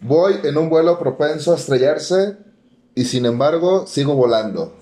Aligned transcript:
Voy 0.00 0.34
en 0.44 0.56
un 0.56 0.70
vuelo 0.70 0.96
propenso 0.96 1.52
a 1.52 1.56
estrellarse 1.56 2.36
y 2.94 3.04
sin 3.04 3.26
embargo 3.26 3.84
sigo 3.88 4.14
volando. 4.14 4.76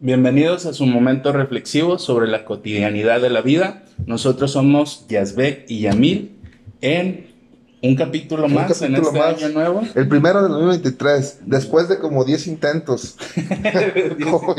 Bienvenidos 0.00 0.64
a 0.64 0.72
su 0.72 0.86
momento 0.86 1.30
reflexivo 1.30 1.98
sobre 1.98 2.26
la 2.28 2.46
cotidianidad 2.46 3.20
de 3.20 3.28
la 3.28 3.42
vida. 3.42 3.84
Nosotros 4.06 4.52
somos 4.52 5.06
Yazbek 5.08 5.66
y 5.68 5.80
Yamil 5.80 6.38
en 6.80 7.34
un 7.82 7.96
capítulo 7.96 8.46
Un 8.46 8.54
más 8.54 8.80
en 8.80 8.96
este 8.96 9.18
más. 9.18 9.42
año 9.42 9.50
nuevo. 9.50 9.82
El 9.94 10.08
primero 10.08 10.42
del 10.42 10.52
2023, 10.52 11.40
después 11.44 11.90
de 11.90 11.98
como 11.98 12.24
10 12.24 12.46
intentos. 12.46 13.18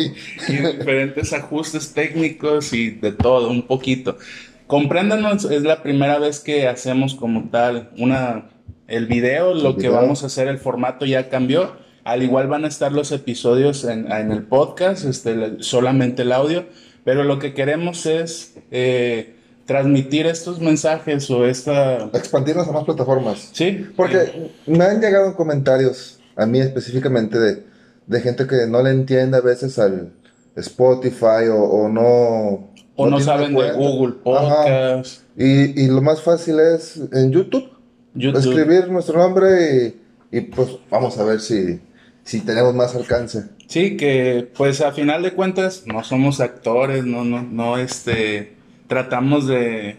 Y 0.47 0.53
diferentes 0.53 1.33
ajustes 1.33 1.91
técnicos 1.93 2.71
y 2.71 2.91
de 2.91 3.13
todo, 3.13 3.49
un 3.49 3.65
poquito. 3.65 4.19
Compréndanos, 4.67 5.45
es 5.45 5.63
la 5.63 5.81
primera 5.81 6.19
vez 6.19 6.39
que 6.39 6.67
hacemos 6.67 7.15
como 7.15 7.49
tal 7.49 7.89
una 7.97 8.49
el 8.87 9.07
video, 9.07 9.53
lo 9.53 9.69
El 9.69 9.77
que 9.77 9.89
vamos 9.89 10.23
a 10.23 10.27
hacer, 10.27 10.47
el 10.47 10.57
formato 10.57 11.05
ya 11.05 11.29
cambió. 11.29 11.83
Al 12.03 12.21
igual 12.21 12.47
van 12.47 12.65
a 12.65 12.67
estar 12.67 12.91
los 12.91 13.11
episodios 13.11 13.83
en, 13.83 14.11
en 14.11 14.31
el 14.31 14.43
podcast, 14.43 15.05
este, 15.05 15.57
solamente 15.61 16.21
el 16.21 16.31
audio, 16.31 16.65
pero 17.03 17.23
lo 17.23 17.39
que 17.39 17.55
queremos 17.55 18.05
es 18.05 18.53
eh, 18.69 19.35
transmitir 19.65 20.27
estos 20.27 20.59
mensajes 20.59 21.29
o 21.31 21.47
esta... 21.47 22.05
Expandirnos 22.13 22.67
a 22.67 22.71
más 22.73 22.83
plataformas. 22.83 23.49
Sí, 23.53 23.87
Porque 23.95 24.51
me 24.67 24.83
han 24.83 25.01
llegado 25.01 25.35
comentarios, 25.35 26.19
a 26.35 26.45
mí 26.45 26.59
específicamente, 26.59 27.39
de, 27.39 27.63
de 28.05 28.21
gente 28.21 28.45
que 28.45 28.67
no 28.67 28.83
le 28.83 28.91
entiende 28.91 29.37
a 29.37 29.41
veces 29.41 29.79
al 29.79 30.13
Spotify 30.55 31.47
o, 31.51 31.57
o 31.57 31.89
no... 31.89 32.71
o 32.95 33.09
no, 33.09 33.17
tiene 33.17 33.23
saben 33.23 33.55
de. 33.55 33.71
Google. 33.71 34.13
Podcast, 34.23 35.23
Y, 35.35 35.83
y 35.83 35.87
lo 35.87 36.03
más 36.03 36.21
fácil 36.21 36.59
es 36.59 37.01
en 37.11 37.31
YouTube, 37.31 37.67
YouTube. 38.15 38.39
escribir 38.39 38.89
nuestro 38.89 39.17
nombre 39.19 39.95
y, 40.31 40.37
y, 40.37 40.41
pues 40.41 40.69
vamos 40.89 41.17
a 41.17 41.23
ver 41.23 41.39
si, 41.39 41.79
si 42.23 42.41
tenemos 42.41 42.73
más 42.73 42.95
alcance. 42.95 43.43
Sí, 43.67 43.97
que 43.97 44.49
pues 44.55 44.81
a 44.81 44.91
final 44.91 45.23
de 45.23 45.33
cuentas 45.33 45.83
no 45.85 46.03
somos 46.03 46.39
actores, 46.39 47.05
no, 47.05 47.23
no, 47.23 47.41
no, 47.41 47.77
este, 47.77 48.55
tratamos 48.87 49.47
de 49.47 49.97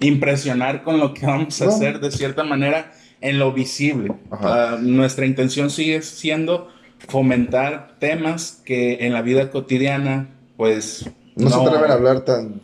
impresionar 0.00 0.82
con 0.82 0.98
lo 0.98 1.14
que 1.14 1.26
vamos 1.26 1.60
a 1.60 1.66
No. 1.66 1.70
hacer 1.72 2.00
de 2.00 2.10
cierta 2.10 2.44
manera 2.44 2.92
en 3.20 3.38
lo 3.38 3.52
visible. 3.52 4.12
Ah, 4.30 4.78
nuestra 4.80 5.26
intención 5.26 5.70
sigue 5.70 6.02
siendo 6.02 6.68
fomentar 7.08 7.96
temas 7.98 8.62
que 8.64 9.06
en 9.06 9.12
la 9.12 9.22
vida 9.22 9.50
cotidiana 9.50 10.28
pues 10.56 11.08
No, 11.36 11.48
se 11.50 11.56
atreven 11.56 11.90
a 11.90 11.94
hablar 11.94 12.20
tan... 12.24 12.60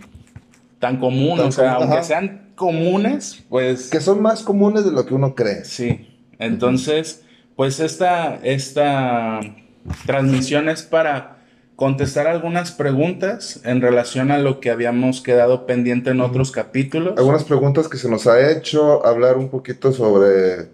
tan 0.80 0.96
común, 0.98 1.36
tan 1.38 1.46
o 1.48 1.52
sea, 1.52 1.74
común, 1.74 1.82
aunque 1.82 1.98
ajá. 1.98 2.04
sean 2.04 2.50
comunes, 2.56 3.44
pues 3.48 3.88
que 3.90 4.00
son 4.00 4.20
más 4.20 4.42
comunes 4.42 4.84
de 4.84 4.90
lo 4.90 5.06
que 5.06 5.14
uno 5.14 5.34
cree. 5.36 5.64
Sí, 5.64 6.08
entonces, 6.38 7.22
pues 7.54 7.78
esta, 7.78 8.36
esta 8.42 9.40
transmisión 10.06 10.68
es 10.68 10.82
para 10.82 11.36
contestar 11.76 12.26
algunas 12.26 12.72
preguntas 12.72 13.60
en 13.64 13.80
relación 13.80 14.30
a 14.30 14.38
lo 14.38 14.60
que 14.60 14.70
habíamos 14.70 15.22
quedado 15.22 15.64
pendiente 15.66 16.10
en 16.10 16.20
otros 16.20 16.50
capítulos. 16.52 17.14
Algunas 17.16 17.44
preguntas 17.44 17.88
que 17.88 17.96
se 17.96 18.10
nos 18.10 18.26
ha 18.26 18.50
hecho, 18.50 19.06
hablar 19.06 19.38
un 19.38 19.48
poquito 19.48 19.92
sobre 19.92 20.68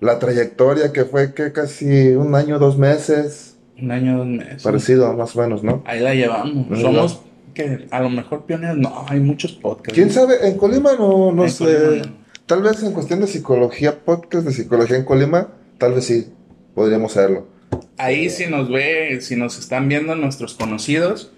la 0.00 0.18
trayectoria 0.18 0.92
que 0.92 1.04
fue 1.04 1.34
que 1.34 1.52
casi 1.52 2.10
un 2.10 2.34
año, 2.34 2.58
dos 2.58 2.78
meses, 2.78 3.56
Un 3.80 3.90
año, 3.90 4.18
dos 4.18 4.26
meses. 4.26 4.62
parecido 4.62 5.12
más 5.12 5.36
o 5.36 5.40
menos, 5.42 5.62
¿no? 5.62 5.82
Ahí 5.86 6.00
la 6.00 6.14
llevamos. 6.14 6.78
Somos 6.80 7.20
que 7.58 7.88
a 7.90 8.00
lo 8.00 8.08
mejor 8.08 8.46
pioneros. 8.46 8.76
No, 8.78 9.04
hay 9.08 9.18
muchos 9.20 9.52
podcasts. 9.52 9.92
¿Quién 9.94 10.10
sabe? 10.10 10.46
En 10.46 10.56
Colima 10.56 10.92
no, 10.98 11.32
no 11.32 11.42
En 11.44 11.50
sé. 11.50 11.64
Colima 11.64 12.06
no. 12.06 12.12
Tal 12.46 12.62
vez 12.62 12.82
en 12.82 12.92
cuestión 12.92 13.20
de 13.20 13.26
psicología, 13.26 13.98
podcast 14.04 14.46
de 14.46 14.52
psicología 14.52 14.96
en 14.96 15.04
Colima, 15.04 15.48
tal 15.76 15.92
vez 15.94 16.04
sí, 16.06 16.32
podríamos 16.74 17.16
hacerlo. 17.16 17.46
Ahí 17.98 18.30
si 18.30 18.46
nos 18.46 18.70
ve, 18.70 19.18
si 19.20 19.36
nos 19.36 19.58
están 19.58 19.88
viendo 19.88 20.14
nuestros 20.14 20.54
conocidos, 20.54 21.32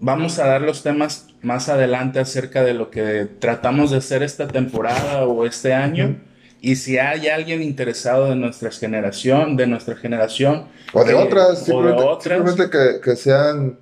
vamos 0.00 0.38
a 0.38 0.46
dar 0.46 0.60
los 0.62 0.82
temas 0.82 1.28
más 1.40 1.68
adelante 1.68 2.18
acerca 2.18 2.62
de 2.64 2.74
lo 2.74 2.90
que 2.90 3.26
tratamos 3.38 3.90
de 3.92 3.98
hacer 3.98 4.22
esta 4.22 4.48
temporada 4.48 5.24
o 5.24 5.46
este 5.46 5.72
año. 5.72 6.16
Y 6.60 6.76
si 6.76 6.98
hay 6.98 7.28
alguien 7.28 7.62
interesado 7.62 8.28
de 8.28 8.36
nuestra 8.36 8.70
generación, 8.70 9.56
de 9.56 9.66
nuestra 9.66 9.96
generación, 9.96 10.66
O 10.92 11.04
de 11.04 11.12
que- 11.12 11.14
otras, 11.14 11.48
o 11.48 11.54
de 11.54 11.64
simplemente, 11.64 12.02
otras, 12.04 12.36
simplemente 12.38 12.70
que, 12.70 13.00
que 13.02 13.16
sean, 13.16 13.78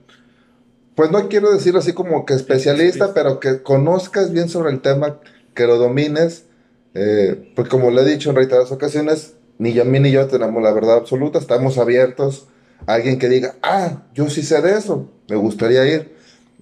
pues 0.98 1.12
no 1.12 1.28
quiero 1.28 1.52
decirlo 1.52 1.78
así 1.78 1.92
como 1.92 2.26
que 2.26 2.34
especialista, 2.34 3.14
pero 3.14 3.38
que 3.38 3.62
conozcas 3.62 4.32
bien 4.32 4.48
sobre 4.48 4.72
el 4.72 4.80
tema, 4.80 5.20
que 5.54 5.64
lo 5.64 5.78
domines, 5.78 6.46
eh, 6.92 7.52
pues 7.54 7.68
como 7.68 7.92
le 7.92 8.02
he 8.02 8.04
dicho 8.04 8.30
en 8.30 8.34
reiteradas 8.34 8.72
ocasiones, 8.72 9.34
ni 9.58 9.74
Yamín 9.74 10.02
ni 10.02 10.10
yo 10.10 10.26
tenemos 10.26 10.60
la 10.60 10.72
verdad 10.72 10.96
absoluta, 10.96 11.38
estamos 11.38 11.78
abiertos 11.78 12.48
a 12.88 12.94
alguien 12.94 13.20
que 13.20 13.28
diga, 13.28 13.54
ah, 13.62 14.06
yo 14.12 14.28
sí 14.28 14.42
sé 14.42 14.60
de 14.60 14.76
eso, 14.76 15.08
me 15.28 15.36
gustaría 15.36 15.86
ir. 15.86 16.16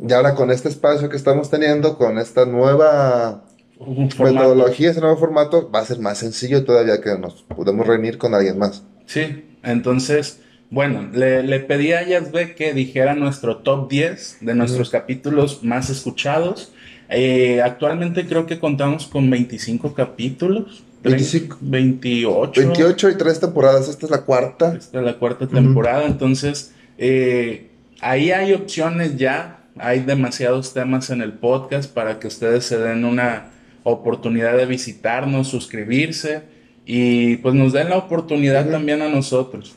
Y 0.07 0.13
ahora 0.13 0.35
con 0.35 0.51
este 0.51 0.69
espacio 0.69 1.09
que 1.09 1.17
estamos 1.17 1.49
teniendo, 1.49 1.97
con 1.97 2.19
esta 2.19 2.45
nueva 2.45 3.43
formato. 3.79 4.23
metodología, 4.23 4.91
este 4.91 5.01
nuevo 5.01 5.17
formato, 5.17 5.71
va 5.71 5.79
a 5.79 5.87
ser 5.87 5.99
más 6.01 6.19
sencillo 6.19 6.63
todavía 6.67 7.01
que 7.01 7.17
nos 7.17 7.43
podemos 7.45 7.87
reunir 7.87 8.19
con 8.19 8.35
alguien 8.35 8.59
más. 8.59 8.83
Sí, 9.07 9.57
entonces, 9.63 10.41
bueno, 10.71 11.09
le, 11.12 11.43
le 11.43 11.60
pedí 11.60 11.93
a 11.93 12.06
Yazbek 12.06 12.54
que 12.54 12.75
dijera 12.75 13.15
nuestro 13.15 13.59
top 13.59 13.88
10 13.88 14.38
de 14.41 14.54
nuestros 14.54 14.91
capítulos 14.91 15.62
más 15.62 15.91
escuchados. 15.91 16.72
Eh, 17.09 17.60
actualmente 17.62 18.27
creo 18.27 18.47
que 18.47 18.59
contamos 18.59 19.06
con 19.06 19.31
25 19.31 19.94
capítulos. 19.94 20.82
25. 21.05 21.59
28. 21.60 22.60
28 22.60 23.10
y 23.10 23.15
3 23.16 23.41
temporadas, 23.41 23.88
esta 23.88 24.06
es 24.06 24.10
la 24.10 24.22
cuarta. 24.22 24.75
Esta 24.75 24.99
es 24.99 25.05
la 25.05 25.19
cuarta 25.19 25.47
temporada, 25.47 26.05
entonces 26.05 26.72
eh, 26.99 27.69
ahí 28.00 28.32
hay 28.32 28.53
opciones 28.53 29.16
ya, 29.16 29.60
hay 29.78 30.00
demasiados 30.00 30.75
temas 30.75 31.10
en 31.10 31.22
el 31.22 31.32
podcast 31.32 31.93
para 31.93 32.19
que 32.19 32.26
ustedes 32.26 32.65
se 32.65 32.78
den 32.78 33.05
una 33.05 33.50
oportunidad 33.84 34.56
de 34.56 34.66
visitarnos, 34.66 35.47
suscribirse 35.47 36.43
y 36.84 37.37
pues 37.37 37.55
nos 37.55 37.72
den 37.72 37.91
la 37.91 37.99
oportunidad 37.99 38.69
también 38.69 39.00
a 39.03 39.09
nosotros. 39.09 39.76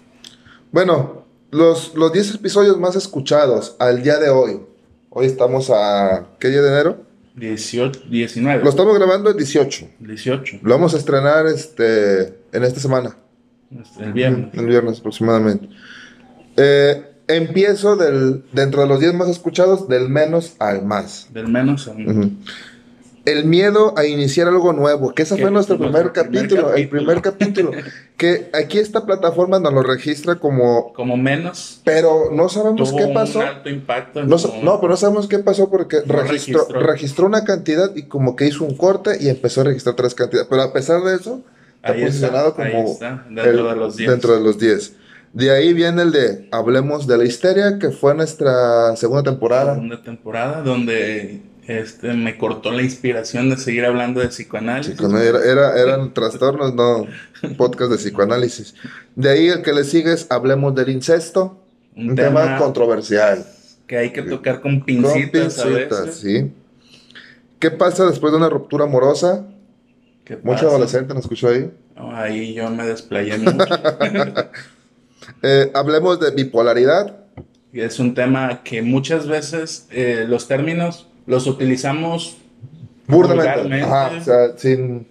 Bueno, 0.72 1.26
los, 1.52 1.96
los 1.96 2.14
10 2.14 2.36
episodios 2.36 2.80
más 2.80 2.96
escuchados 2.96 3.76
al 3.80 4.04
día 4.04 4.18
de 4.20 4.30
hoy. 4.30 4.62
Hoy 5.10 5.26
estamos 5.26 5.70
a... 5.72 6.28
¿Qué 6.40 6.50
día 6.50 6.62
de 6.62 6.70
enero? 6.70 7.04
18, 7.36 8.02
19, 8.10 8.64
Lo 8.64 8.70
estamos 8.70 8.96
grabando 8.98 9.30
el 9.30 9.38
18. 9.38 9.88
18, 10.00 10.58
Lo 10.62 10.74
vamos 10.76 10.94
a 10.94 10.98
estrenar 10.98 11.48
este, 11.48 12.22
en 12.52 12.64
esta 12.64 12.80
semana. 12.80 13.16
el 14.00 14.14
viernes. 14.14 14.50
El 14.54 14.66
viernes 14.68 15.00
aproximadamente. 15.00 15.70
Eh, 16.58 17.06
empiezo 17.28 17.96
del, 17.96 18.44
dentro 18.52 18.82
de 18.82 18.88
los 18.88 19.00
10 19.00 19.14
más 19.14 19.30
escuchados, 19.30 19.88
del 19.88 20.10
menos 20.10 20.56
al 20.60 20.86
más. 20.86 21.28
Del 21.34 21.48
menos 21.48 21.88
a 21.88 21.92
un- 21.92 22.10
Ujú. 22.10 22.32
El 23.32 23.46
miedo 23.46 23.94
a 23.98 24.06
iniciar 24.06 24.48
algo 24.48 24.74
nuevo, 24.74 25.14
que 25.14 25.24
ese 25.24 25.38
fue 25.38 25.52
nuestro 25.52 25.78
primer 25.78 26.12
primer 26.12 26.14
capítulo, 26.14 26.62
el 26.74 26.90
capítulo. 26.90 26.90
primer 26.90 27.22
capítulo, 27.22 27.72
que 28.18 28.50
aquí 28.54 28.80
esta 28.80 29.06
plataforma 29.06 29.60
nos 29.60 29.74
lo 29.74 29.84
registra 29.84 30.36
como, 30.36 30.92
como 30.94 31.16
menos 31.18 31.82
pero 31.84 32.30
no 32.32 32.50
sabemos 32.50 32.90
tuvo 32.92 32.98
qué 32.98 33.14
pasó. 33.14 33.40
un 33.40 33.46
alto 33.46 33.70
impacto. 33.70 34.24
No, 34.24 34.38
no, 34.64 34.80
pero 34.82 34.90
no 34.90 34.98
sabemos 34.98 35.28
qué 35.28 35.40
pasó 35.40 35.70
porque 35.70 35.98
No 36.06 36.14
registró, 36.22 36.60
registró. 36.62 36.80
registró 36.82 37.26
una 37.28 37.44
cantidad 37.44 37.96
y 37.96 38.04
como 38.04 38.36
que 38.36 38.48
hizo 38.48 38.64
un 38.66 38.76
corte 38.76 39.18
y 39.20 39.30
empezó 39.30 39.62
a 39.62 39.66
registrar 39.66 39.96
tres 39.96 40.16
cantidades. 40.16 40.48
Pero 40.50 40.62
a 40.62 40.74
pesar 40.74 41.02
de 41.04 41.16
eso, 41.16 41.42
está 41.76 41.92
Ahí 41.94 42.00
está, 42.04 42.08
posicionado 42.08 42.56
ahí 42.58 42.72
como 42.74 42.92
está, 42.94 43.26
dentro 43.30 43.52
el- 43.52 43.68
de 43.68 43.76
los 43.76 43.96
10. 43.98 44.10
dentro 44.12 44.34
de 44.36 44.42
los 44.42 44.58
10. 44.60 44.94
De 45.32 45.52
ahí 45.52 45.74
viene 45.74 46.02
el 46.02 46.12
de 46.12 46.48
Hablemos 46.52 47.06
de 47.06 47.18
la 47.18 47.24
Histeria, 47.26 47.78
que 47.80 47.92
fue 47.92 48.16
nuestra 48.16 48.96
segunda 48.96 49.22
temporada. 49.24 49.76
segunda 49.76 50.02
temporada 50.02 50.62
donde 50.64 51.44
este 51.70 52.14
me 52.14 52.36
cortó 52.36 52.72
la 52.72 52.82
inspiración 52.82 53.52
de 53.52 53.58
seguir 53.58 53.86
hablando 53.86 54.20
de 54.22 54.30
psicoanálisis. 54.30 55.00
Era, 55.00 55.80
eran 55.80 56.14
trastornos, 56.16 56.74
no 56.74 57.06
podcast 57.58 57.92
de 57.92 57.98
psicoanálisis. 57.98 58.74
De 59.16 59.30
ahí 59.30 59.48
el 59.50 59.62
que 59.62 59.72
le 59.72 59.84
sigue 59.84 60.14
es 60.14 60.26
Hablemos 60.32 60.74
del 60.74 60.90
incesto, 60.90 61.62
un, 61.96 62.16
tema, 62.16 62.58
controversial. 62.58 63.46
que 63.86 63.98
hay 63.98 64.12
que 64.12 64.24
tocar 64.24 64.62
con 64.62 64.80
Con 64.80 64.86
pincitas, 64.86 65.60
a 65.60 65.64
pincitas, 65.66 66.06
veces. 66.06 66.16
sí. 66.16 66.52
¿Qué 67.60 67.70
pasa 67.70 68.06
después 68.06 68.32
de 68.32 68.38
una 68.38 68.50
ruptura 68.50 68.86
amorosa? 68.86 69.46
¿Qué 70.24 70.38
Mucho 70.38 70.70
adolescente 70.70 71.14
nos 71.14 71.24
escuchó 71.24 71.50
ahí. 71.50 71.70
No, 71.96 72.16
ahí 72.16 72.54
yo 72.54 72.70
me 72.70 72.86
desplayé 72.86 73.38
mucho. 73.38 73.58
Eh, 75.44 75.70
hablemos 75.76 76.20
de 76.20 76.32
bipolaridad. 76.32 77.18
Es 77.72 78.00
un 78.00 78.16
tema 78.16 78.64
que 78.64 78.82
muchas 78.82 79.28
veces 79.28 79.86
eh, 79.92 80.26
los 80.28 80.48
términos 80.48 81.09
los 81.30 81.48
utilizamos 81.48 82.36
Burdamente. 83.08 83.82
Ajá, 83.82 84.12
o 84.20 84.24
sea, 84.24 84.58
sin, 84.58 85.08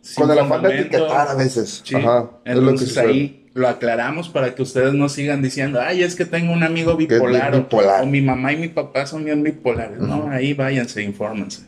sin 0.00 0.14
con 0.24 0.30
el 0.32 0.38
afán 0.38 0.62
de 0.62 0.80
etiquetar 0.80 1.28
a 1.28 1.34
veces. 1.34 1.82
Sí, 1.84 1.94
Ajá, 1.94 2.30
es 2.44 2.54
lo 2.56 2.62
que 2.62 2.70
entonces 2.70 2.98
ahí 2.98 3.46
lo 3.54 3.68
aclaramos 3.68 4.28
para 4.28 4.54
que 4.54 4.62
ustedes 4.62 4.92
no 4.94 5.08
sigan 5.08 5.42
diciendo, 5.42 5.80
ay, 5.80 6.02
es 6.02 6.14
que 6.16 6.24
tengo 6.24 6.52
un 6.52 6.62
amigo 6.62 6.96
bipolar, 6.96 7.54
o- 7.54 8.06
mi 8.06 8.22
mamá 8.22 8.52
y 8.52 8.56
mi 8.56 8.68
papá 8.68 9.06
son 9.06 9.24
bien 9.24 9.42
bipolares. 9.42 9.98
No, 9.98 10.28
ahí 10.30 10.54
váyanse, 10.54 11.02
infórmense. 11.02 11.62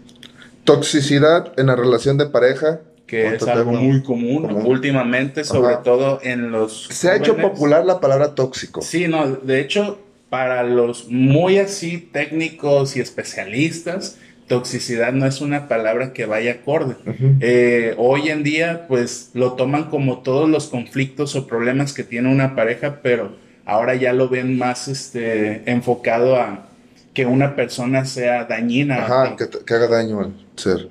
Toxicidad 0.65 1.53
en 1.59 1.67
la 1.67 1.77
relación 1.77 2.17
de 2.19 2.27
pareja, 2.27 2.81
que 3.07 3.35
es 3.35 3.43
algo 3.49 3.73
muy 3.73 4.03
común, 4.03 4.43
común. 4.43 4.67
últimamente, 4.67 5.43
sobre 5.45 5.75
Ajá. 5.75 5.83
todo 5.83 6.21
en 6.23 6.53
los... 6.53 6.87
Se 6.91 7.11
ha 7.11 7.17
hecho 7.17 7.37
popular 7.37 7.85
la 7.85 7.99
palabra 8.01 8.35
tóxico. 8.35 8.83
Sí, 8.83 9.09
no, 9.09 9.27
de 9.29 9.61
hecho, 9.61 9.99
para 10.31 10.63
los 10.63 11.09
muy 11.09 11.59
así 11.59 11.99
técnicos 11.99 12.97
y 12.97 13.01
especialistas, 13.01 14.17
toxicidad 14.47 15.13
no 15.13 15.27
es 15.27 15.41
una 15.41 15.69
palabra 15.69 16.13
que 16.13 16.25
vaya 16.25 16.53
acorde. 16.53 16.97
Eh, 17.41 17.95
hoy 17.99 18.31
en 18.31 18.43
día, 18.43 18.87
pues 18.89 19.31
lo 19.35 19.53
toman 19.53 19.91
como 19.91 20.21
todos 20.21 20.49
los 20.49 20.69
conflictos 20.69 21.37
o 21.37 21.47
problemas 21.47 21.93
que 21.93 22.05
tiene 22.05 22.33
una 22.33 22.55
pareja, 22.55 23.01
pero 23.03 23.37
ahora 23.65 23.97
ya 23.97 24.13
lo 24.13 24.29
ven 24.29 24.57
más 24.57 24.89
este, 24.89 25.63
enfocado 25.71 26.37
a 26.37 26.67
que 27.13 27.27
una 27.27 27.57
persona 27.57 28.05
sea 28.05 28.45
dañina. 28.45 29.05
Ajá, 29.05 29.37
que 29.37 29.75
haga 29.75 29.89
daño 29.89 30.21
al 30.21 30.33
ser. 30.57 30.89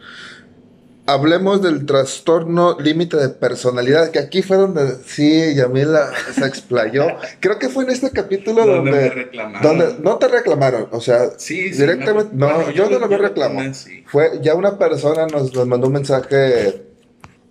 Hablemos 1.13 1.61
del 1.61 1.85
trastorno 1.85 2.77
límite 2.79 3.17
de 3.17 3.29
personalidad, 3.29 4.11
que 4.11 4.19
aquí 4.19 4.41
fue 4.41 4.57
donde 4.57 4.95
sí, 5.05 5.55
Yamila 5.55 6.09
se 6.33 6.45
explayó. 6.45 7.07
Creo 7.39 7.57
que 7.57 7.69
fue 7.69 7.83
en 7.85 7.89
este 7.91 8.11
capítulo 8.11 8.65
Donde 8.65 8.75
donde, 8.75 8.91
me 8.91 9.09
reclamaron. 9.09 9.61
donde 9.79 9.95
no 10.03 10.15
te 10.17 10.27
reclamaron, 10.27 10.87
o 10.91 11.01
sea, 11.01 11.31
Sí, 11.37 11.73
sí, 11.73 11.81
directamente, 11.81 12.33
me- 12.35 12.39
no, 12.47 12.53
bueno, 12.55 12.71
yo, 12.71 12.89
no 12.89 12.99
lo 12.99 13.17
reclamo. 13.17 13.61
así. 13.61 14.03
Fue 14.07 14.39
ya 14.41 14.55
una 14.55 14.77
persona 14.77 15.25
nos, 15.27 15.53
nos 15.53 15.65
mandó 15.67 15.87
un 15.87 15.93
mensaje, 15.93 16.83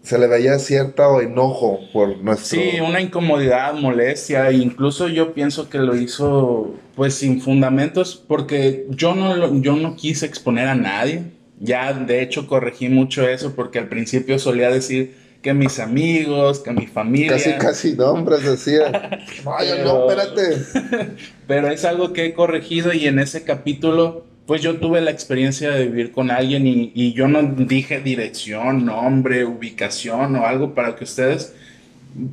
se 0.02 0.18
le 0.18 0.26
veía 0.26 0.58
cierto 0.58 1.20
enojo 1.20 1.80
por 1.92 2.16
nuestro... 2.18 2.60
Sí, 2.60 2.80
una 2.80 3.00
incomodidad, 3.00 3.74
molestia, 3.74 4.48
e 4.50 4.54
incluso 4.54 5.08
yo 5.08 5.34
pienso 5.34 5.68
que 5.68 5.78
lo 5.78 5.96
hizo 5.96 6.74
pues 6.94 7.14
sin 7.14 7.40
fundamentos 7.42 8.22
porque 8.28 8.86
yo 8.90 9.14
no 9.14 9.34
lo- 9.36 9.54
yo 9.60 9.76
no 9.76 9.96
quise 9.96 10.26
exponer 10.26 10.68
a 10.68 10.74
nadie. 10.74 11.36
Ya 11.60 11.92
de 11.92 12.22
hecho 12.22 12.46
corregí 12.46 12.88
mucho 12.88 13.28
eso 13.28 13.54
porque 13.54 13.78
al 13.78 13.88
principio 13.88 14.38
solía 14.38 14.70
decir 14.70 15.16
que 15.42 15.54
mis 15.54 15.78
amigos, 15.78 16.60
que 16.60 16.72
mi 16.72 16.86
familia, 16.86 17.32
Casi, 17.32 17.52
casi 17.52 17.92
nombres 17.94 18.44
decía. 18.44 18.90
Ay, 19.58 19.68
no, 19.84 20.10
espérate. 20.10 21.14
pero 21.46 21.68
es 21.68 21.84
algo 21.84 22.12
que 22.12 22.26
he 22.26 22.34
corregido 22.34 22.92
y 22.92 23.06
en 23.06 23.18
ese 23.18 23.44
capítulo 23.44 24.24
pues 24.46 24.62
yo 24.62 24.78
tuve 24.78 25.02
la 25.02 25.10
experiencia 25.10 25.70
de 25.70 25.84
vivir 25.84 26.10
con 26.10 26.30
alguien 26.30 26.66
y, 26.66 26.90
y 26.94 27.12
yo 27.12 27.28
no 27.28 27.42
dije 27.42 28.00
dirección, 28.00 28.86
nombre, 28.86 29.44
ubicación 29.44 30.36
o 30.36 30.46
algo 30.46 30.74
para 30.74 30.96
que 30.96 31.04
ustedes 31.04 31.54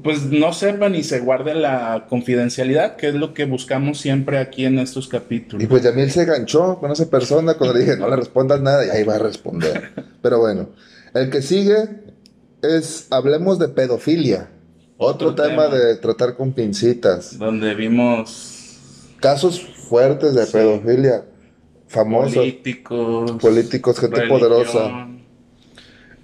pues 0.04 0.24
no 0.26 0.52
sepan 0.54 0.96
y 0.96 1.04
se 1.04 1.20
guarden 1.20 1.62
la 1.62 2.06
confidencialidad, 2.10 2.96
que 2.96 3.10
es 3.10 3.16
lo 3.16 3.34
que 3.34 3.46
buscamos 3.46 4.00
siempre 4.00 4.38
aquí 4.40 4.66
en 4.66 4.80
estos 4.80 5.08
Y 5.08 5.10
capítulos. 5.10 5.68
pues 5.68 5.84
Yamil 5.84 6.10
se 6.12 6.26
ganchó 6.26 6.78
con 6.80 6.92
esa 6.92 7.10
persona 7.10 7.54
cuando 7.56 7.76
le 7.76 7.82
dije 7.86 7.98
no 7.98 8.10
le 8.10 8.16
respondas 8.16 8.62
nada 8.62 8.86
y 8.86 8.90
ahí 8.90 9.04
va 9.04 9.16
a 9.16 9.20
responder. 9.20 9.92
Pero 10.22 10.40
bueno, 10.40 10.70
el 11.14 11.30
que 11.30 11.42
sigue 11.42 11.76
es 12.64 13.08
hablemos 13.12 13.60
de 13.60 13.68
pedofilia. 13.70 14.50
Otro, 14.98 15.30
Otro 15.32 15.44
tema, 15.44 15.66
tema. 15.70 15.76
de 15.76 15.96
tratar 15.98 16.36
con 16.38 16.54
pincitas. 16.54 17.38
Donde 17.38 17.76
vimos 17.76 18.52
Casos 19.20 19.62
fuertes 19.90 20.34
de 20.36 20.46
Sí. 20.46 20.54
pedofilia. 20.54 21.26
Famosos. 21.88 22.36
políticos, 22.36 23.32
políticos, 23.42 24.00
gente 24.00 24.22
religión. 24.22 24.40
poderosa. 24.40 25.08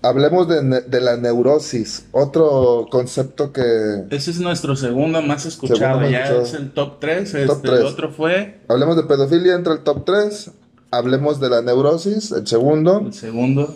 Hablemos 0.04 0.48
de, 0.48 0.64
ne- 0.64 0.82
de 0.82 1.00
la 1.00 1.16
neurosis. 1.18 2.06
Otro 2.12 2.88
concepto 2.90 3.54
que... 3.54 3.62
Ese 4.10 4.32
es 4.32 4.40
nuestro 4.40 4.76
segundo 4.76 5.22
más 5.22 5.46
escuchado, 5.46 5.78
Segundo 5.80 6.02
más 6.02 6.12
ya 6.12 6.20
escuchado. 6.24 6.42
es 6.44 6.54
el 6.56 6.72
top 6.72 7.00
3, 7.00 7.32
Top 7.32 7.40
este, 7.40 7.68
tres. 7.68 7.80
el 7.82 7.86
otro 7.86 8.12
fue 8.12 8.62
Hablemos 8.68 8.96
de 8.96 9.04
pedofilia 9.04 9.54
entre 9.54 9.74
el 9.74 9.80
top 9.82 10.04
3. 10.06 10.52
Hablemos 10.90 11.40
de 11.40 11.50
la 11.50 11.62
neurosis, 11.62 12.32
el 12.32 12.48
segundo. 12.48 13.00
el 13.06 13.14
segundo. 13.14 13.76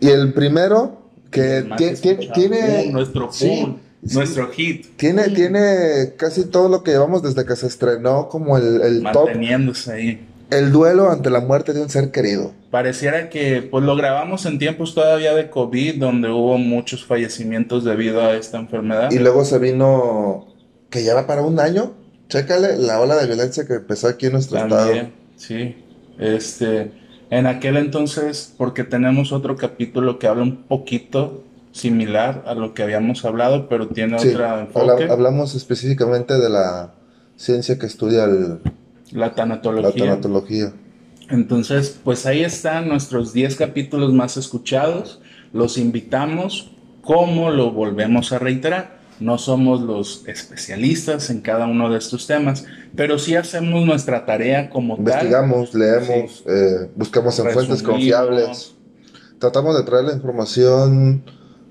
Y 0.00 0.08
el 0.08 0.32
primero, 0.32 1.02
que 1.30 1.58
el 1.58 2.00
tiene... 2.32 2.86
Uh, 2.88 2.92
nuestro 2.92 3.32
sí, 3.32 3.48
boom, 3.48 3.78
sí. 4.06 4.14
nuestro 4.14 4.48
hit, 4.50 4.96
Tiene, 4.96 5.28
tiene 5.30 6.14
casi 6.16 6.44
todo 6.44 6.68
lo 6.68 6.84
que 6.84 6.92
llevamos 6.92 7.22
desde 7.22 7.44
que 7.44 7.56
se 7.56 7.66
estrenó 7.66 8.28
como 8.28 8.56
el, 8.56 8.80
el 8.80 9.02
top, 9.12 9.26
manteniéndose 9.26 9.92
ahí. 9.92 10.27
El 10.50 10.72
duelo 10.72 11.10
ante 11.10 11.30
la 11.30 11.40
muerte 11.40 11.72
de 11.72 11.82
un 11.82 11.88
ser 11.90 12.10
querido. 12.10 12.52
Pareciera 12.70 13.30
que 13.30 13.62
pues 13.62 13.84
lo 13.84 13.96
grabamos 13.96 14.44
en 14.46 14.58
tiempos 14.58 14.94
todavía 14.94 15.34
de 15.34 15.48
COVID, 15.50 15.98
donde 16.00 16.28
hubo 16.30 16.58
muchos 16.58 17.04
fallecimientos 17.04 17.84
debido 17.84 18.20
a 18.22 18.34
esta 18.34 18.58
enfermedad. 18.58 19.10
Y 19.10 19.18
luego 19.18 19.44
se 19.44 19.58
vino, 19.58 20.46
que 20.90 21.02
ya 21.04 21.14
va 21.14 21.26
para 21.26 21.42
un 21.42 21.60
año, 21.60 21.92
chécale 22.28 22.76
la 22.76 23.00
ola 23.00 23.16
de 23.16 23.26
violencia 23.26 23.66
que 23.66 23.74
empezó 23.74 24.08
aquí 24.08 24.26
en 24.26 24.32
nuestro 24.32 24.58
estado. 24.58 24.84
También, 24.86 25.12
sí. 25.36 25.76
Este, 26.18 26.90
en 27.30 27.46
aquel 27.46 27.76
entonces, 27.76 28.52
porque 28.56 28.84
tenemos 28.84 29.32
otro 29.32 29.56
capítulo 29.56 30.18
que 30.18 30.26
habla 30.26 30.42
un 30.42 30.64
poquito 30.64 31.44
similar 31.72 32.42
a 32.46 32.54
lo 32.54 32.74
que 32.74 32.82
habíamos 32.82 33.24
hablado, 33.24 33.68
pero 33.68 33.88
tiene 33.88 34.18
Sí, 34.18 34.32
habla- 34.32 34.60
enfoque, 34.60 35.04
hablamos 35.08 35.54
específicamente 35.54 36.38
de 36.38 36.48
la 36.48 36.92
ciencia 37.36 37.78
que 37.78 37.86
estudia 37.86 38.24
el- 38.24 38.58
la 39.12 39.28
la 39.28 39.34
tanatología. 39.34 40.04
tanatología. 40.04 40.72
Entonces, 41.30 41.98
pues 42.02 42.26
ahí 42.26 42.42
están 42.42 42.88
nuestros 42.88 43.32
10 43.32 43.56
capítulos 43.56 44.12
más 44.12 44.36
escuchados. 44.36 45.20
Los 45.52 45.76
invitamos, 45.76 46.72
como 47.02 47.50
lo 47.50 47.72
volvemos 47.72 48.32
a 48.32 48.38
reiterar. 48.38 48.98
No 49.20 49.36
somos 49.36 49.82
los 49.82 50.24
especialistas 50.26 51.28
en 51.30 51.40
cada 51.40 51.66
uno 51.66 51.90
de 51.90 51.98
estos 51.98 52.26
temas, 52.26 52.64
pero 52.94 53.18
sí 53.18 53.34
hacemos 53.34 53.84
nuestra 53.84 54.24
tarea 54.24 54.70
como 54.70 54.94
tal. 54.96 55.06
Investigamos, 55.06 55.74
leemos, 55.74 56.44
eh, 56.46 56.88
buscamos 56.94 57.38
en 57.40 57.50
fuentes 57.50 57.82
confiables. 57.82 58.74
Tratamos 59.40 59.76
de 59.76 59.82
traer 59.82 60.04
la 60.04 60.12
información 60.12 61.24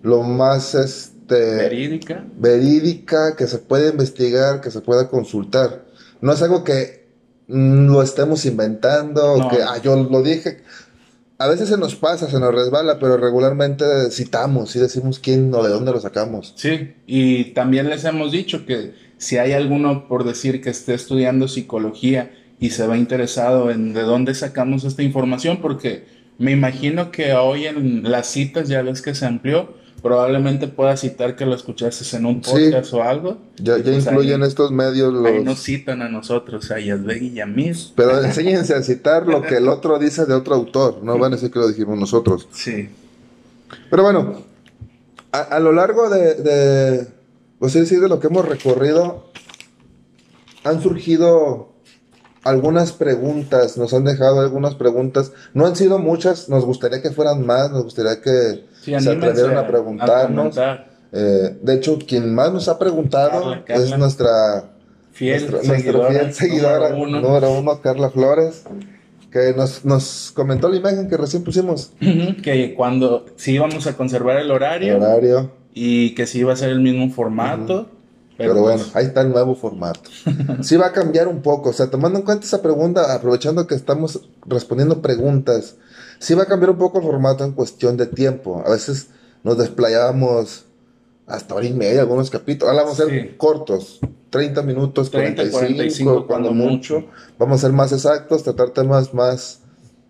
lo 0.03 0.23
más 0.23 0.75
este, 0.75 1.55
Verídica. 1.55 2.25
verídica 2.37 3.35
que 3.35 3.47
se 3.47 3.57
puede 3.59 3.89
investigar, 3.89 4.61
que 4.61 4.71
se 4.71 4.81
pueda 4.81 5.09
consultar. 5.09 5.85
No 6.21 6.33
es 6.33 6.41
algo 6.41 6.63
que 6.63 6.96
lo 7.47 8.01
estemos 8.01 8.45
inventando, 8.45 9.37
No. 9.37 9.49
que 9.49 9.57
ah, 9.61 9.77
yo 9.81 9.95
lo 9.95 10.21
dije. 10.21 10.61
A 11.39 11.47
veces 11.47 11.69
se 11.69 11.77
nos 11.77 11.95
pasa, 11.95 12.29
se 12.29 12.39
nos 12.39 12.53
resbala, 12.53 12.97
pero 12.99 13.15
regularmente 13.17 13.85
citamos 14.09 14.75
y 14.75 14.79
decimos 14.79 15.19
quién 15.19 15.53
o 15.53 15.61
de 15.63 15.69
dónde 15.69 15.91
lo 15.91 15.99
sacamos. 15.99 16.53
Sí, 16.55 16.95
y 17.05 17.45
también 17.53 17.89
les 17.89 18.05
hemos 18.05 18.31
dicho 18.31 18.65
que 18.65 18.93
si 19.17 19.37
hay 19.37 19.51
alguno 19.53 20.07
por 20.07 20.23
decir 20.23 20.61
que 20.61 20.71
esté 20.71 20.95
estudiando 20.95 21.47
psicología 21.47 22.31
y 22.59 22.71
se 22.71 22.87
va 22.87 22.97
interesado 22.97 23.69
en 23.69 23.93
de 23.93 24.01
dónde 24.01 24.33
sacamos 24.33 24.83
esta 24.83 25.03
información, 25.03 25.59
porque 25.61 26.05
me 26.39 26.51
imagino 26.51 27.11
que 27.11 27.33
hoy 27.33 27.65
en 27.67 28.09
las 28.09 28.27
citas 28.27 28.67
ya 28.67 28.81
ves 28.81 29.03
que 29.03 29.13
se 29.13 29.27
amplió, 29.27 29.75
probablemente 30.07 30.67
puedas 30.67 31.01
citar 31.01 31.35
que 31.35 31.45
lo 31.45 31.53
escuchaste 31.55 32.15
en 32.15 32.25
un 32.25 32.43
Sí. 32.43 32.51
podcast 32.51 32.93
o 32.93 33.03
algo. 33.03 33.37
Ya, 33.57 33.77
ya 33.77 33.83
pues 33.83 34.05
incluyen 34.05 34.41
ahí, 34.41 34.47
estos 34.47 34.71
medios 34.71 35.13
ahí 35.25 35.35
los... 35.35 35.43
nos 35.43 35.59
citan 35.61 36.01
a 36.01 36.09
nosotros, 36.09 36.71
a 36.71 36.79
Yasbeg 36.79 37.21
y 37.23 37.39
a 37.41 37.45
mí. 37.45 37.71
Pero 37.95 38.23
enséñense 38.23 38.73
a 38.73 38.81
citar 38.83 39.27
lo 39.27 39.41
que 39.41 39.57
el 39.57 39.67
otro 39.67 39.99
dice 39.99 40.25
de 40.25 40.33
otro 40.33 40.55
autor. 40.55 41.03
No 41.03 41.17
van 41.17 41.33
a 41.33 41.35
decir 41.35 41.51
que 41.51 41.59
lo 41.59 41.67
dijimos 41.67 41.97
nosotros. 41.99 42.47
Sí. 42.51 42.89
Pero 43.89 44.03
bueno, 44.03 44.43
a, 45.31 45.39
a 45.39 45.59
lo 45.59 45.73
largo 45.73 46.09
de, 46.09 46.35
de, 46.35 47.07
pues 47.59 47.73
sí, 47.73 47.83
de 47.83 48.07
lo 48.07 48.19
que 48.19 48.27
hemos 48.27 48.47
recorrido, 48.47 49.29
han 50.63 50.81
surgido 50.81 51.73
algunas 52.43 52.93
preguntas, 52.93 53.77
nos 53.77 53.93
han 53.93 54.05
dejado 54.05 54.39
algunas 54.39 54.75
preguntas. 54.75 55.33
No 55.53 55.65
han 55.65 55.75
sido 55.75 55.99
muchas, 55.99 56.47
nos 56.47 56.63
gustaría 56.63 57.01
que 57.01 57.11
fueran 57.11 57.45
más, 57.45 57.71
nos 57.71 57.83
gustaría 57.83 58.21
que 58.21 58.65
Sí, 58.87 58.91
se 59.03 59.09
anímense 59.09 59.41
atrevieran 59.41 59.57
a 59.57 59.67
preguntarnos. 59.67 60.57
Eh, 61.11 61.57
de 61.61 61.73
hecho, 61.73 61.99
quien 61.99 62.33
más 62.33 62.53
nos 62.53 62.69
ha 62.69 62.79
preguntado 62.79 63.41
Carla, 63.41 63.65
Carla. 63.65 63.83
es 63.83 63.97
nuestra, 63.97 64.69
Fiel 65.11 65.41
nuestra, 65.41 65.57
nuestra 65.57 65.77
seguidora, 65.77 66.09
fiel 66.09 66.33
seguidora 66.33 66.89
número 66.89 67.03
uno. 67.03 67.21
número 67.21 67.51
uno, 67.51 67.81
Carla 67.81 68.09
Flores, 68.09 68.63
que 69.29 69.53
nos, 69.55 69.83
nos 69.83 70.31
comentó 70.33 70.69
la 70.69 70.77
imagen 70.77 71.09
que 71.09 71.17
recién 71.17 71.43
pusimos. 71.43 71.91
Que 71.99 72.73
cuando 72.77 73.25
sí 73.35 73.53
íbamos 73.53 73.87
a 73.87 73.97
conservar 73.97 74.37
el 74.37 74.51
horario. 74.51 74.97
Horario. 74.97 75.51
y 75.73 76.15
que 76.15 76.25
sí 76.27 76.39
iba 76.39 76.53
a 76.53 76.55
ser 76.55 76.69
el 76.69 76.79
mismo 76.79 77.09
formato. 77.09 77.89
Pero, 78.37 78.53
Pero, 78.53 78.61
bueno, 78.61 78.83
pues, 78.83 78.95
ahí 78.95 79.05
está 79.05 79.21
el 79.21 79.31
nuevo 79.31 79.55
formato. 79.55 80.09
Sí 80.61 80.77
va 80.77 80.87
a 80.87 80.91
cambiar 80.93 81.27
un 81.27 81.41
poco, 81.41 81.71
o 81.71 81.73
sea, 81.73 81.89
tomando 81.89 82.19
en 82.19 82.25
cuenta 82.25 82.45
esa 82.45 82.61
pregunta, 82.61 83.13
aprovechando 83.13 83.65
que 83.67 83.75
estamos 83.75 84.29
respondiendo 84.45 85.01
preguntas, 85.01 85.75
sí 86.19 86.33
va 86.33 86.43
a 86.43 86.45
cambiar 86.45 86.71
un 86.71 86.77
poco 86.77 86.99
el 86.99 87.05
formato 87.05 87.43
en 87.43 87.51
cuestión 87.53 87.97
de 87.97 88.05
tiempo. 88.07 88.63
A 88.65 88.71
veces 88.71 89.07
nos 89.43 89.57
desplayábamos 89.57 90.65
hasta 91.25 91.55
hora 91.55 91.65
y 91.65 91.73
media, 91.73 92.01
algunos 92.01 92.29
capítulos. 92.29 92.69
Ahora 92.71 92.83
vamos 92.83 92.99
a 92.99 93.05
ser 93.05 93.21
Sí. 93.29 93.35
cortos, 93.37 93.99
30 94.29 94.61
minutos, 94.61 95.11
30, 95.11 95.43
45, 95.49 95.57
45 95.59 96.27
cuando 96.27 96.49
cuando 96.49 96.53
mucho. 96.53 97.03
Vamos 97.37 97.59
a 97.59 97.67
ser 97.67 97.73
más 97.73 97.91
exactos, 97.91 98.43
tratar 98.43 98.69
temas 98.71 99.13
más 99.13 99.59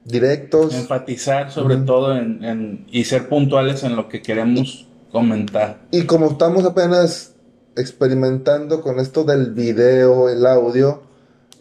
directos. 0.06 0.74
enfatizar 0.74 1.52
sobre 1.52 1.76
Ujú. 1.76 1.86
todo 1.86 2.16
en, 2.16 2.44
en- 2.44 2.86
y 2.90 3.04
ser 3.04 3.28
puntuales 3.28 3.84
en 3.84 3.96
lo 3.96 4.08
que 4.08 4.22
queremos 4.22 4.88
comentar. 5.12 5.82
Y 5.92 6.04
como 6.04 6.28
estamos 6.32 6.64
apenas 6.66 7.34
experimentando 7.76 8.82
con 8.82 9.00
esto 9.00 9.24
del 9.24 9.52
video, 9.54 10.30
el 10.30 10.46
audio, 10.46 11.02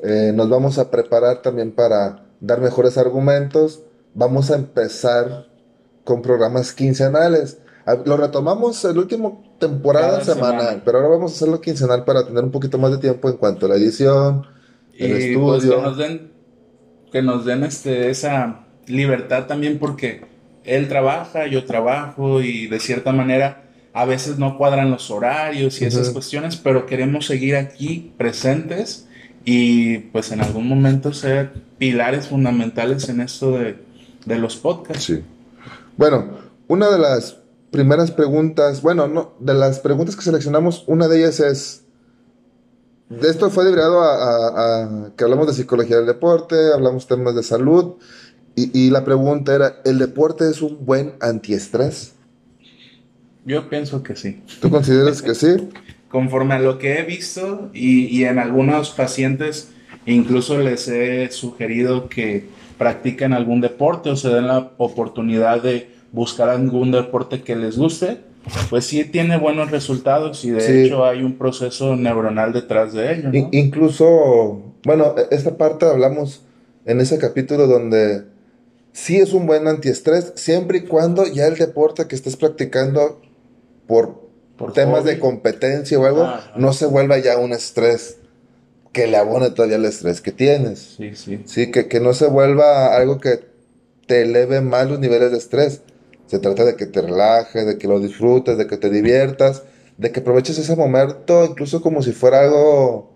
eh, 0.03 0.33
nos 0.35 0.49
vamos 0.49 0.79
a 0.79 0.91
preparar 0.91 1.43
también 1.43 1.73
para 1.73 2.25
dar 2.41 2.61
mejores 2.61 2.99
argumentos. 2.99 3.81
Vamos 4.17 4.51
a 4.51 4.57
empezar 4.57 5.47
con 6.05 6.23
programas 6.23 6.73
quincenales. 6.73 7.59
Lo 8.07 8.17
retomamos 8.17 8.83
el 8.87 8.97
último 8.97 9.45
temporada 9.61 10.25
semanal, 10.25 10.81
pero 10.87 10.99
ahora 10.99 11.11
vamos 11.11 11.33
a 11.33 11.35
hacerlo 11.35 11.61
quincenal 11.61 12.07
para 12.07 12.27
tener 12.27 12.43
un 12.43 12.51
poquito 12.51 12.79
más 12.79 12.93
de 12.93 12.99
tiempo 12.99 13.29
en 13.29 13.37
cuanto 13.37 13.67
a 13.67 13.69
la 13.69 13.75
edición, 13.77 14.47
el 14.99 15.11
pues, 15.11 15.25
estudio. 15.65 15.77
que 15.77 15.83
nos 15.83 15.97
den, 15.99 16.33
que 17.13 17.23
nos 17.23 17.45
den 17.45 17.65
este, 17.65 18.09
esa 18.09 18.65
libertad 18.87 19.47
también 19.47 19.79
porque 19.79 20.25
él 20.65 20.89
trabaja, 20.89 21.47
yo 21.47 21.67
trabajo 21.67 22.41
y 22.41 22.69
de 22.69 22.81
cierta 22.81 23.13
manera 23.13 23.65
a 23.93 24.07
veces 24.07 24.39
no 24.39 24.57
cuadran 24.57 24.91
los 24.91 25.11
horarios 25.11 25.83
y 25.83 25.85
esas 25.85 26.09
cuestiones, 26.09 26.57
pero 26.57 26.87
queremos 26.87 27.27
seguir 27.27 27.57
aquí 27.57 28.15
presentes 28.17 29.07
y 29.45 29.99
pues 29.99 30.33
en 30.33 30.41
algún 30.41 30.67
momento 30.69 31.13
ser 31.13 31.53
pilares 31.77 32.29
fundamentales 32.29 33.11
en 33.11 33.21
esto 33.21 33.53
de, 33.53 33.86
de 34.27 34.39
los 34.39 34.57
podcasts. 34.57 35.05
Sí. 35.05 35.25
Bueno, 35.97 36.39
una 36.69 36.91
de 36.91 36.99
las 36.99 37.39
primeras 37.71 38.11
preguntas, 38.11 38.83
bueno, 38.83 39.09
no, 39.09 39.35
de 39.41 39.55
las 39.55 39.81
preguntas 39.81 40.15
que 40.15 40.23
seleccionamos, 40.23 40.85
una 40.87 41.09
de 41.09 41.21
ellas 41.21 41.41
es, 41.41 41.85
de 43.09 43.29
esto 43.29 43.49
fue 43.51 43.65
derivado 43.65 44.03
a, 44.03 45.11
que 45.17 45.25
hablamos 45.25 45.47
de 45.47 45.55
psicología 45.55 45.97
del 45.97 46.07
deporte, 46.07 46.73
hablamos 46.75 47.07
temas 47.07 47.35
de 47.35 47.43
salud, 47.43 47.95
y, 48.55 48.79
y 48.79 48.91
la 48.91 49.05
pregunta 49.05 49.55
era, 49.55 49.81
¿el 49.85 49.99
deporte 49.99 50.51
es 50.51 50.61
un 50.61 50.85
buen 50.85 51.15
antiestrés? 51.21 52.13
Yo 53.45 53.69
pienso 53.69 54.03
que 54.03 54.17
sí. 54.17 54.43
¿Tú 54.61 54.71
consideras 54.71 55.23
que 55.23 55.35
sí? 55.35 55.69
Conforme 56.09 56.55
a 56.55 56.59
lo 56.59 56.79
que 56.79 56.99
he 56.99 57.03
visto 57.05 57.71
y, 57.73 58.07
y, 58.07 58.25
en 58.25 58.39
algunos 58.39 58.91
pacientes 58.91 59.71
incluso 60.07 60.59
les 60.59 60.89
he 60.89 61.31
sugerido 61.31 62.09
que 62.09 62.49
practiquen 62.79 63.33
algún 63.33 63.61
deporte 63.61 64.11
o 64.11 64.17
se 64.17 64.29
den 64.29 64.47
la 64.47 64.73
oportunidad 64.77 65.63
de 65.63 65.91
buscar 66.13 66.49
algún 66.49 66.93
deporte 66.93 67.43
que 67.43 67.57
les 67.57 67.77
guste, 67.77 68.19
pues 68.71 68.87
sí 68.87 69.05
tiene 69.05 69.39
buenos 69.39 69.71
resultados 69.71 70.45
y 70.45 70.51
de 70.51 70.85
hecho 70.85 71.05
hay 71.05 71.23
un 71.23 71.37
proceso 71.37 71.97
neuronal 71.97 72.53
detrás 72.53 72.93
de 72.93 73.15
ello. 73.15 73.49
incluso, 73.53 74.63
bueno, 74.85 75.15
e, 75.17 75.35
esta 75.35 75.57
parte 75.57 75.87
hablamos 75.87 76.43
en 76.85 77.01
ese 77.01 77.19
capítulo 77.19 77.67
donde 77.67 78.25
sí 78.93 79.17
es 79.17 79.33
un 79.33 79.47
buen 79.47 79.67
antiestrés 79.67 80.33
siempre 80.37 80.79
y 80.79 80.81
cuando 80.83 81.27
ya 81.27 81.47
el 81.47 81.57
deporte 81.57 82.07
que 82.07 82.15
estés 82.15 82.37
practicando 82.37 83.21
por, 83.87 84.27
temas 84.73 85.05
de 85.05 85.19
competencia 85.19 85.99
o 85.99 86.07
algo, 86.07 86.27
no 86.57 86.73
se 86.73 86.87
vuelva 86.87 87.19
ya 87.19 87.37
un 87.37 87.53
estrés 87.53 88.19
que 88.97 89.07
le 89.07 89.19
abone 89.19 89.51
todavía 89.51 89.77
el 89.77 89.85
estrés 89.85 90.23
que 90.23 90.33
tienes. 90.33 90.95
Sí, 90.97 91.15
sí. 91.15 91.43
Sí, 91.45 91.71
que, 91.71 91.87
que 91.87 92.01
no 92.01 92.15
se 92.15 92.29
vuelva 92.29 92.97
algo 92.97 93.21
que 93.21 93.41
te 94.07 94.23
eleve 94.23 94.63
más 94.63 94.89
los 94.89 94.99
niveles 94.99 95.33
de 95.33 95.37
estrés. 95.37 95.83
Se 96.25 96.39
trata 96.39 96.65
de 96.65 96.77
que 96.77 96.87
te 96.87 97.03
relajes, 97.03 97.67
de 97.67 97.77
que 97.77 97.89
lo 97.89 98.01
disfrutes, 98.01 98.57
de 98.57 98.67
que 98.67 98.79
te 98.79 98.89
diviertas, 98.89 99.65
de 99.99 100.13
que 100.13 100.21
aproveches 100.21 100.57
ese 100.57 100.75
momento 100.77 101.45
incluso 101.45 101.83
como 101.83 102.01
si 102.01 102.13
fuera 102.13 102.41
algo 102.41 103.13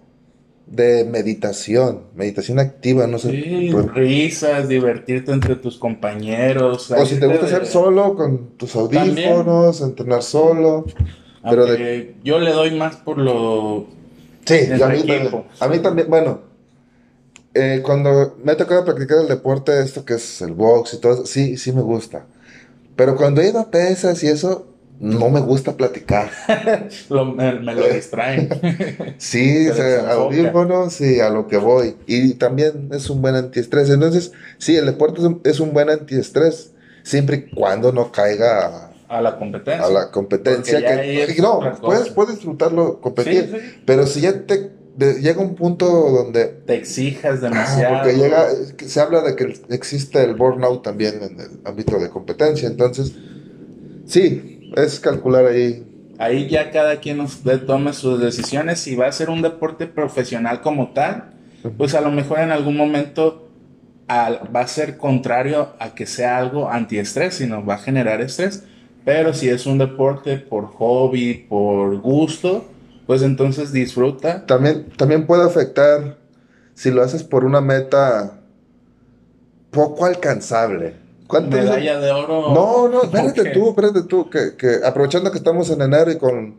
de 0.67 1.05
meditación, 1.05 2.03
meditación 2.15 2.59
activa, 2.59 3.07
no 3.07 3.17
sé. 3.17 3.31
Sí, 3.31 3.73
risas, 3.95 4.69
divertirte 4.69 5.33
entre 5.33 5.57
tus 5.57 5.79
compañeros. 5.79 6.91
O 6.91 7.07
si 7.07 7.19
te 7.19 7.27
gusta 7.27 7.47
hacer 7.47 7.65
solo 7.65 8.17
con 8.17 8.51
tus 8.59 8.77
audífonos, 8.77 9.81
entrenar 9.81 10.23
solo. 10.23 10.85
Pero 11.43 11.65
de... 11.65 12.17
yo 12.23 12.39
le 12.39 12.53
doy 12.53 12.73
más 12.77 12.97
por 12.97 13.17
lo. 13.17 13.99
Sí, 14.51 14.83
a 14.83 14.89
mí, 14.89 14.99
también, 14.99 15.45
a 15.61 15.69
mí 15.69 15.79
también, 15.79 16.11
bueno, 16.11 16.41
eh, 17.55 17.81
cuando 17.85 18.37
me 18.43 18.53
ha 18.53 18.57
tocado 18.57 18.85
practicar 18.85 19.19
el 19.19 19.29
deporte, 19.29 19.81
esto 19.81 20.05
que 20.05 20.15
es 20.15 20.43
el 20.43 20.53
box 20.53 20.95
y 20.95 21.01
todo 21.01 21.15
eso, 21.15 21.27
sí, 21.27 21.57
sí 21.57 21.73
me 21.73 21.83
gusta. 21.83 22.27
Pero 22.97 23.17
cuando 23.17 23.41
he 23.41 23.49
ido 23.49 23.61
a 23.61 23.71
pesas 23.71 24.23
y 24.23 24.29
eso, 24.29 24.67
no 25.01 25.31
me 25.31 25.41
gusta 25.41 25.77
platicar. 25.77 26.31
me, 27.11 27.53
lo 27.75 27.89
distraen. 27.89 28.49
sí, 29.19 29.69
audífonos 30.11 31.01
y 31.01 31.21
a 31.21 31.31
lo 31.31 31.49
que 31.49 31.57
voy. 31.57 31.97
Y 32.07 32.35
también 32.35 32.91
es 32.93 33.09
un 33.09 33.23
buen 33.23 33.35
antiestrés. 33.35 33.89
Entonces, 33.89 34.33
sí, 34.59 34.77
el 34.77 34.87
deporte 34.87 35.23
es 35.45 35.59
un, 35.59 35.73
buen 35.73 35.89
antiestrés, 35.89 36.73
siempre 37.03 37.37
y 37.37 37.55
cuando 37.55 37.93
no 37.93 38.13
caiga 38.13 38.90
a 39.11 39.21
la 39.21 39.37
competencia. 39.37 39.85
A 39.85 39.91
la 39.91 40.11
competencia. 40.11 40.79
Que, 40.79 41.37
no, 41.41 41.61
puedes, 41.81 42.11
puedes 42.11 42.37
disfrutarlo, 42.37 43.01
competir. 43.01 43.83
Pero 43.85 44.07
si 44.07 44.21
ya 44.21 44.47
te 44.47 44.71
llega 45.21 45.41
un 45.41 45.57
punto 45.57 45.87
donde... 45.87 46.47
Te 46.47 46.77
exijas 46.77 47.41
demasiado. 47.41 47.97
porque 47.97 48.17
llega, 48.17 48.47
se 48.87 49.01
habla 49.01 49.23
de 49.23 49.35
que 49.35 49.55
existe 49.71 50.23
el 50.23 50.35
burnout 50.35 50.83
también 50.83 51.23
en 51.23 51.41
el 51.41 51.61
ámbito 51.65 51.99
de 51.99 52.09
competencia. 52.09 52.69
Entonces, 52.69 53.15
sí, 54.07 54.71
es 54.77 55.01
calcular 55.01 55.47
ahí. 55.47 55.87
Ahí 56.19 56.49
ya 56.49 56.71
cada 56.71 57.01
quien 57.01 57.27
tome 57.67 57.93
sus 57.93 58.21
decisiones. 58.21 58.79
Si 58.79 58.95
va 58.95 59.09
a 59.09 59.13
ser 59.13 59.31
un 59.31 59.43
deporte 59.43 59.87
profesional 59.87 60.61
como 60.61 60.93
tal, 60.93 61.33
pues 61.77 61.95
a 61.95 62.01
lo 62.01 62.11
mejor 62.11 62.41
en 62.41 62.53
algún 62.53 62.77
momento 62.77 63.49
va 64.09 64.61
a 64.61 64.67
ser 64.67 64.99
contrario 64.99 65.71
a 65.79 65.95
que 65.95 66.07
sea 66.07 66.39
algo 66.39 66.71
antiestrés, 66.71 67.35
sino 67.35 67.65
va 67.65 67.75
a 67.75 67.79
generar 67.79 68.21
estrés. 68.21 68.65
Pero 69.05 69.33
si 69.33 69.49
es 69.49 69.67
un 69.67 69.79
deporte 69.79 70.37
por 70.37 70.67
hobby, 70.67 71.47
por 71.49 71.99
gusto, 72.01 72.65
pues 73.07 73.23
entonces 73.23 73.73
disfruta. 73.73 74.47
También, 74.47 74.87
también 74.97 75.27
puede 75.27 75.45
afectar 75.45 76.19
si 76.75 76.91
lo 76.91 77.03
haces 77.03 77.25
por 77.25 77.45
una 77.45 77.61
meta 77.61 78.41
poco 79.71 80.05
alcanzable. 80.05 80.95
¿Medalla 81.49 82.01
de 82.01 82.11
oro? 82.11 82.53
No, 82.53 82.89
no, 82.89 83.03
espérate 83.05 83.51
tú, 83.51 83.71
espérate 83.71 84.03
tú, 84.03 84.29
que, 84.29 84.57
que, 84.57 84.81
aprovechando 84.85 85.31
que 85.31 85.39
estamos 85.39 85.71
en 85.71 85.81
enero 85.83 86.11
y 86.11 86.19
con 86.19 86.57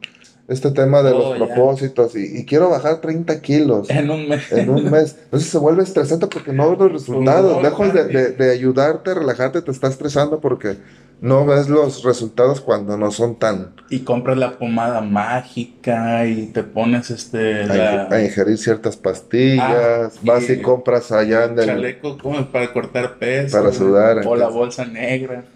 este 0.47 0.71
tema 0.71 1.01
de 1.01 1.11
los 1.11 1.25
oh, 1.25 1.35
propósitos 1.35 2.15
y, 2.15 2.45
quiero 2.45 2.69
bajar 2.69 2.99
30 3.01 3.41
kilos. 3.41 3.89
En 3.89 4.09
un 4.09 4.27
mes. 4.27 4.51
En 4.51 4.69
un 4.69 4.89
mes. 4.89 5.15
Entonces 5.25 5.49
se 5.49 5.57
vuelve 5.57 5.83
estresante 5.83 6.27
porque 6.27 6.53
no 6.53 6.69
ves 6.69 6.79
los 6.79 6.91
resultados. 6.93 7.61
Lejos 7.61 7.93
de, 7.93 8.05
de, 8.05 8.31
de, 8.31 8.51
ayudarte, 8.51 9.13
relajarte, 9.13 9.61
te 9.61 9.71
está 9.71 9.87
estresando 9.87 10.39
porque 10.39 10.77
no 11.21 11.45
ves 11.45 11.69
los 11.69 12.03
resultados 12.03 12.61
cuando 12.61 12.97
no 12.97 13.11
son 13.11 13.35
tan... 13.35 13.75
Y 13.91 13.99
compras 13.99 14.37
la 14.39 14.57
pomada 14.57 15.01
mágica 15.01 16.25
y 16.25 16.47
te 16.47 16.63
pones 16.63 17.11
este... 17.11 17.63
A, 17.63 18.23
ingerir 18.23 18.57
ciertas 18.57 18.97
pastillas, 18.97 20.15
ah, 20.15 20.19
vas 20.23 20.49
y, 20.49 20.59
compras 20.61 21.11
allá 21.11 21.45
en 21.45 21.59
el... 21.59 21.65
Chaleco 21.67 22.17
como 22.17 22.43
para 22.47 22.73
cortar 22.73 23.19
peso. 23.19 23.55
Para 23.55 23.71
sudar. 23.71 24.25
O 24.25 24.35
la 24.35 24.49
bolsa 24.49 24.85
negra. 24.85 25.45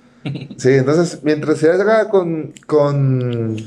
Sí, 0.57 0.69
entonces 0.69 1.19
mientras 1.23 1.59
se 1.59 1.69
haga 1.69 2.09
con... 2.09 2.53
con... 2.67 3.57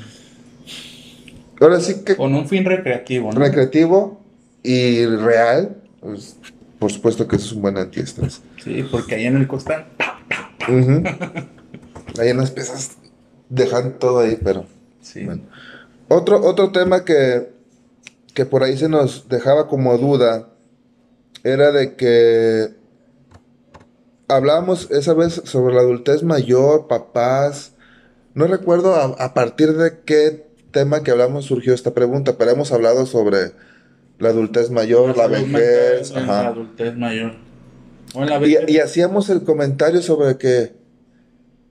Ahora 1.61 1.81
sí 1.81 2.05
que... 2.05 2.17
Con 2.17 2.35
un 2.35 2.49
fin 2.49 2.65
recreativo, 2.65 3.33
¿no? 3.33 3.39
Recreativo 3.39 4.21
y 4.63 5.05
real, 5.05 5.77
pues, 6.01 6.37
por 6.79 6.93
supuesto 6.93 7.27
que 7.27 7.37
eso 7.37 7.47
es 7.47 7.53
un 7.53 7.63
buen 7.63 7.77
antiestrés. 7.77 8.43
Sí, 8.63 8.85
porque 8.91 9.17
ahí 9.17 9.27
en 9.27 9.37
el 9.37 9.49
costal... 9.49 9.87
Ahí 12.19 12.31
en 12.31 12.39
las 12.39 12.51
pesas 12.51 12.97
dejan 13.49 13.99
todo 13.99 14.21
ahí, 14.21 14.39
pero. 14.43 14.65
Sí. 15.01 15.27
Otro, 16.09 16.41
otro 16.45 16.73
tema 16.73 17.05
que, 17.05 17.51
que 18.35 18.47
por 18.47 18.63
ahí 18.63 18.77
se 18.77 18.89
nos 18.89 19.29
dejaba 19.29 19.69
como 19.69 19.97
duda 19.99 20.49
era 21.45 21.73
de 21.73 21.95
que 21.97 22.75
hablábamos 24.29 24.91
esa 24.91 25.15
vez 25.15 25.43
sobre 25.45 25.75
la 25.75 25.81
adultez 25.81 26.23
mayor, 26.23 26.89
papás. 26.89 27.73
No 28.35 28.47
recuerdo 28.47 28.95
a, 28.95 29.35
partir 29.35 29.73
de 29.75 30.01
qué 30.05 30.47
tema 30.71 31.03
que 31.03 31.11
hablamos 31.11 31.47
surgió 31.47 31.75
esta 31.75 31.95
pregunta, 31.95 32.37
pero 32.39 32.53
hemos 32.53 32.73
hablado 32.73 33.07
sobre 33.07 33.53
la 34.19 34.29
adultez 34.29 34.71
mayor, 34.71 35.17
la, 35.17 35.27
vejez. 35.27 36.13
La 36.13 36.49
adultez 36.49 36.97
mayor. 36.97 37.33
y, 38.45 38.73
y, 38.73 38.79
hacíamos 38.79 39.31
el 39.31 39.43
comentario 39.43 40.03
sobre 40.03 40.37
que 40.37 40.78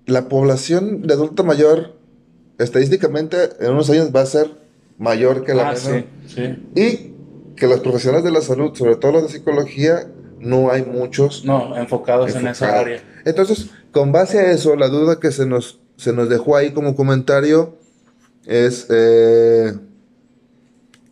la 0.07 0.29
población 0.29 1.03
de 1.03 1.13
adulto 1.13 1.43
mayor, 1.43 1.93
estadísticamente, 2.57 3.37
en 3.59 3.73
unos 3.73 3.89
años 3.89 4.09
va 4.15 4.21
a 4.21 4.25
ser 4.25 4.49
mayor 4.97 5.43
que 5.43 5.53
la 5.53 5.69
ah, 5.69 5.75
Sí, 5.75 6.05
sí. 6.25 6.57
Y 6.75 7.13
que 7.55 7.67
los 7.67 7.81
profesionales 7.81 8.23
de 8.23 8.31
la 8.31 8.41
salud, 8.41 8.73
sobre 8.73 8.95
todo 8.95 9.11
los 9.11 9.23
de 9.23 9.29
psicología, 9.29 10.07
no 10.39 10.71
hay 10.71 10.83
muchos. 10.83 11.43
No, 11.43 11.75
enfocados, 11.77 12.35
en 12.35 12.47
esa 12.47 12.79
área. 12.79 13.01
Entonces, 13.25 13.69
con 13.91 14.13
base 14.13 14.39
a 14.39 14.51
eso, 14.51 14.75
la 14.75 14.87
duda 14.87 15.19
que 15.19 15.31
se 15.31 15.45
nos, 15.45 15.79
se 15.97 16.13
nos 16.13 16.29
dejó 16.29 16.55
ahí 16.55 16.71
como 16.71 16.95
comentario 16.95 17.77
es, 18.45 18.87
eh, 18.89 19.73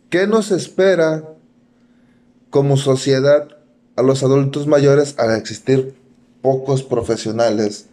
¿qué 0.08 0.26
nos 0.26 0.52
espera 0.52 1.22
como 2.48 2.78
sociedad 2.78 3.48
a 3.96 4.02
los 4.02 4.22
adultos 4.22 4.66
mayores 4.66 5.16
al 5.18 5.36
existir 5.36 5.94
pocos 6.40 6.82
profesionales 6.82 7.88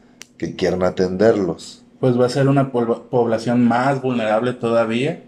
que 0.51 0.67
atenderlos. 0.67 1.83
Pues 1.99 2.19
va 2.19 2.25
a 2.25 2.29
ser 2.29 2.49
una 2.49 2.71
población 2.71 3.65
más 3.65 4.01
vulnerable 4.01 4.53
todavía, 4.53 5.23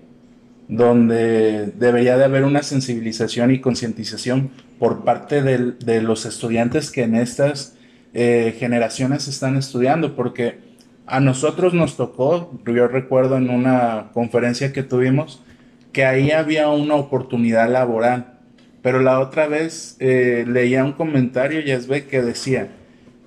donde 0.68 1.68
debería 1.78 2.18
de 2.18 2.26
haber 2.26 2.44
una 2.44 2.64
sensibilización 2.64 3.52
y 3.52 3.62
concientización 3.62 4.50
por 4.80 5.04
parte 5.04 5.42
de 5.42 6.02
los 6.02 6.26
estudiantes 6.26 6.92
que 6.92 7.04
en 7.04 7.16
estas 7.16 7.76
eh, 8.14 8.56
generaciones 8.60 9.28
están 9.28 9.58
estudiando, 9.58 10.16
porque 10.16 10.64
A 11.08 11.20
nosotros 11.20 11.74
nos 11.74 11.98
tocó, 11.98 12.60
yo 12.66 12.88
recuerdo 12.88 13.38
en 13.38 13.50
una 13.52 14.10
conferencia 14.14 14.74
que 14.74 14.82
tuvimos, 14.82 15.44
que 15.92 16.04
ahí 16.04 16.32
había 16.32 16.68
una 16.70 16.96
oportunidad 16.96 17.70
laboral. 17.70 18.40
Pero 18.82 19.02
la 19.02 19.20
otra 19.20 19.48
vez 19.48 19.98
eh, 20.00 20.46
leía 20.48 20.84
un 20.84 20.94
comentario, 20.94 21.62
ve 21.88 22.06
que 22.06 22.22
decía, 22.22 22.70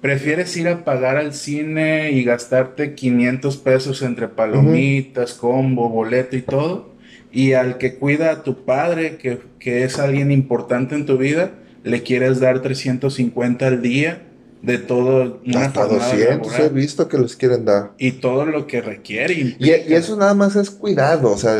¿prefieres 0.01 0.57
ir 0.57 0.69
a 0.69 0.85
pagar 0.85 1.17
al 1.17 1.35
cine 1.35 2.13
y 2.13 2.25
gastarte 2.25 2.95
500 2.95 3.57
pesos 3.59 4.03
entre 4.03 4.29
palomitas, 4.29 5.35
combo, 5.35 5.89
boleto 5.89 6.37
y 6.37 6.43
todo? 6.43 6.91
Y 7.31 7.53
al 7.53 7.79
que 7.79 7.97
cuida 7.97 8.31
a 8.31 8.43
tu 8.43 8.65
padre, 8.65 9.17
que, 9.17 9.39
que 9.59 9.85
es 9.85 9.99
alguien 9.99 10.31
importante 10.31 10.95
en 10.95 11.07
tu 11.07 11.19
vida, 11.19 11.53
le 11.85 12.03
quieres 12.03 12.41
dar 12.41 12.63
350 12.63 13.67
al 13.67 13.83
día 13.83 14.23
de 14.63 14.79
todo. 14.79 15.41
Hasta 15.55 15.87
200 15.87 16.59
he 16.59 16.69
visto 16.69 17.09
que 17.09 17.19
les 17.19 17.37
quieren 17.37 17.65
dar. 17.65 17.93
Y 17.99 18.13
todo 18.13 18.45
lo 18.47 18.67
que 18.67 18.81
requiere. 18.81 19.35
Y, 19.35 19.57
y, 19.59 19.71
eso 19.71 20.17
nada 20.17 20.35
más 20.35 20.57
es 20.57 20.71
cuidado, 20.71 21.31
o 21.31 21.39
sea, 21.39 21.59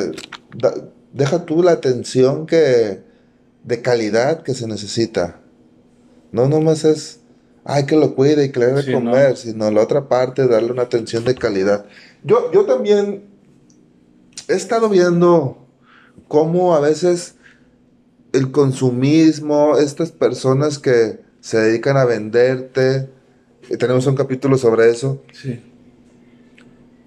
deja 1.13 1.45
tú 1.45 1.63
la 1.63 1.73
atención 1.73 2.47
que 2.47 3.01
de 3.65 3.83
calidad 3.83 4.43
que 4.43 4.55
se 4.55 4.67
necesita. 4.67 5.41
No 6.33 6.49
nomás 6.49 6.85
es, 6.85 7.21
ay, 7.69 7.85
que 7.85 7.97
lo 7.97 8.15
cuide 8.15 8.47
y 8.47 8.51
que 8.51 8.61
le 8.61 8.67
dé 8.67 8.83
de 8.83 8.93
comer, 8.93 9.37
sino 9.37 9.71
la 9.71 9.83
otra 9.83 10.09
parte, 10.09 10.49
darle 10.49 10.73
una 10.73 10.83
atención 10.83 11.25
de 11.27 11.35
calidad. 11.35 11.85
Yo, 12.25 12.51
yo 12.51 12.65
también 12.65 13.25
he 14.49 14.55
estado 14.55 14.89
viendo 14.89 15.67
cómo 16.29 16.75
a 16.75 16.81
veces 16.81 17.35
el 18.33 18.51
consumismo, 18.53 19.77
estas 19.77 20.13
personas 20.13 20.79
que 20.79 21.21
se 21.41 21.59
dedican 21.59 21.99
a 21.99 22.07
venderte, 22.07 23.11
tenemos 23.79 24.07
un 24.07 24.17
capítulo 24.17 24.57
sobre 24.57 24.91
eso. 24.91 25.23
Sí. 25.35 25.63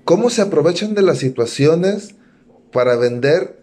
Cómo 0.06 0.30
se 0.30 0.44
aprovechan 0.44 0.94
de 0.94 1.02
las 1.02 1.18
situaciones 1.18 2.14
para 2.72 2.96
vender 2.98 3.60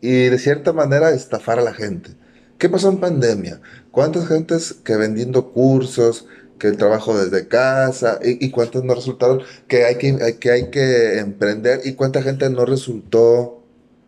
y 0.00 0.24
de 0.24 0.38
cierta 0.38 0.72
manera 0.72 1.12
estafar 1.12 1.60
a 1.60 1.62
la 1.62 1.74
gente. 1.74 2.10
¿Qué 2.58 2.68
pasó 2.68 2.88
en 2.90 2.98
pandemia? 2.98 3.60
¿Cuántas 3.92 4.26
gentes 4.26 4.74
que 4.82 4.96
vendiendo 4.96 5.52
cursos, 5.52 6.26
que 6.58 6.66
el 6.66 6.78
trabajo 6.78 7.16
desde 7.16 7.46
casa, 7.46 8.18
y, 8.22 8.50
cuántas 8.50 8.82
no 8.84 8.94
resultaron, 8.94 9.42
que 9.68 9.84
hay 9.84 9.96
que, 9.96 10.38
que 10.40 10.50
hay 10.50 10.70
que 10.70 11.18
emprender, 11.18 11.82
y 11.84 11.92
cuánta 11.92 12.22
gente 12.22 12.48
no 12.48 12.64
resultó 12.64 13.62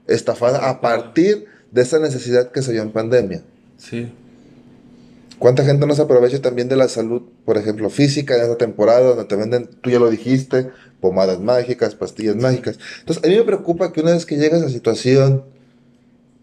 estafada 0.07 0.71
a 0.71 0.81
partir 0.81 1.47
de 1.71 1.83
esa 1.83 1.99
necesidad 1.99 2.51
que 2.51 2.63
se 2.63 2.73
dio 2.73 2.81
en 2.81 2.93
pandemia? 2.93 3.43
Sí. 3.77 4.11
¿Cuánta 5.39 5.65
gente 5.65 5.87
no 5.87 5.95
se 5.95 6.01
aprovecha 6.01 6.41
también 6.41 6.69
de 6.69 6.77
la 6.77 6.89
salud, 6.89 7.23
por 7.45 7.59
ejemplo, 7.59 7.91
física 7.91 8.37
en 8.37 8.45
esa 8.45 8.57
temporada 8.57 9.01
donde 9.01 9.25
te 9.27 9.37
venden, 9.37 9.69
tú 9.83 9.91
ya 9.91 9.99
lo 9.99 10.09
dijiste, 10.09 10.71
pomadas 11.03 11.41
mágicas, 11.41 11.95
pastillas 11.95 12.37
mágicas? 12.37 12.79
Entonces, 13.01 13.23
a 13.23 13.29
mí 13.29 13.37
me 13.37 13.43
preocupa 13.43 13.93
que 13.93 14.01
una 14.01 14.13
vez 14.13 14.25
que 14.25 14.37
llega 14.37 14.57
a 14.57 14.61
esa 14.61 14.71
situación, 14.71 15.45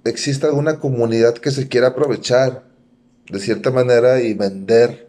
exista 0.03 0.45
alguna 0.45 0.77
comunidad 0.77 1.33
que 1.33 1.49
se 1.49 1.67
quiera 1.67 1.87
aprovechar 1.87 2.69
de 3.31 3.39
cierta 3.39 3.71
manera 3.71 4.21
y 4.21 4.33
vender 4.33 5.07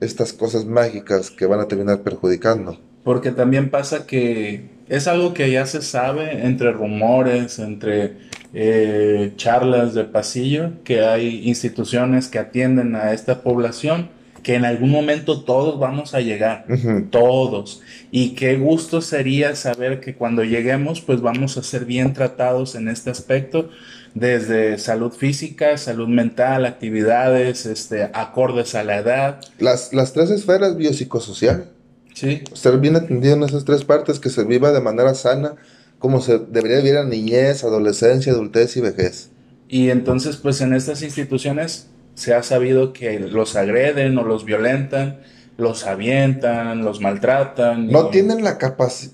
estas 0.00 0.32
cosas 0.32 0.64
mágicas 0.64 1.30
que 1.30 1.46
van 1.46 1.60
a 1.60 1.68
terminar 1.68 2.02
perjudicando. 2.02 2.78
Porque 3.02 3.30
también 3.30 3.70
pasa 3.70 4.06
que 4.06 4.68
es 4.88 5.06
algo 5.06 5.32
que 5.32 5.50
ya 5.50 5.66
se 5.66 5.80
sabe 5.82 6.44
entre 6.46 6.72
rumores, 6.72 7.58
entre 7.58 8.16
eh, 8.52 9.32
charlas 9.36 9.94
de 9.94 10.04
pasillo, 10.04 10.72
que 10.84 11.00
hay 11.00 11.48
instituciones 11.48 12.28
que 12.28 12.38
atienden 12.38 12.94
a 12.94 13.12
esta 13.12 13.42
población 13.42 14.10
que 14.46 14.54
en 14.54 14.64
algún 14.64 14.90
momento 14.90 15.42
todos 15.42 15.76
vamos 15.80 16.14
a 16.14 16.20
llegar, 16.20 16.66
todos. 17.10 17.82
Y 18.12 18.36
qué 18.36 18.56
gusto 18.56 19.00
sería 19.00 19.56
saber 19.56 19.98
que 19.98 20.14
cuando 20.14 20.44
lleguemos, 20.44 21.00
pues 21.00 21.20
vamos 21.20 21.56
a 21.56 21.64
ser 21.64 21.84
bien 21.84 22.12
tratados 22.12 22.76
en 22.76 22.86
este 22.86 23.10
aspecto, 23.10 23.70
desde 24.16 24.78
salud 24.78 25.12
física, 25.12 25.76
salud 25.76 26.08
mental, 26.08 26.64
actividades, 26.64 27.66
este, 27.66 28.10
acordes 28.14 28.74
a 28.74 28.82
la 28.82 28.96
edad. 28.96 29.40
Las, 29.58 29.92
las 29.92 30.14
tres 30.14 30.30
esferas 30.30 30.78
biopsicosocial. 30.78 31.68
Sí. 32.14 32.42
Ser 32.54 32.78
bien 32.78 32.96
atendido 32.96 33.34
en 33.34 33.42
esas 33.42 33.66
tres 33.66 33.84
partes, 33.84 34.18
que 34.18 34.30
se 34.30 34.44
viva 34.44 34.72
de 34.72 34.80
manera 34.80 35.14
sana, 35.14 35.56
como 35.98 36.22
se 36.22 36.38
debería 36.38 36.78
vivir 36.78 36.94
en 36.94 37.10
niñez, 37.10 37.62
adolescencia, 37.62 38.32
adultez 38.32 38.74
y 38.78 38.80
vejez. 38.80 39.28
Y 39.68 39.90
entonces, 39.90 40.36
pues 40.36 40.62
en 40.62 40.72
estas 40.72 41.02
instituciones 41.02 41.88
se 42.14 42.32
ha 42.32 42.42
sabido 42.42 42.94
que 42.94 43.20
los 43.20 43.54
agreden 43.54 44.16
o 44.16 44.24
los 44.24 44.46
violentan, 44.46 45.20
los 45.58 45.84
avientan, 45.84 46.82
los 46.86 47.02
maltratan. 47.02 47.88
No 47.88 48.08
tienen 48.08 48.42
la 48.42 48.56
capacidad, 48.56 49.12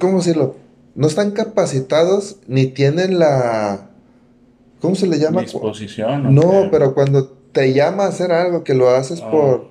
¿cómo 0.00 0.18
decirlo? 0.18 0.56
No 0.94 1.06
están 1.06 1.32
capacitados 1.32 2.36
ni 2.46 2.68
tienen 2.68 3.18
la... 3.18 3.87
¿Cómo 4.80 4.94
se 4.94 5.06
le 5.06 5.18
llama? 5.18 5.42
Disposición. 5.42 6.34
No, 6.34 6.68
pero 6.70 6.94
cuando 6.94 7.28
te 7.52 7.72
llama 7.72 8.04
a 8.04 8.08
hacer 8.08 8.32
algo 8.32 8.64
que 8.64 8.74
lo 8.74 8.90
haces 8.90 9.20
ah. 9.22 9.30
por... 9.30 9.68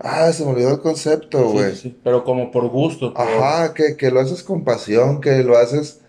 Ah, 0.00 0.32
se 0.32 0.44
me 0.44 0.52
olvidó 0.52 0.70
el 0.70 0.80
concepto, 0.80 1.50
güey. 1.50 1.74
Sí, 1.74 1.96
pero 2.04 2.22
como 2.22 2.52
por 2.52 2.68
gusto. 2.68 3.12
Ajá, 3.16 3.74
que, 3.74 3.96
que 3.96 4.12
lo 4.12 4.20
haces 4.20 4.44
con 4.44 4.62
pasión, 4.62 5.20
que 5.20 5.42
lo 5.42 5.58
haces 5.58 6.00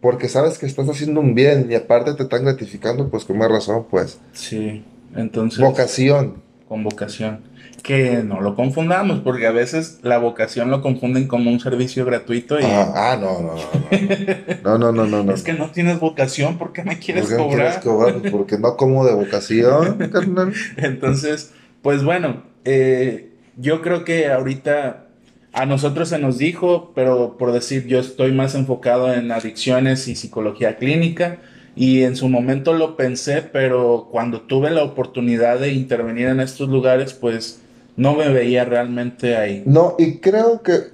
porque 0.00 0.28
sabes 0.28 0.58
que 0.58 0.66
estás 0.66 0.88
haciendo 0.88 1.20
un 1.20 1.34
bien 1.34 1.68
y 1.70 1.74
aparte 1.74 2.14
te 2.14 2.22
están 2.22 2.44
gratificando, 2.44 3.08
pues 3.08 3.24
con 3.24 3.38
más 3.38 3.50
razón, 3.50 3.86
pues. 3.90 4.20
Sí. 4.32 4.84
Entonces. 5.16 5.60
Vocación. 5.60 6.42
Con 6.68 6.84
vocación. 6.84 7.40
Que 7.82 8.22
no 8.24 8.40
lo 8.40 8.54
confundamos, 8.54 9.20
porque 9.20 9.46
a 9.46 9.52
veces 9.52 10.00
la 10.02 10.18
vocación 10.18 10.70
lo 10.70 10.82
confunden 10.82 11.28
como 11.28 11.50
un 11.50 11.60
servicio 11.60 12.04
gratuito 12.04 12.58
y. 12.58 12.64
Ah, 12.64 12.92
ah 12.94 13.18
no, 13.20 13.40
no, 13.40 13.54
no. 13.54 14.78
No, 14.78 14.92
no, 14.92 15.06
no, 15.06 15.22
no. 15.22 15.32
Es 15.32 15.42
que 15.42 15.52
no 15.52 15.70
tienes 15.70 16.00
vocación, 16.00 16.58
¿por 16.58 16.72
qué 16.72 16.82
me 16.82 16.98
quieres 16.98 17.24
¿Por 17.24 17.30
qué 17.30 17.36
cobrar? 17.36 17.56
quieres 17.56 17.78
cobrar? 17.78 18.14
Pues 18.20 18.32
porque 18.32 18.58
no 18.58 18.76
como 18.76 19.06
de 19.06 19.14
vocación, 19.14 19.96
carnal. 20.12 20.52
Entonces, 20.76 21.52
pues 21.82 22.04
bueno, 22.04 22.42
eh, 22.64 23.30
yo 23.56 23.80
creo 23.80 24.04
que 24.04 24.26
ahorita 24.26 25.06
a 25.52 25.66
nosotros 25.66 26.08
se 26.08 26.18
nos 26.18 26.38
dijo, 26.38 26.92
pero 26.94 27.36
por 27.38 27.52
decir, 27.52 27.86
yo 27.86 27.98
estoy 27.98 28.32
más 28.32 28.54
enfocado 28.54 29.12
en 29.12 29.32
adicciones 29.32 30.08
y 30.08 30.14
psicología 30.14 30.76
clínica. 30.76 31.38
Y 31.74 32.02
en 32.02 32.16
su 32.16 32.28
momento 32.28 32.74
lo 32.74 32.96
pensé, 32.96 33.40
pero 33.40 34.08
cuando 34.10 34.40
tuve 34.40 34.70
la 34.70 34.82
oportunidad 34.82 35.60
de 35.60 35.72
intervenir 35.72 36.26
en 36.26 36.40
estos 36.40 36.68
lugares, 36.68 37.14
pues 37.14 37.60
no 37.98 38.14
me 38.14 38.28
veía 38.28 38.64
realmente 38.64 39.36
ahí. 39.36 39.64
No, 39.66 39.96
y 39.98 40.18
creo 40.18 40.62
que 40.62 40.92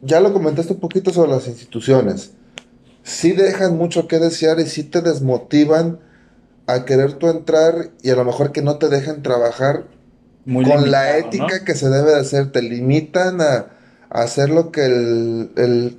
ya 0.00 0.20
lo 0.20 0.32
comentaste 0.32 0.74
un 0.74 0.78
poquito 0.78 1.12
sobre 1.12 1.32
las 1.32 1.48
instituciones. 1.48 2.30
Sí 3.02 3.32
dejan 3.32 3.76
mucho 3.76 4.06
que 4.06 4.20
desear 4.20 4.60
y 4.60 4.66
sí 4.66 4.84
te 4.84 5.02
desmotivan 5.02 5.98
a 6.66 6.84
querer 6.84 7.14
tú 7.14 7.28
entrar 7.28 7.90
y 8.02 8.10
a 8.10 8.14
lo 8.14 8.24
mejor 8.24 8.52
que 8.52 8.62
no 8.62 8.78
te 8.78 8.88
dejen 8.88 9.22
trabajar 9.22 9.84
con 10.46 10.90
la 10.92 11.18
ética 11.18 11.64
que 11.64 11.74
se 11.74 11.90
debe 11.90 12.12
de 12.12 12.20
hacer. 12.20 12.52
Te 12.52 12.62
limitan 12.62 13.40
a, 13.40 13.66
hacer 14.08 14.48
lo 14.48 14.70
que 14.70 14.84
el, 14.86 15.50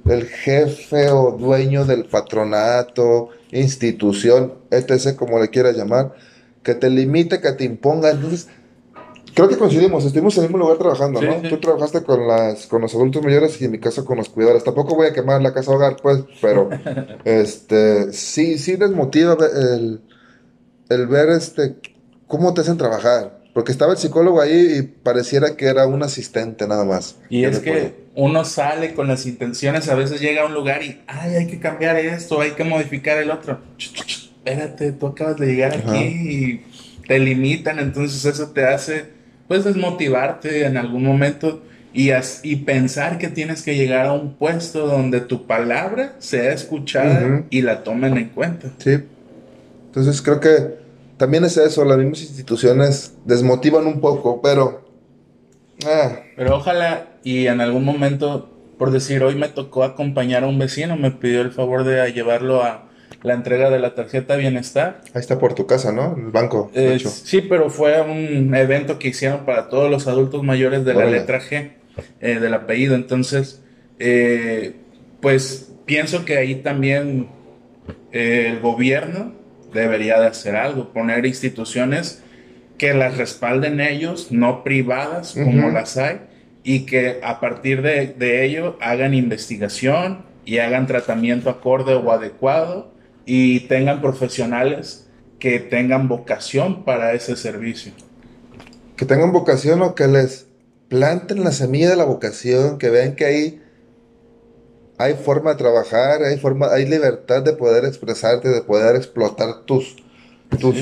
el, 0.06 0.26
jefe 0.26 1.12
o 1.12 1.32
dueño 1.34 1.84
del 1.84 2.06
patronato 2.06 3.30
institución, 3.52 4.54
etc., 4.72 5.18
como 5.18 5.38
le 5.38 5.50
quieras 5.50 5.76
llamar, 5.76 6.14
que 6.64 6.76
te 6.76 6.90
limite, 6.90 7.42
que 7.42 7.52
te 7.52 7.66
imponga. 7.66 8.12
Entonces, 8.12 8.48
creo 9.36 9.50
que 9.50 9.58
coincidimos, 9.58 10.06
estuvimos 10.06 10.36
en 10.38 10.44
el 10.44 10.50
mismo 10.50 10.60
lugar 10.60 10.78
trabajando, 10.78 11.22
¿no? 11.22 11.42
Tú 11.48 11.58
trabajaste 11.58 12.02
con, 12.04 12.28
las, 12.28 12.66
con 12.68 12.82
los 12.82 12.96
adultos 12.96 13.22
mayores 13.22 13.62
y 13.62 13.66
en 13.66 13.72
mi 13.72 13.80
caso 13.80 14.06
con 14.06 14.18
los 14.18 14.30
cuidadores. 14.30 14.64
Tampoco 14.64 14.96
voy 14.96 15.08
a 15.08 15.14
quemar 15.14 15.42
la 15.42 15.54
casa 15.54 15.72
hogar, 15.72 15.98
pues, 16.02 16.24
pero 16.42 16.70
este, 17.26 18.12
sí, 18.14 18.58
sí 18.58 18.78
desmotiva 18.78 19.38
el, 19.54 20.02
el 20.90 21.08
ver 21.08 21.30
este, 21.30 21.76
cómo 22.28 22.54
te 22.54 22.62
hacen 22.62 22.78
trabajar. 22.78 23.44
Porque 23.54 23.72
estaba 23.72 23.94
el 23.94 23.98
psicólogo 23.98 24.42
ahí 24.42 24.80
y 24.80 24.82
pareciera 24.82 25.56
que 25.56 25.68
era 25.68 25.88
un 25.88 26.04
asistente 26.04 26.68
nada 26.68 26.84
más. 26.84 27.16
Y 27.30 27.46
es 27.46 27.60
que 27.60 28.06
uno 28.16 28.44
sale 28.44 28.94
con 28.94 29.08
las 29.08 29.26
intenciones, 29.26 29.88
a 29.88 29.96
veces 29.96 30.20
llega 30.20 30.42
a 30.42 30.46
un 30.46 30.54
lugar 30.54 30.84
y, 30.84 31.02
ay, 31.08 31.36
hay 31.36 31.48
que 31.48 31.60
cambiar 31.60 31.96
esto, 31.96 32.42
hay 32.42 32.52
que 32.52 32.66
modificar 32.66 33.18
el 33.18 33.32
otro. 33.32 33.62
espérate, 33.78 34.92
tú 34.92 35.08
acabas 35.08 35.38
de 35.38 35.48
llegar 35.48 35.74
aquí 35.74 36.04
y 36.04 36.66
te 37.08 37.18
limitan, 37.20 37.80
entonces 37.80 38.26
eso 38.26 38.52
te 38.52 38.66
hace, 38.66 39.06
pues, 39.48 39.64
desmotivarte 39.64 40.66
en 40.66 40.78
algún 40.78 41.04
momento 41.04 41.62
y, 41.94 42.12
y 42.44 42.56
pensar 42.58 43.18
que 43.18 43.30
tienes 43.30 43.64
que 43.64 43.76
llegar 43.76 44.08
a 44.08 44.14
un 44.14 44.34
puesto 44.34 44.86
donde 44.86 45.22
tu 45.22 45.48
palabra 45.48 46.16
sea 46.20 46.52
escuchada 46.52 47.44
y 47.50 47.62
la 47.62 47.84
tomen 47.84 48.18
en 48.18 48.30
cuenta. 48.30 48.70
Sí. 48.80 49.00
Entonces 49.88 50.22
creo 50.22 50.42
que 50.42 50.76
también 51.18 51.46
es 51.46 51.56
eso, 51.56 51.86
las 51.86 51.98
mismas 51.98 52.22
instituciones 52.22 53.14
desmotivan 53.24 53.88
un 53.88 54.02
poco, 54.02 54.42
pero... 54.42 54.84
Ah. 55.86 56.20
Pero 56.36 56.58
ojalá 56.58 57.08
y 57.24 57.48
en 57.48 57.62
algún 57.62 57.86
momento, 57.86 58.50
por 58.78 58.92
decir, 58.92 59.24
hoy 59.24 59.36
me 59.36 59.48
tocó 59.48 59.84
acompañar 59.84 60.44
a 60.44 60.48
un 60.48 60.60
vecino, 60.60 60.98
me 60.98 61.12
pidió 61.12 61.42
el 61.42 61.52
favor 61.52 61.86
de 61.86 62.12
llevarlo 62.12 62.64
a 62.64 62.90
la 63.26 63.34
entrega 63.34 63.72
de 63.72 63.80
la 63.80 63.96
tarjeta 63.96 64.36
bienestar. 64.36 65.02
Ahí 65.14 65.20
está 65.20 65.40
por 65.40 65.56
tu 65.56 65.66
casa, 65.66 65.92
¿no? 65.92 66.16
El 66.16 66.32
banco. 66.32 66.72
Eh, 66.76 67.00
sí, 67.00 67.42
pero 67.42 67.72
fue 67.72 68.00
un 68.02 68.54
evento 68.54 69.00
que 69.00 69.08
hicieron 69.08 69.46
para 69.46 69.68
todos 69.68 69.90
los 69.90 70.08
adultos 70.08 70.44
mayores 70.44 70.86
de 70.86 70.94
la 70.94 71.06
letra 71.06 71.42
G, 71.42 71.72
eh, 72.22 72.40
del 72.40 72.54
apellido. 72.54 72.94
Entonces, 72.94 73.64
eh, 73.98 74.76
pues 75.22 75.74
pienso 75.88 76.24
que 76.24 76.38
ahí 76.38 76.56
también 76.56 77.30
eh, 78.12 78.48
el 78.52 78.60
gobierno 78.60 79.34
debería 79.74 80.20
de 80.20 80.28
hacer 80.28 80.56
algo, 80.56 80.94
poner 80.94 81.26
instituciones 81.26 82.24
que 82.78 82.94
las 82.94 83.18
respalden 83.18 83.82
ellos, 83.82 84.32
no 84.32 84.64
privadas 84.64 85.34
como 85.34 85.70
las 85.70 85.98
hay, 85.98 86.20
y 86.64 86.82
que 86.86 87.20
a 87.24 87.40
partir 87.40 87.82
de, 87.82 88.08
de, 88.08 88.46
ello 88.46 88.78
hagan 88.82 89.14
investigación 89.14 90.26
y 90.46 90.60
hagan 90.60 90.86
tratamiento 90.86 91.50
acorde 91.50 91.96
o 91.96 92.12
adecuado 92.12 92.95
y 93.26 93.62
tengan 93.62 94.02
profesionales 94.02 95.08
que 95.40 95.60
tengan 95.60 96.08
vocación 96.08 96.86
para 96.86 97.14
ese 97.14 97.36
servicio. 97.36 97.92
Que 98.96 99.06
tengan 99.06 99.32
vocación 99.32 99.82
o 99.82 99.96
que 99.96 100.08
les 100.08 100.48
planten 100.88 101.44
la 101.44 101.52
semilla 101.52 101.90
de 101.90 101.96
la 101.96 102.06
vocación, 102.06 102.78
que 102.78 102.90
vean 102.90 103.16
que 103.16 103.26
ahí 103.26 103.62
hay 104.98 105.16
forma 105.16 105.52
de 105.52 105.58
trabajar, 105.58 106.24
hay 106.24 106.38
forma, 106.38 106.72
hay 106.72 106.86
libertad 106.86 107.44
de 107.44 107.54
poder 107.54 107.86
expresarte, 107.86 108.50
de 108.50 108.62
poder 108.62 108.96
explotar 108.96 109.64
tus, 109.66 109.98
tus, 110.60 110.76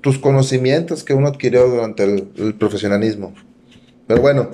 tus 0.00 0.18
conocimientos 0.18 1.02
que 1.02 1.14
uno 1.14 1.28
adquirió 1.28 1.66
durante 1.66 2.04
el, 2.04 2.54
profesionalismo. 2.54 3.34
Pero 4.06 4.20
bueno, 4.20 4.50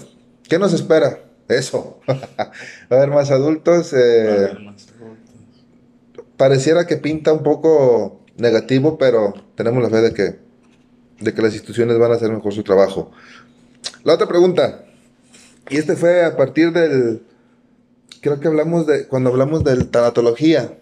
¿qué 0.48 0.58
nos 0.58 0.72
espera? 0.72 1.20
Eso. 1.48 2.00
Va 2.08 2.16
a 2.90 2.94
haber 2.96 3.10
más 3.10 3.30
adultos. 3.30 3.92
Eh, 3.92 4.48
pareciera 6.38 6.86
que 6.86 6.96
pinta 6.96 7.34
un 7.34 7.42
poco 7.42 8.22
negativo, 8.38 8.96
pero 8.96 9.34
tenemos 9.54 9.82
la 9.82 9.90
fe 9.90 10.00
de 10.00 10.14
que, 10.14 10.36
de 11.20 11.34
que 11.34 11.42
las 11.42 11.52
instituciones 11.52 11.98
van 11.98 12.12
a 12.12 12.14
hacer 12.14 12.30
mejor 12.30 12.54
su 12.54 12.62
trabajo. 12.62 13.10
La 14.04 14.14
otra 14.14 14.26
pregunta, 14.26 14.86
y 15.68 15.76
este 15.76 15.96
fue 15.96 16.24
a 16.24 16.36
partir 16.36 16.72
del, 16.72 17.20
creo 18.22 18.40
que 18.40 18.48
hablamos 18.48 18.86
de, 18.86 19.06
cuando 19.06 19.28
hablamos 19.28 19.64
de 19.64 19.84
tanatología, 19.84 20.78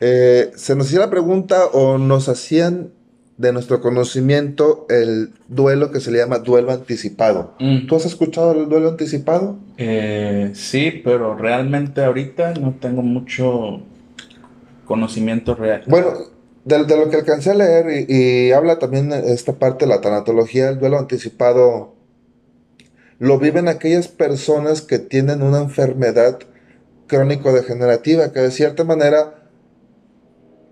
eh, 0.00 0.52
se 0.54 0.76
nos 0.76 0.86
hacía 0.86 1.00
la 1.00 1.10
pregunta 1.10 1.66
o 1.66 1.98
nos 1.98 2.28
hacían 2.28 2.90
de 3.36 3.52
nuestro 3.52 3.80
conocimiento 3.80 4.86
el 4.88 5.30
duelo 5.48 5.90
que 5.90 5.98
se 5.98 6.12
le 6.12 6.18
llama 6.18 6.38
duelo 6.38 6.70
anticipado. 6.70 7.54
Mm. 7.58 7.86
¿Tú 7.88 7.96
has 7.96 8.06
escuchado 8.06 8.52
el 8.52 8.68
duelo 8.68 8.90
anticipado? 8.90 9.58
Eh, 9.76 10.50
sí, 10.54 11.00
pero 11.02 11.36
realmente 11.36 12.04
ahorita 12.04 12.54
no 12.54 12.76
tengo 12.80 13.02
mucho 13.02 13.82
conocimiento 14.84 15.54
real. 15.54 15.82
Bueno, 15.86 16.12
de, 16.64 16.78
lo 16.78 17.10
que 17.10 17.16
alcancé 17.16 17.50
a 17.50 17.54
leer 17.54 18.06
y, 18.08 18.14
y, 18.48 18.52
habla 18.52 18.78
también 18.78 19.12
esta 19.12 19.54
parte 19.54 19.84
de 19.86 19.90
la 19.90 20.00
tanatología, 20.00 20.68
el 20.70 20.78
duelo 20.78 20.98
anticipado 20.98 21.94
lo 23.18 23.38
viven 23.38 23.68
aquellas 23.68 24.08
personas 24.08 24.82
que 24.82 24.98
tienen 24.98 25.42
una 25.42 25.58
enfermedad 25.58 26.38
crónico-degenerativa, 27.06 28.32
que 28.32 28.40
de 28.40 28.50
cierta 28.50 28.84
manera, 28.84 29.48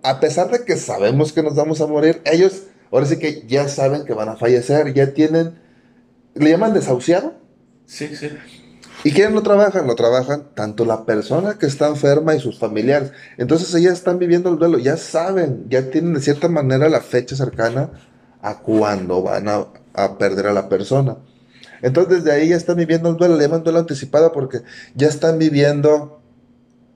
a 0.03 0.21
pesar 0.21 0.51
de 0.51 0.65
que 0.65 0.77
sabemos 0.77 1.33
que 1.33 1.43
nos 1.43 1.55
vamos 1.55 1.81
a 1.81 1.87
morir, 1.87 2.21
ellos 2.25 2.65
ahora 2.91 3.07
sí 3.07 3.19
que 3.19 3.47
ya 3.47 3.69
saben 3.69 4.05
que 4.05 4.13
van 4.13 4.29
a 4.29 4.37
fallecer, 4.37 4.93
ya 4.93 5.15
tienen, 5.15 5.59
le 6.35 6.51
llaman 6.51 6.75
desahuciado. 6.75 7.35
Sí, 7.87 8.15
sí. 8.17 8.29
¿Y 9.05 9.13
quiénes 9.13 9.35
no 9.35 9.43
trabajan? 9.43 9.87
Lo 9.87 9.95
trabajan 9.97 10.45
tanto 10.55 10.85
la 10.85 11.05
persona 11.05 11.59
que 11.59 11.67
está 11.67 11.89
enferma 11.89 12.35
y 12.35 12.41
sus 12.41 12.59
familiares. 12.59 13.13
Entonces 13.37 13.75
ellas 13.75 13.95
están 13.95 14.19
viviendo 14.19 14.49
el 14.51 14.59
duelo, 14.59 14.79
ya 14.79 14.97
saben, 14.97 15.67
ya 15.69 15.91
tienen 15.91 16.15
de 16.15 16.21
cierta 16.21 16.49
manera 16.49 16.89
la 16.89 17.01
fecha 17.01 17.35
cercana 17.35 17.91
a 18.41 18.59
cuando 18.59 19.23
van 19.23 19.49
a, 19.49 19.67
a 19.95 20.19
perder 20.19 20.47
a 20.47 20.53
la 20.53 20.69
persona. 20.69 21.17
Entonces 21.83 22.23
desde 22.23 22.33
ahí 22.33 22.49
ya 22.51 22.57
están 22.57 22.77
viviendo 22.77 23.09
el 23.09 23.17
duelo, 23.17 23.37
le 23.37 23.43
llaman 23.43 23.65
duelo 23.65 23.81
anticipado 23.81 24.31
porque 24.33 24.63
ya 24.95 25.09
están 25.09 25.39
viviendo 25.39 26.23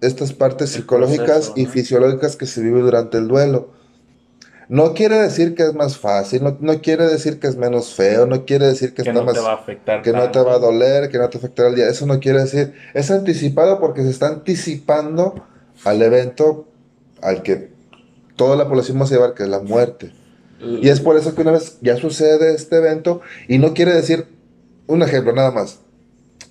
estas 0.00 0.32
partes 0.32 0.70
psicológicas 0.70 1.52
y 1.56 1.66
fisiológicas 1.66 2.36
que 2.36 2.46
se 2.46 2.62
vive 2.62 2.80
durante 2.80 3.18
el 3.18 3.28
duelo. 3.28 3.72
No 4.68 4.94
quiere 4.94 5.16
decir 5.16 5.54
que 5.54 5.62
es 5.62 5.74
más 5.74 5.96
fácil, 5.96 6.42
no, 6.42 6.80
quiere 6.80 7.06
decir 7.06 7.38
que 7.38 7.46
es 7.46 7.56
menos 7.56 7.94
feo, 7.94 8.26
no 8.26 8.44
quiere 8.44 8.66
decir 8.66 8.94
que, 8.94 9.04
no 9.12 9.24
te 9.24 9.40
va 9.40 9.52
a 9.52 9.54
afectar 9.54 10.02
que 10.02 10.12
no 10.12 10.30
te 10.30 10.40
va 10.40 10.54
a 10.54 10.58
doler, 10.58 11.08
que 11.08 11.18
no 11.18 11.28
te 11.28 11.38
afectará 11.38 11.68
el 11.68 11.76
día. 11.76 11.88
Eso 11.88 12.06
no 12.06 12.18
quiere 12.18 12.40
decir. 12.40 12.74
Es 12.92 13.10
anticipado 13.10 13.78
porque 13.78 14.02
se 14.02 14.10
está 14.10 14.26
anticipando 14.26 15.46
al 15.84 16.02
evento 16.02 16.66
al 17.22 17.42
que 17.42 17.70
toda 18.34 18.56
la 18.56 18.68
población 18.68 19.00
va 19.00 19.04
a 19.04 19.08
llevar, 19.08 19.34
que 19.34 19.44
es 19.44 19.48
la 19.48 19.60
muerte. 19.60 20.12
Y 20.60 20.88
es 20.88 21.00
por 21.00 21.16
eso 21.16 21.34
que 21.34 21.42
una 21.42 21.52
vez 21.52 21.78
ya 21.80 21.96
sucede 21.96 22.54
este 22.54 22.76
evento, 22.76 23.20
y 23.46 23.58
no 23.58 23.74
quiere 23.74 23.92
decir, 23.94 24.26
un 24.86 25.02
ejemplo 25.02 25.32
nada 25.32 25.50
más. 25.50 25.80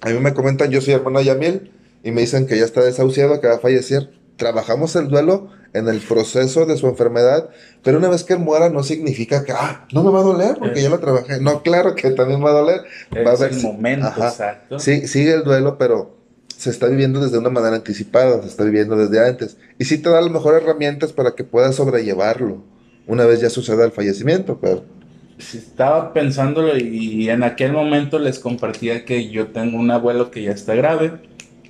A 0.02 0.10
mí 0.10 0.20
me 0.20 0.34
comentan, 0.34 0.70
yo 0.70 0.82
soy 0.82 0.94
hermano 0.94 1.20
de 1.20 1.26
Yamil, 1.26 1.72
y 2.04 2.12
me 2.12 2.22
dicen 2.22 2.46
que 2.46 2.58
ya 2.58 2.66
está 2.66 2.84
desahuciado, 2.84 3.42
que 3.42 3.48
va 3.48 3.56
a 3.56 3.60
fallecer. 3.60 4.12
Trabajamos 4.38 4.96
el 4.96 5.08
duelo 5.08 5.50
en 5.74 5.88
el 5.88 6.00
proceso 6.00 6.66
de 6.66 6.78
su 6.78 6.88
enfermedad, 6.88 7.50
pero 7.84 7.98
una 7.98 8.10
vez 8.10 8.24
que 8.24 8.34
él 8.34 8.40
muera 8.40 8.70
no 8.70 8.84
significa 8.84 9.44
que, 9.44 9.52
ah, 9.52 9.86
no 9.92 10.04
me 10.04 10.12
va 10.12 10.20
a 10.20 10.24
doler 10.24 10.56
porque 10.58 10.82
ya 10.82 10.90
lo 10.90 11.00
trabajé. 11.00 11.42
No, 11.42 11.62
claro 11.62 11.96
que 11.96 12.12
también 12.12 12.44
va 12.44 12.52
a 12.52 12.54
doler. 12.54 12.82
va 13.26 13.32
a 13.32 13.34
haber 13.34 13.52
el 13.52 13.62
momento, 13.62 14.08
exacto. 14.08 14.80
Sí, 14.80 15.08
sigue 15.08 15.34
el 15.34 15.44
duelo, 15.44 15.78
pero 15.78 16.16
se 16.56 16.70
está 16.70 16.88
viviendo 16.88 17.20
desde 17.20 17.38
una 17.38 17.50
manera 17.50 17.76
anticipada, 17.76 18.42
se 18.42 18.48
está 18.48 18.64
viviendo 18.64 18.96
desde 18.96 19.26
antes. 19.28 19.58
Y 19.78 19.86
sí 19.86 19.98
te 19.98 20.10
da 20.10 20.22
las 20.22 20.32
mejores 20.32 20.64
herramientas 20.64 21.12
para 21.12 21.36
que 21.36 21.44
puedas 21.44 21.76
sobrellevarlo 21.76 22.64
una 23.08 23.26
vez 23.26 23.42
ya 23.42 23.50
suceda 23.50 23.86
el 23.86 23.92
fallecimiento, 23.92 24.58
pero 24.60 24.84
estaba 25.38 26.14
pensándolo 26.14 26.78
y 26.78 27.30
en 27.30 27.44
aquel 27.44 27.74
momento 27.74 28.20
les 28.20 28.40
compartía 28.40 29.06
que 29.06 29.30
yo 29.30 29.48
tengo 29.48 29.78
un 29.78 29.92
abuelo 29.92 30.32
que 30.32 30.44
ya 30.44 30.52
está 30.52 30.76
grave, 30.76 31.12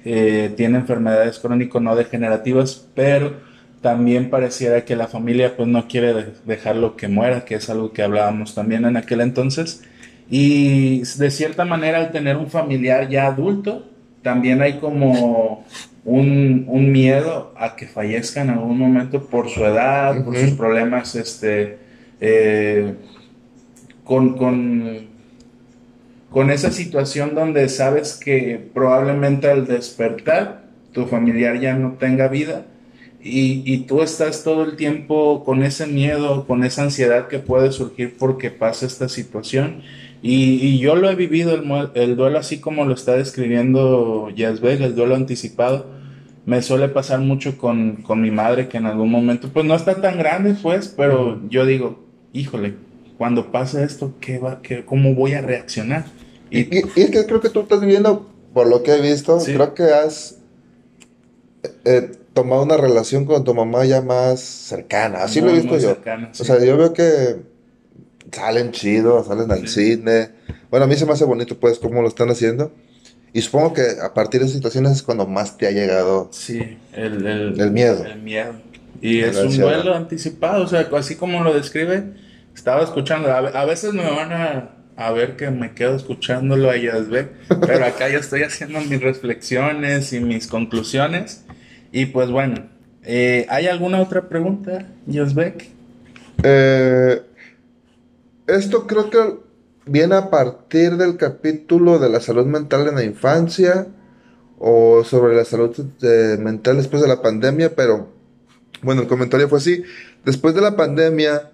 eh, 0.06 0.54
tiene 0.56 0.78
enfermedades 0.78 1.40
crónico 1.40 1.80
no 1.80 1.96
degenerativas, 1.96 2.88
pero 2.94 3.34
también 3.82 4.30
pareciera 4.30 4.86
que 4.86 4.96
la 4.96 5.08
familia 5.08 5.58
pues 5.58 5.68
no 5.68 5.88
quiere 5.88 6.34
dejarlo 6.46 6.96
que 6.96 7.08
muera, 7.08 7.46
que 7.46 7.56
es 7.56 7.70
algo 7.70 7.92
que 7.92 8.04
hablábamos 8.04 8.56
también 8.56 8.86
en 8.86 8.98
aquel 8.98 9.22
entonces. 9.22 9.84
Y 10.30 11.02
de 11.18 11.30
cierta 11.32 11.66
manera 11.66 12.00
al 12.00 12.12
tener 12.12 12.38
un 12.38 12.48
familiar 12.48 13.10
ya 13.10 13.28
adulto, 13.28 13.88
también 14.24 14.62
hay 14.62 14.80
como 14.80 15.66
un, 16.04 16.66
un 16.68 16.92
miedo 16.92 17.54
a 17.58 17.76
que 17.76 17.88
fallezca 17.88 18.42
en 18.42 18.52
algún 18.52 18.78
momento 18.78 19.26
por 19.26 19.50
su 19.50 19.64
edad, 19.66 20.24
por 20.24 20.36
sus 20.36 20.52
problemas 20.52 21.16
este, 21.16 21.78
eh, 22.22 22.94
con, 24.04 24.38
con, 24.38 25.15
con 26.36 26.52
esa 26.52 26.70
situación 26.70 27.34
donde 27.34 27.70
sabes 27.70 28.16
que 28.16 28.60
probablemente 28.74 29.50
al 29.50 29.68
despertar 29.68 30.66
tu 30.92 31.06
familiar 31.06 31.62
ya 31.62 31.78
no 31.78 31.94
tenga 31.94 32.28
vida 32.28 32.66
y, 33.22 33.78
tú 33.88 34.02
estás 34.02 34.44
todo 34.44 34.66
el 34.66 34.76
tiempo 34.76 35.46
con 35.46 35.64
ese 35.64 35.88
miedo, 35.88 36.46
con 36.46 36.66
esa 36.66 36.84
ansiedad 36.84 37.30
que 37.30 37.40
puede 37.40 37.72
surgir 37.72 38.18
porque 38.20 38.52
pasa 38.52 38.86
esta 38.86 39.08
situación. 39.08 39.82
Y, 40.22 40.78
yo 40.80 40.98
lo 40.98 41.10
he 41.10 41.16
vivido 41.16 41.56
el, 41.56 41.64
el, 41.94 42.18
duelo 42.18 42.38
así 42.38 42.60
como 42.60 42.84
lo 42.84 42.96
está 42.96 43.14
describiendo 43.14 44.30
Yazbek, 44.32 44.82
el 44.82 44.94
duelo 44.94 45.16
anticipado. 45.16 45.86
Me 46.46 46.62
suele 46.62 46.90
pasar 46.90 47.22
mucho 47.22 47.58
con, 47.58 48.04
con, 48.04 48.20
mi 48.20 48.30
madre 48.30 48.68
que 48.68 48.76
en 48.76 48.88
algún 48.88 49.10
momento, 49.10 49.48
pues 49.54 49.66
no 49.66 49.74
está 49.74 50.02
tan 50.02 50.18
grande 50.18 50.54
pues, 50.62 50.90
pero 50.90 51.40
yo 51.50 51.66
digo, 51.66 52.04
híjole, 52.34 52.74
cuando 53.18 53.54
pasa 53.54 53.86
esto, 53.86 54.16
¿qué 54.20 54.38
va, 54.38 54.62
qué, 54.62 54.84
¿cómo 54.84 55.16
voy 55.16 55.32
a 55.32 55.42
reaccionar? 55.42 56.04
Y, 56.50 56.78
es 56.78 57.10
que 57.10 57.26
creo 57.26 57.42
que 57.42 57.50
tú 57.50 57.62
estás 57.62 57.82
viviendo, 57.82 58.30
por 58.54 58.68
lo 58.68 58.84
que 58.84 58.94
he 58.96 59.02
visto, 59.02 59.38
creo 59.44 59.74
que 59.74 59.84
has 59.84 60.38
eh, 61.84 62.12
tomado 62.34 62.64
una 62.64 62.78
relación 62.78 63.26
con 63.26 63.44
tu 63.44 63.54
mamá 63.54 63.86
ya 63.86 64.02
más 64.02 64.40
cercana. 64.40 65.24
Así 65.24 65.42
lo 65.42 65.50
he 65.50 65.54
visto 65.54 65.78
yo. 65.78 65.98
O 66.40 66.44
sea, 66.44 66.64
yo 66.64 66.78
veo 66.78 66.94
que 66.94 67.38
salen 68.32 68.72
chidos, 68.72 69.28
salen 69.28 69.52
al 69.52 69.68
cine. 69.68 70.30
Bueno, 70.70 70.86
a 70.86 70.88
mí 70.88 70.96
se 70.96 71.06
me 71.06 71.14
hace 71.14 71.26
bonito, 71.26 71.58
pues, 71.60 71.80
cómo 71.80 72.02
lo 72.02 72.08
están 72.08 72.30
haciendo. 72.30 72.72
Y 73.34 73.42
supongo 73.42 73.74
que 73.74 73.84
a 74.02 74.14
partir 74.14 74.42
de 74.42 74.48
situaciones 74.48 74.94
es 74.94 75.04
cuando 75.04 75.28
más 75.28 75.58
te 75.58 75.68
ha 75.68 75.72
llegado. 75.72 76.30
Sí, 76.32 76.78
el, 76.94 77.26
el, 77.26 77.72
miedo. 77.72 78.06
El 78.06 78.22
miedo. 78.22 78.54
Y 79.02 79.20
es 79.20 79.36
un 79.36 79.58
duelo 79.58 79.94
anticipado, 79.94 80.64
o 80.64 80.68
sea, 80.68 80.88
así 80.94 81.16
como 81.16 81.44
lo 81.44 81.54
describe 81.54 82.14
estaba 82.56 82.84
escuchando, 82.84 83.30
a, 83.32 83.66
veces 83.66 83.94
me 83.94 84.10
van 84.10 84.32
a, 84.32 84.70
ver 85.12 85.36
que 85.36 85.52
me 85.52 85.74
quedo 85.74 85.96
escuchándolo 85.96 86.70
a 86.70 86.78
Yazbek, 86.78 87.30
pero 87.62 87.86
acá 87.86 88.10
yo 88.10 88.20
estoy 88.20 88.44
haciendo 88.44 88.80
mis 88.82 89.02
reflexiones 89.02 90.14
y 90.14 90.20
mis 90.20 90.48
conclusiones. 90.48 91.44
Y 91.92 92.08
pues 92.08 92.30
bueno, 92.30 92.70
eh, 93.04 93.46
¿hay 93.50 93.68
alguna 93.68 94.02
otra 94.02 94.30
pregunta, 94.30 94.88
Yazbek? 95.06 95.70
Eh, 96.44 97.22
esto 98.48 98.88
creo 98.88 99.10
que 99.10 99.38
viene 99.86 100.16
a 100.16 100.30
partir 100.30 100.98
del 100.98 101.18
capítulo 101.18 102.00
de 102.00 102.10
la 102.10 102.20
salud 102.20 102.46
mental 102.46 102.88
en 102.88 102.96
la 102.96 103.04
infancia 103.04 103.88
o 104.58 105.04
sobre 105.04 105.36
la 105.36 105.46
salud 105.46 105.76
eh, 106.02 106.38
mental 106.40 106.78
después 106.78 107.02
de 107.02 107.08
la 107.08 107.22
pandemia, 107.22 107.76
pero 107.76 108.10
bueno, 108.82 109.02
el 109.02 109.08
comentario 109.08 109.50
fue 109.50 109.60
así. 109.60 109.84
Después 110.24 110.56
de 110.56 110.62
la 110.62 110.76
pandemia, 110.76 111.52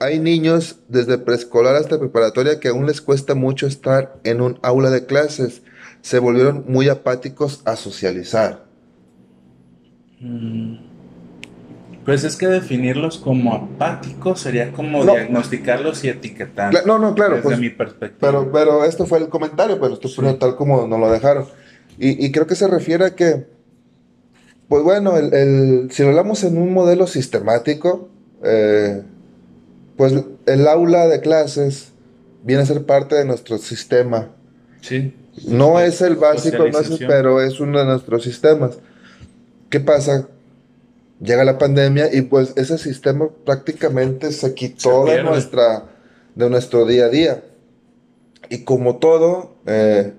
hay 0.00 0.18
niños 0.18 0.80
desde 0.88 1.18
preescolar 1.18 1.76
hasta 1.76 1.98
preparatoria 1.98 2.60
que 2.60 2.68
aún 2.68 2.86
les 2.86 3.00
cuesta 3.00 3.34
mucho 3.34 3.66
estar 3.66 4.18
en 4.24 4.40
un 4.40 4.58
aula 4.62 4.90
de 4.90 5.06
clases. 5.06 5.62
se 6.00 6.20
volvieron 6.20 6.64
muy 6.68 6.88
apáticos 6.88 7.60
a 7.64 7.74
socializar. 7.74 8.64
Mm. 10.20 10.88
Pues 12.04 12.24
es 12.24 12.36
que 12.36 12.46
definirlos 12.46 13.18
como 13.18 13.54
apáticos 13.54 14.40
sería 14.40 14.72
como 14.72 15.04
diagnosticarlos 15.04 16.04
y 16.04 16.08
etiquetarlos. 16.08 16.86
no, 16.86 16.98
no, 16.98 17.14
claro. 17.14 17.34
Desde 17.34 17.48
pues, 17.48 17.58
mi 17.58 17.68
perspectiva. 17.68 18.18
Pero, 18.18 18.50
pero 18.50 18.84
esto 18.84 19.04
fue 19.04 19.18
el 19.18 19.28
comentario, 19.28 19.78
pero 19.78 19.92
esto 19.92 20.08
fue 20.08 20.32
tal 20.34 20.56
como 20.56 20.86
nos 20.86 20.98
lo 20.98 21.10
dejaron. 21.10 21.44
Y, 21.98 22.30
creo 22.30 22.46
que 22.46 22.54
se 22.54 22.68
refiere 22.68 23.04
a 23.04 23.14
que, 23.16 23.46
pues 24.68 24.84
bueno, 24.84 25.18
el, 25.18 25.90
si 25.90 26.02
lo 26.04 26.10
hablamos 26.10 26.44
en 26.44 26.56
un 26.56 26.72
modelo 26.72 27.08
sistemático, 27.08 28.08
eh, 28.42 29.02
pues 29.98 30.14
el 30.46 30.68
aula 30.68 31.08
de 31.08 31.20
clases 31.20 31.88
viene 32.44 32.62
a 32.62 32.66
ser 32.66 32.86
parte 32.86 33.16
de 33.16 33.24
nuestro 33.24 33.58
sistema. 33.58 34.30
Sí. 34.80 35.12
No 35.48 35.80
es 35.80 36.00
el 36.02 36.14
básico, 36.14 36.64
pero 37.00 37.42
es 37.42 37.58
uno 37.58 37.80
de 37.80 37.84
nuestros 37.84 38.22
sistemas. 38.22 38.78
¿Qué 39.68 39.80
pasa? 39.80 40.28
Llega 41.20 41.44
la 41.44 41.58
pandemia 41.58 42.14
y 42.14 42.22
pues 42.22 42.52
ese 42.54 42.78
sistema 42.78 43.28
prácticamente 43.44 44.30
se 44.30 44.54
quitó 44.54 45.04
de, 45.04 45.24
nuestra, 45.24 45.86
de 46.36 46.48
nuestro 46.48 46.86
día 46.86 47.06
a 47.06 47.08
día. 47.08 47.42
Y 48.50 48.58
como 48.58 48.98
todo, 48.98 49.56
eh, 49.66 50.12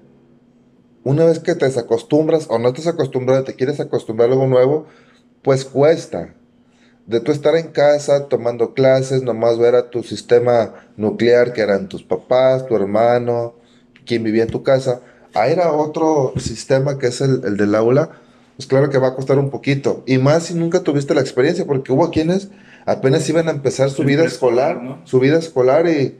una 1.06 1.24
vez 1.24 1.40
que 1.40 1.56
te 1.56 1.66
desacostumbras 1.66 2.48
o 2.50 2.60
no 2.60 2.74
te 2.74 2.82
desacostumbras, 2.82 3.46
te 3.46 3.56
quieres 3.56 3.80
acostumbrar 3.80 4.30
a 4.30 4.34
algo 4.34 4.46
nuevo, 4.46 4.88
pues 5.42 5.64
cuesta. 5.64 6.36
De 7.10 7.20
tú 7.20 7.32
estar 7.32 7.56
en 7.56 7.70
casa 7.70 8.28
tomando 8.28 8.76
clases, 8.76 9.24
nomás 9.24 9.58
ver 9.58 9.74
a 9.74 9.90
tu 9.90 10.04
sistema 10.04 10.76
nuclear, 10.96 11.54
que 11.54 11.62
eran 11.62 11.90
tus 11.90 12.04
papás, 12.04 12.68
tu 12.68 12.76
hermano, 12.76 13.56
quien 14.06 14.24
vivía 14.24 14.44
en 14.44 14.52
tu 14.52 14.62
casa, 14.62 15.02
a 15.34 15.50
ir 15.50 15.60
a 15.60 15.72
otro 15.72 16.34
sistema 16.38 17.00
que 17.00 17.08
es 17.08 17.20
el, 17.22 17.42
el 17.46 17.58
del 17.58 17.74
aula, 17.74 18.12
pues 18.58 18.68
claro 18.68 18.92
que 18.92 19.00
va 19.00 19.08
a 19.08 19.16
costar 19.16 19.40
un 19.40 19.50
poquito. 19.50 20.04
Y 20.06 20.20
más 20.20 20.44
si 20.44 20.54
nunca 20.54 20.84
tuviste 20.84 21.16
la 21.16 21.22
experiencia, 21.22 21.66
porque 21.66 21.92
hubo 21.92 22.12
quienes 22.12 22.50
apenas 22.86 23.28
iban 23.28 23.48
a 23.48 23.52
empezar 23.52 23.90
su 23.90 24.04
vida 24.04 24.24
escolar, 24.24 25.00
su 25.06 25.20
vida 25.20 25.40
escolar 25.40 25.88
y, 25.88 26.16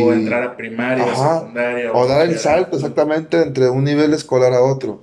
O 0.00 0.12
entrar 0.12 0.44
a 0.44 0.56
primaria, 0.56 1.04
secundaria. 1.04 1.92
O, 1.92 2.06
dar 2.06 2.28
el 2.28 2.38
salto 2.38 2.76
exactamente 2.76 3.42
entre 3.42 3.68
un 3.68 3.82
nivel 3.82 4.14
escolar 4.14 4.52
a 4.52 4.62
otro. 4.62 5.00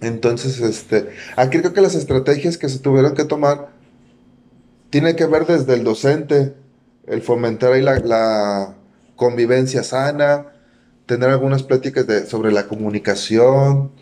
Entonces, 0.00 0.60
este, 0.60 1.10
aquí 1.36 1.58
creo 1.60 1.72
que 1.72 1.80
las 1.80 1.94
estrategias 1.94 2.58
que 2.58 2.68
se 2.68 2.80
tuvieron 2.80 3.14
que 3.14 3.24
tomar 3.24 3.75
tienen 4.96 5.14
que 5.14 5.26
ver 5.26 5.44
desde 5.44 5.74
el 5.74 5.84
docente, 5.84 6.54
el 7.06 7.20
fomentar 7.20 7.74
ahí 7.74 7.82
la, 7.82 7.98
la 7.98 8.76
convivencia 9.14 9.82
sana, 9.82 10.54
tener 11.04 11.28
algunas 11.28 11.64
pláticas 11.64 12.06
de, 12.06 12.24
sobre 12.24 12.50
la 12.50 12.66
comunicación, 12.66 13.92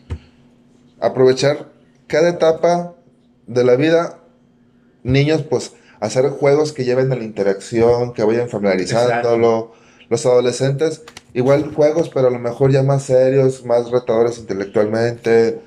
aprovechar 1.00 1.66
cada 2.06 2.28
etapa 2.28 2.94
de 3.48 3.64
la 3.64 3.74
vida, 3.74 4.20
niños, 5.02 5.42
pues 5.42 5.72
hacer 5.98 6.28
juegos 6.30 6.72
que 6.72 6.84
lleven 6.84 7.10
a 7.10 7.16
la 7.16 7.24
interacción, 7.24 8.12
que 8.12 8.22
vayan 8.22 8.48
familiarizándolo. 8.48 9.72
Los 10.08 10.24
adolescentes, 10.26 11.02
igual 11.32 11.74
juegos, 11.74 12.08
pero 12.08 12.28
a 12.28 12.30
lo 12.30 12.38
mejor 12.38 12.70
ya 12.70 12.84
más 12.84 13.02
serios, 13.02 13.64
más 13.64 13.90
retadores 13.90 14.38
intelectualmente. 14.38 15.60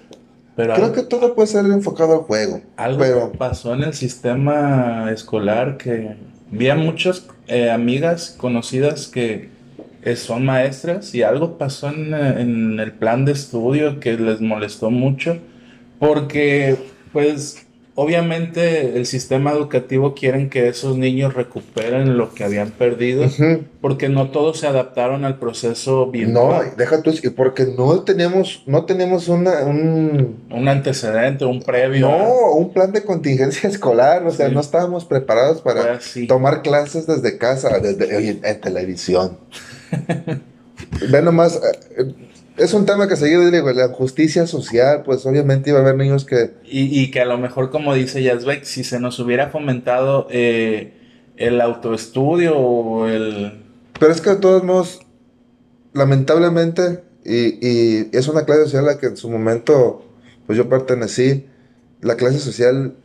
Pero 0.58 0.74
Creo 0.74 0.92
que 0.92 1.04
todo 1.04 1.36
puede 1.36 1.48
ser 1.48 1.66
enfocado 1.68 2.14
al 2.14 2.20
juego. 2.22 2.62
Algo 2.78 3.32
pasó 3.34 3.76
en 3.76 3.84
el 3.84 3.94
sistema 3.94 5.12
escolar 5.12 5.78
que 5.78 6.18
vi 6.50 6.70
a 6.70 6.76
muchas 6.76 7.28
eh, 7.48 7.70
amigas 7.70 8.36
conocidas 8.40 9.06
que 9.06 9.50
son 10.16 10.46
maestras 10.46 11.14
y 11.14 11.22
algo 11.22 11.60
pasó 11.60 11.90
en, 11.90 12.80
el 12.80 12.92
plan 12.94 13.24
de 13.26 13.34
estudio 13.34 14.00
que 14.00 14.18
les 14.18 14.42
molestó 14.42 14.90
mucho 14.90 15.38
porque 16.00 16.76
pues 17.14 17.67
obviamente 18.00 18.96
el 18.96 19.08
sistema 19.08 19.52
educativo 19.52 20.14
quieren 20.14 20.52
que 20.52 20.68
esos 20.68 21.00
niños 21.00 21.34
recuperen 21.34 22.16
lo 22.16 22.32
que 22.32 22.44
habían 22.44 22.70
perdido 22.70 23.26
porque 23.82 24.08
no 24.08 24.30
todos 24.30 24.60
se 24.60 24.68
adaptaron 24.68 25.26
al 25.26 25.40
proceso 25.40 26.06
bien. 26.12 26.32
No, 26.32 26.62
deja 26.78 27.02
tú, 27.02 27.12
porque 27.36 27.66
no 27.66 28.04
tenemos, 28.04 28.62
no 28.68 28.86
tenemos 28.86 29.30
una, 29.30 29.64
un... 29.64 30.44
un 30.52 30.68
antecedente, 30.68 31.46
un 31.46 31.64
previo. 31.64 32.08
No, 32.08 32.52
un 32.52 32.72
plan 32.72 32.92
de 32.92 33.04
contingencia 33.04 33.68
escolar, 33.70 34.24
o 34.28 34.32
sea, 34.32 34.50
no 34.50 34.60
estábamos 34.60 35.04
preparados 35.04 35.62
para 35.62 36.00
tomar 36.28 36.62
clases 36.62 37.08
desde 37.08 37.40
casa, 37.40 37.80
desde 37.80 38.30
en 38.48 38.62
televisión. 38.62 39.40
Ve 41.10 41.22
nomás, 41.24 41.60
eh, 41.98 42.14
es 42.58 42.74
un 42.74 42.86
tema 42.86 43.08
que 43.08 43.16
seguido 43.16 43.50
digo, 43.50 43.72
la 43.72 43.90
justicia 43.90 44.48
social, 44.48 45.04
pues 45.04 45.26
obviamente 45.26 45.70
iba 45.70 45.80
a 45.80 45.84
haber 45.84 45.96
niños 45.96 46.26
que... 46.26 46.56
Y, 46.64 47.12
que 47.12 47.22
a 47.22 47.26
lo 47.26 47.38
mejor, 47.38 47.70
como 47.70 47.94
dice 47.94 48.24
Yazbek, 48.24 48.64
si 48.64 48.84
se 48.84 49.00
nos 49.00 49.20
hubiera 49.20 49.50
fomentado 49.50 50.28
eh, 50.32 50.94
el 51.38 51.62
autoestudio 51.62 52.58
o 52.58 53.08
el... 53.08 53.64
Pero 54.00 54.12
es 54.12 54.22
que 54.22 54.32
de 54.32 54.36
todos 54.38 54.64
modos, 54.64 55.00
lamentablemente, 55.94 57.04
y, 57.24 58.16
es 58.16 58.28
una 58.28 58.46
clase 58.46 58.64
social 58.64 58.86
a 58.86 58.94
la 58.94 58.98
que 58.98 59.08
en 59.08 59.18
su 59.18 59.30
momento, 59.30 60.04
pues 60.48 60.58
yo 60.58 60.68
pertenecí, 60.68 61.46
la 62.02 62.16
clase 62.16 62.40
social 62.40 62.96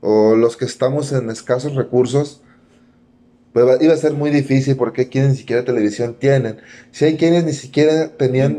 o 0.00 0.34
los 0.34 0.56
que 0.56 0.64
estamos 0.64 1.12
en 1.12 1.30
escasos 1.30 1.76
recursos, 1.76 2.42
pues 3.52 3.82
iba 3.82 3.92
a 3.92 3.96
ser 3.98 4.14
muy 4.14 4.30
difícil 4.30 4.76
porque 4.76 5.08
quienes 5.08 5.32
ni 5.32 5.36
siquiera 5.36 5.64
televisión 5.64 6.16
tienen. 6.18 6.56
Si 6.90 7.04
hay 7.04 7.16
quienes 7.16 7.44
ni 7.44 7.52
siquiera 7.52 8.08
tenían 8.08 8.58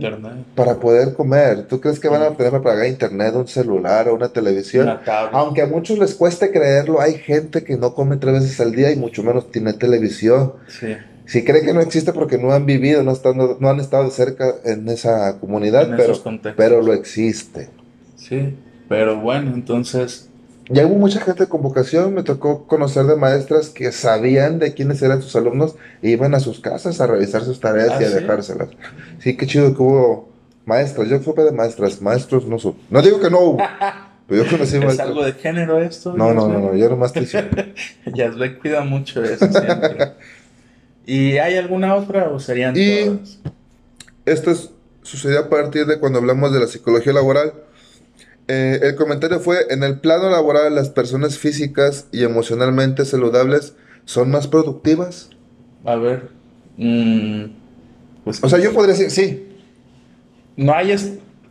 para 0.54 0.80
poder 0.80 1.14
comer, 1.14 1.66
¿tú 1.68 1.82
crees 1.82 2.00
que 2.00 2.10
van 2.10 2.22
a 2.22 2.30
tener 2.32 2.52
para 2.52 2.64
pagar 2.64 2.88
internet, 2.88 3.34
un 3.36 3.48
celular 3.48 4.08
o 4.08 4.14
una 4.14 4.30
televisión? 4.30 5.00
Aunque 5.32 5.64
a 5.64 5.68
muchos 5.68 5.98
les 5.98 6.14
cueste 6.14 6.52
creerlo, 6.52 7.02
hay 7.02 7.16
gente 7.16 7.64
que 7.64 7.76
no 7.76 7.96
come 7.96 8.18
tres 8.18 8.36
veces 8.36 8.60
al 8.60 8.72
día 8.72 8.92
y 8.92 8.96
mucho 8.96 9.24
menos 9.24 9.52
tiene 9.52 9.74
televisión. 9.74 10.54
Si 11.26 11.44
cree 11.44 11.64
que 11.64 11.74
no 11.74 11.82
existe 11.82 12.14
porque 12.14 12.38
no 12.38 12.52
han 12.52 12.66
vivido, 12.68 13.02
no, 13.02 13.14
están, 13.14 13.38
no 13.38 13.70
han 13.70 13.80
estado 13.80 14.12
cerca 14.12 14.54
en 14.64 14.88
esa 14.90 15.40
comunidad, 15.40 15.90
pero, 15.98 16.14
pero 16.56 16.82
lo 16.82 16.94
existe. 16.94 17.70
Sí, 18.16 18.56
pero 18.90 19.20
bueno, 19.20 19.54
entonces 19.56 20.30
ya 20.70 20.86
hubo 20.86 20.96
mucha 20.96 21.20
gente 21.20 21.48
con 21.48 21.62
vocación, 21.62 22.14
me 22.14 22.24
tocó 22.24 22.68
conocer 22.68 23.06
de 23.06 23.16
maestras 23.16 23.70
que 23.70 23.92
sabían 23.92 24.60
de 24.60 24.74
quiénes 24.74 25.02
eran 25.02 25.22
sus 25.22 25.36
alumnos 25.36 25.76
e 26.02 26.10
iban 26.10 26.36
a 26.36 26.40
sus 26.40 26.60
casas 26.60 27.02
a 27.02 27.08
revisar 27.08 27.44
sus 27.44 27.60
tareas 27.60 27.92
ah, 27.92 28.02
y 28.02 28.06
a 28.06 28.10
dejárselas. 28.10 28.70
Sí, 29.20 29.36
qué 29.36 29.46
chido 29.46 29.76
que 29.76 29.82
hubo 29.82 30.30
maestras. 30.66 31.10
Yo 31.10 31.20
fui 31.20 31.34
de 31.44 31.52
maestras, 31.52 32.02
maestros 32.02 32.48
no 32.48 32.60
supe. 32.60 32.80
No 32.90 33.02
digo 33.02 33.20
que 33.20 33.30
no 33.30 33.40
hubo. 33.40 33.58
Pero 34.28 34.44
yo 34.44 34.50
conocí 34.50 34.78
¿Es 34.78 35.00
algo 35.00 35.26
de 35.26 35.34
género 35.34 35.80
esto? 35.82 36.14
No, 36.16 36.34
no, 36.34 36.48
no, 36.48 36.60
no, 36.60 36.76
yo 36.76 36.90
nomás 36.90 37.12
te 37.12 37.22
hice. 37.22 37.44
Yazbek 38.06 38.62
cuida 38.62 38.82
mucho 38.82 39.22
eso 39.22 39.52
siempre. 39.52 40.14
¿Y 41.06 41.38
hay 41.38 41.58
alguna 41.58 41.96
otra 41.96 42.30
o 42.30 42.40
serían 42.40 42.74
y 42.78 43.06
todas? 43.06 43.40
Esto 44.26 44.54
sucedió 45.02 45.42
a 45.42 45.50
partir 45.50 45.86
de 45.86 46.00
cuando 46.00 46.20
hablamos 46.20 46.54
de 46.54 46.62
la 46.62 46.68
psicología 46.68 47.12
laboral 47.12 47.54
eh, 48.48 48.80
el 48.82 48.96
comentario 48.96 49.40
fue, 49.40 49.58
en 49.70 49.84
el 49.84 50.00
plano 50.00 50.30
laboral 50.30 50.76
las 50.76 50.90
personas 50.90 51.38
físicas 51.38 52.08
y 52.12 52.24
emocionalmente 52.24 53.06
saludables 53.06 53.76
son 54.06 54.32
más 54.32 54.48
productivas. 54.48 55.30
A 55.86 55.96
ver. 55.96 56.30
Mm, 56.78 57.46
pues, 58.24 58.44
o 58.44 58.50
sea, 58.50 58.60
yo 58.60 58.74
podría 58.74 58.96
decir, 58.96 59.12
sí. 59.12 59.48
No 60.58 60.74
hay... 60.74 60.96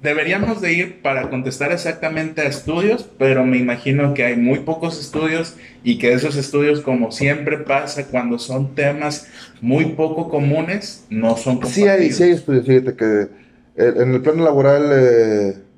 Deberíamos 0.03 0.61
de 0.61 0.73
ir 0.73 1.01
para 1.01 1.31
contestar 1.31 1.71
exactamente 1.71 2.41
a 2.41 2.47
estudios, 2.47 3.09
pero 3.19 3.47
me 3.47 3.57
imagino 3.57 4.15
que 4.15 4.25
hay 4.25 4.37
muy 4.37 4.59
pocos 4.59 4.99
estudios 4.99 5.55
y 5.85 5.99
que 5.99 6.13
esos 6.13 6.35
estudios, 6.35 6.81
como 6.81 7.13
siempre 7.13 7.59
pasa 7.59 8.09
cuando 8.09 8.41
son 8.41 8.75
temas 8.75 9.29
muy 9.61 9.93
poco 9.93 10.29
comunes, 10.29 11.07
no 11.09 11.37
son 11.37 11.65
Sí 11.65 11.87
hay, 11.87 12.11
sí 12.11 12.25
hay 12.25 12.31
estudios, 12.31 12.67
fíjate 12.67 12.97
que 12.97 13.29
eh, 13.77 13.93
en 13.97 14.13
el 14.13 14.21
plano 14.21 14.43
laboral... 14.43 14.91
Eh, 14.93 15.72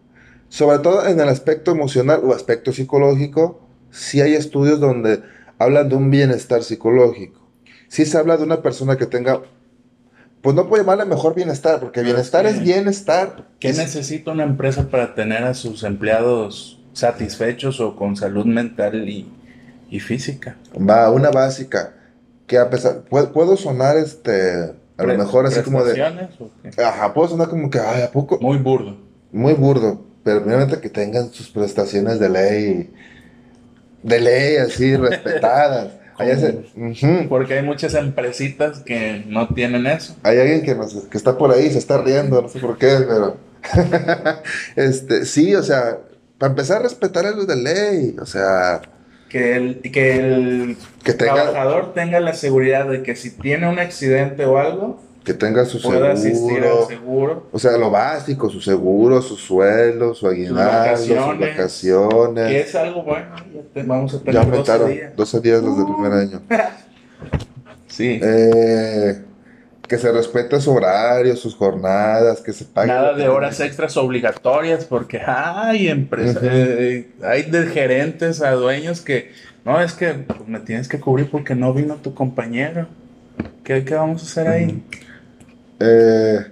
sobre 0.55 0.79
todo 0.79 1.05
en 1.09 1.19
el 1.19 1.29
aspecto 1.29 1.73
emocional 1.73 2.21
o 2.23 2.33
aspecto 2.33 2.73
psicológico, 2.73 3.61
sí 3.90 4.21
hay 4.21 4.35
estudios 4.35 4.79
donde 4.79 5.21
hablan 5.59 5.88
de 5.88 5.97
un 5.97 6.12
bienestar 6.12 6.62
psicológico. 6.62 7.40
Sí 7.88 8.07
se 8.07 8.17
habla 8.19 8.37
de 8.37 8.45
una 8.45 8.62
persona 8.62 8.97
que 8.97 9.07
tenga, 9.07 9.43
pues 10.43 10.55
no 10.55 10.69
puede 10.69 10.85
llamarle 10.85 11.07
mejor 11.07 11.35
bienestar, 11.35 11.81
porque 11.81 12.03
bienestar 12.03 12.47
es 12.47 12.62
bienestar. 12.62 13.49
¿Qué 13.59 13.73
necesita 13.73 14.31
una 14.31 14.45
empresa 14.45 14.90
para 14.90 15.17
tener 15.17 15.43
a 15.43 15.55
sus 15.55 15.83
empleados 15.83 16.81
satisfechos 16.93 17.81
o 17.81 17.97
con 17.97 18.14
salud 18.14 18.47
mental 18.47 19.09
y, 19.09 19.99
física? 19.99 20.57
Va, 20.79 21.11
una 21.11 21.33
básica, 21.33 21.95
que 22.47 22.59
a 22.59 22.71
pesar, 22.71 23.03
puedo, 23.11 23.57
sonar 23.57 23.97
este, 23.97 24.73
a 24.99 25.03
lo 25.03 25.19
mejor 25.19 25.47
así 25.47 25.62
como 25.62 25.83
de... 25.83 26.01
Ajá, 26.79 27.12
puedo 27.12 27.31
sonar 27.31 27.49
como 27.49 27.69
que, 27.69 27.81
ay, 27.81 28.03
¿a 28.03 28.12
poco? 28.12 28.38
Muy 28.40 28.59
burdo. 28.59 28.97
Muy 29.33 29.55
burdo 29.55 30.13
pero 30.25 30.41
primeramente 30.41 30.81
que 30.81 30.89
tengan 30.89 31.33
sus 31.33 31.51
prestaciones 31.51 32.19
de 32.19 32.29
ley, 32.29 32.91
de 34.03 34.21
ley 34.21 34.57
así, 34.57 34.97
respetadas. 34.97 35.89
Porque 37.29 37.55
hay 37.55 37.63
muchas 37.65 37.95
empresitas 37.95 38.79
que 38.81 39.25
no 39.27 39.49
tienen 39.49 39.87
eso. 39.87 40.17
Hay 40.23 40.39
alguien 40.39 40.63
que, 40.63 40.75
nos, 40.75 40.95
que 40.95 41.17
está 41.19 41.37
por 41.37 41.51
ahí, 41.53 41.71
se 41.71 41.79
está 41.79 42.01
riendo, 42.01 42.41
no 42.43 42.49
sé 42.49 42.59
por 42.61 42.79
qué, 42.79 42.99
pero... 43.07 43.37
este, 44.77 45.25
sí, 45.25 45.55
o 45.55 45.63
sea, 45.63 45.99
para 46.39 46.51
empezar 46.51 46.79
a 46.79 46.83
respetar 46.83 47.27
a 47.27 47.31
los 47.33 47.47
de 47.47 47.57
ley, 47.57 48.17
o 48.21 48.27
sea, 48.27 48.83
Que 49.29 49.57
el, 49.57 49.81
que 49.81 50.17
el 50.17 50.77
Que 51.03 51.15
tenga- 51.15 51.35
trabajador 51.35 51.95
tenga 51.95 52.21
la 52.21 52.35
seguridad 52.35 52.87
de 52.89 53.03
que 53.03 53.17
si 53.17 53.31
tiene 53.31 53.69
un 53.69 53.79
accidente 53.79 54.45
o 54.45 54.59
algo, 54.59 55.03
que 55.25 55.33
tenga 55.35 55.65
su 55.65 55.81
pueda 55.81 56.13
asistir 56.13 56.59
al 56.59 56.65
seguro, 56.65 56.87
seguro. 56.87 57.49
o 57.51 57.59
sea, 57.59 57.79
lo 57.79 57.91
básico, 57.91 58.51
su 58.51 58.61
seguro, 58.61 59.23
su 59.23 59.37
sueldo, 59.37 60.15
su 60.15 60.27
aguinaldo, 60.29 60.97
sus 60.99 61.09
vacaciones, 61.09 61.51
vacaciones. 61.57 62.47
Que 62.49 62.61
es 62.61 62.75
algo 62.75 63.03
bueno. 63.03 63.27
Ya 63.55 63.61
te- 63.73 63.83
vamos 63.85 64.13
a 64.15 64.19
Ya 64.19 64.23
tener 64.25 64.35
12 64.35 64.51
aumentaron 64.51 64.91
días. 64.93 65.17
12 65.17 65.41
días 65.41 65.63
los 65.63 65.77
del 65.79 65.87
primer 65.87 66.13
año. 66.13 66.43
Sí. 67.87 68.19
Eh, 68.21 69.23
que 69.87 69.99
se 69.99 70.11
respete 70.11 70.61
su 70.61 70.73
horario, 70.73 71.37
sus 71.37 71.55
jornadas, 71.55 72.41
que 72.41 72.53
se 72.53 72.65
pague. 72.65 72.89
Nada 72.89 73.13
de 73.15 73.29
horas 73.29 73.61
extras 73.61 73.97
obligatorias 73.97 74.85
porque 74.85 75.21
hay 75.25 75.87
empresas, 75.89 76.43
eh, 76.43 77.11
hay 77.23 77.43
de 77.45 77.67
gerentes 77.67 78.43
a 78.43 78.51
dueños 78.53 79.01
que 79.01 79.31
no 79.65 79.81
es 79.81 79.93
que 79.93 80.09
pues, 80.15 80.41
me 80.49 80.59
tienes 80.61 80.89
que 80.89 80.99
cubrir 80.99 81.31
porque 81.31 81.55
no 81.55 81.73
vino 81.73 81.95
tu 81.97 82.15
compañero. 82.15 82.89
¿Qué, 83.63 83.85
qué 83.85 83.95
vamos 83.95 84.23
a 84.23 84.27
hacer 84.27 84.49
ahí? 84.49 84.83
Eh, 85.87 86.47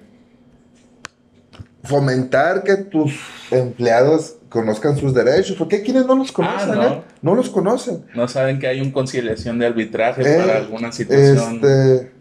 fomentar 1.84 2.62
que 2.62 2.76
tus 2.76 3.12
empleados 3.50 4.36
conozcan 4.48 4.96
sus 4.96 5.14
derechos, 5.14 5.56
porque 5.56 5.76
hay 5.76 5.82
quienes 5.82 6.06
no 6.06 6.14
los 6.14 6.30
conocen, 6.30 6.70
Ah, 6.70 6.74
no. 6.74 6.82
¿eh? 6.84 7.02
No 7.22 7.34
los 7.34 7.50
conocen. 7.50 8.04
No 8.14 8.28
saben 8.28 8.58
que 8.58 8.66
hay 8.66 8.80
un 8.80 8.90
conciliación 8.92 9.58
de 9.58 9.66
arbitraje 9.66 10.22
Eh, 10.22 10.38
para 10.38 10.58
alguna 10.58 10.92
situación. 10.92 11.54
Este, 11.56 12.12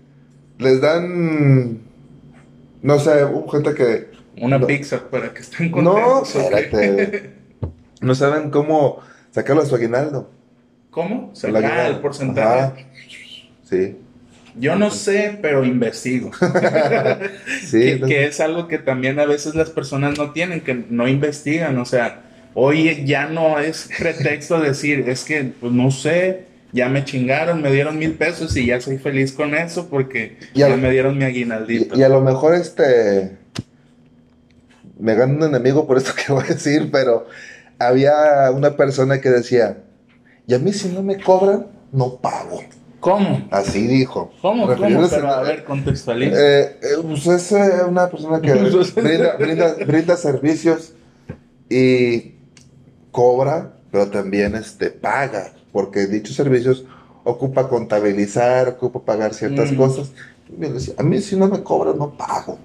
les 0.57 0.81
dan, 0.81 1.79
no 2.81 2.99
sé, 2.99 3.11
gente 3.51 3.73
que 3.73 4.11
Una 4.41 4.57
no. 4.57 4.65
pizza 4.67 4.99
para 5.09 5.33
que 5.33 5.41
estén 5.41 5.71
no, 5.71 5.93
contentos. 5.93 6.35
¿o 6.37 6.49
qué? 6.49 6.59
espérate, 6.59 7.33
no 8.01 8.15
saben 8.15 8.49
cómo 8.49 8.99
sacarlo 9.31 9.61
de 9.63 9.69
su 9.69 9.75
aguinaldo. 9.75 10.29
¿Cómo? 10.89 11.31
Se 11.33 11.47
El 11.49 11.99
porcentaje. 12.01 12.47
Ajá. 12.49 12.75
Sí, 13.63 13.97
Yo 14.55 14.75
no 14.75 14.91
sé, 14.91 15.37
pero 15.41 15.63
investigo. 15.65 16.31
sí. 17.65 17.79
que, 17.79 17.91
entonces- 17.93 18.07
que 18.17 18.25
es 18.27 18.39
algo 18.39 18.67
que 18.67 18.77
también 18.77 19.19
a 19.19 19.25
veces 19.25 19.55
las 19.55 19.69
personas 19.69 20.17
no 20.17 20.31
tienen, 20.31 20.61
que 20.61 20.85
no 20.89 21.07
investigan, 21.07 21.77
o 21.77 21.85
sea, 21.85 22.21
hoy 22.53 23.03
ya 23.05 23.27
no 23.27 23.59
es 23.59 23.89
pretexto 23.97 24.59
decir, 24.59 25.05
es 25.07 25.23
que, 25.23 25.51
pues 25.59 25.71
no 25.71 25.89
sé, 25.91 26.45
ya 26.73 26.89
me 26.89 27.03
chingaron, 27.05 27.61
me 27.61 27.71
dieron 27.71 27.97
mil 27.97 28.13
pesos 28.13 28.55
y 28.57 28.65
ya 28.67 28.79
soy 28.81 28.97
feliz 28.97 29.31
con 29.33 29.55
eso 29.55 29.87
porque 29.89 30.37
Y 30.53 30.59
ya 30.59 30.75
me 30.75 30.89
dieron 30.91 31.17
mi 31.17 31.23
Y, 31.23 31.27
aguinaldito. 31.27 31.97
y 31.97 32.03
a 32.03 32.09
lo 32.09 32.21
mejor 32.21 32.55
este 32.55 33.37
me 34.99 35.15
gano 35.15 35.33
un 35.35 35.43
enemigo 35.43 35.87
por 35.87 35.97
esto 35.97 36.11
que 36.15 36.31
voy 36.31 36.43
a 36.43 36.53
decir, 36.53 36.89
pero 36.91 37.27
había 37.79 38.51
una 38.53 38.77
persona 38.77 39.19
que 39.19 39.29
decía, 39.29 39.77
y 40.45 40.53
a 40.53 40.59
mí 40.59 40.71
si 40.73 40.89
no 40.89 41.01
me 41.01 41.19
cobran, 41.19 41.67
no 41.91 42.17
pago. 42.17 42.63
¿Cómo? 43.01 43.47
Así 43.51 43.87
dijo. 43.87 44.31
¿Cómo? 44.41 44.67
¿Cómo? 44.67 45.07
Pero 45.09 45.27
a 45.27 45.41
ver, 45.41 45.63
contextualiza. 45.65 46.35
Eh, 46.39 46.61
eh, 46.81 46.87
pues 47.01 47.27
es 47.27 47.51
eh, 47.51 47.83
una 47.87 48.07
persona 48.09 48.39
que 48.39 48.53
brinda, 48.95 49.35
brinda, 49.37 49.75
brinda 49.85 50.15
servicios 50.15 50.93
y 51.69 52.35
cobra, 53.11 53.73
pero 53.91 54.07
también 54.07 54.55
este, 54.55 54.91
paga, 54.91 55.51
porque 55.73 56.05
dichos 56.05 56.35
servicios 56.35 56.85
ocupa 57.23 57.67
contabilizar, 57.67 58.69
ocupa 58.69 59.01
pagar 59.03 59.33
ciertas 59.33 59.71
Mm. 59.71 59.75
cosas. 59.77 60.11
A 60.97 61.03
mí 61.03 61.21
si 61.21 61.35
no 61.35 61.47
me 61.47 61.63
cobran, 61.63 61.97
no 61.97 62.11
pago. 62.11 62.59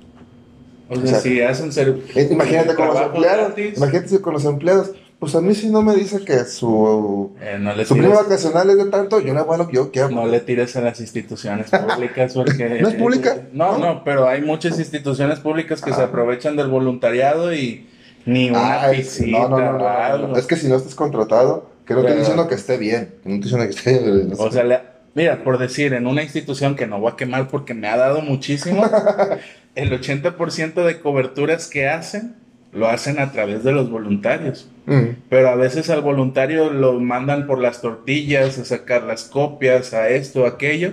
o 0.88 0.94
sea, 0.96 1.04
o 1.04 1.06
sea, 1.06 1.20
si 1.20 1.40
hacen 1.40 1.72
ser... 1.72 1.98
Imagínate 2.30 2.74
con 2.74 2.88
los 2.88 3.00
empleados, 3.00 3.46
gratis, 3.54 3.76
imagínate 3.76 4.20
con 4.20 4.32
los 4.34 4.44
empleados, 4.44 4.92
pues 5.18 5.34
a 5.34 5.40
mí 5.40 5.54
si 5.54 5.68
no 5.70 5.82
me 5.82 5.94
dice 5.94 6.24
que 6.24 6.44
su, 6.44 7.34
eh, 7.40 7.56
no, 7.58 7.74
le 7.74 7.84
su 7.86 7.94
prima 7.96 8.14
vacacional 8.16 8.68
es 8.70 8.76
de 8.76 8.84
tanto, 8.86 9.20
yo 9.20 9.32
le 9.32 9.40
hago 9.40 9.56
lo 9.56 9.66
que 9.68 9.76
yo 9.76 9.90
quiero. 9.90 10.10
no 10.10 10.26
le 10.26 10.40
tires 10.40 10.76
a 10.76 10.82
las 10.82 11.00
instituciones 11.00 11.70
públicas 11.70 12.34
porque... 12.34 12.68
¿No 12.82 12.88
es 12.88 12.94
pública? 12.94 13.36
No, 13.52 13.78
¿No? 13.78 13.94
no, 13.94 14.04
pero 14.04 14.28
hay 14.28 14.42
muchas 14.42 14.78
instituciones 14.78 15.40
públicas 15.40 15.80
que 15.80 15.92
se 15.92 16.02
Ah. 16.02 16.04
aprovechan 16.04 16.56
del 16.56 16.68
voluntariado 16.68 17.54
y 17.54 17.86
ni 18.26 18.50
una 18.50 18.82
Ah, 18.84 18.90
piscita 18.90 19.38
no, 19.48 19.48
no, 19.48 19.72
no, 19.78 19.88
algo. 19.88 20.36
Es 20.36 20.46
que 20.46 20.56
si 20.56 20.68
no 20.68 20.76
estás 20.76 20.94
contratado, 20.94 21.70
que 21.86 21.94
no 21.94 22.02
Pero- 22.02 22.16
diciendo 22.16 22.46
que 22.48 22.54
esté 22.56 22.76
bien, 22.76 23.14
que 23.22 23.28
no 23.28 23.34
estoy 23.36 23.50
diciendo 23.50 23.64
que 23.64 23.70
esté 23.70 24.10
bien. 24.10 24.32
O 24.36 24.50
sea, 24.52 24.64
le- 24.64 24.80
mira, 25.14 25.42
por 25.44 25.56
decir, 25.58 25.94
en 25.94 26.06
una 26.06 26.22
institución 26.24 26.74
que 26.76 26.86
no 26.86 27.00
voy 27.00 27.12
a 27.12 27.16
quemar 27.16 27.48
porque 27.48 27.72
me 27.72 27.88
ha 27.88 27.96
dado 27.96 28.20
muchísimo, 28.20 28.84
el 29.76 29.92
80% 29.92 30.84
de 30.84 31.00
coberturas 31.00 31.68
que 31.68 31.88
hacen 31.88 32.34
lo 32.72 32.88
hacen 32.88 33.18
a 33.18 33.32
través 33.32 33.64
de 33.64 33.72
los 33.72 33.90
voluntarios. 33.90 34.68
Mm. 34.86 35.16
Pero 35.28 35.48
a 35.48 35.56
veces 35.56 35.90
al 35.90 36.00
voluntario 36.02 36.70
lo 36.70 37.00
mandan 37.00 37.46
por 37.46 37.58
las 37.60 37.80
tortillas, 37.80 38.58
a 38.58 38.64
sacar 38.64 39.02
las 39.02 39.24
copias, 39.24 39.92
a 39.94 40.08
esto, 40.08 40.44
a 40.44 40.50
aquello, 40.50 40.92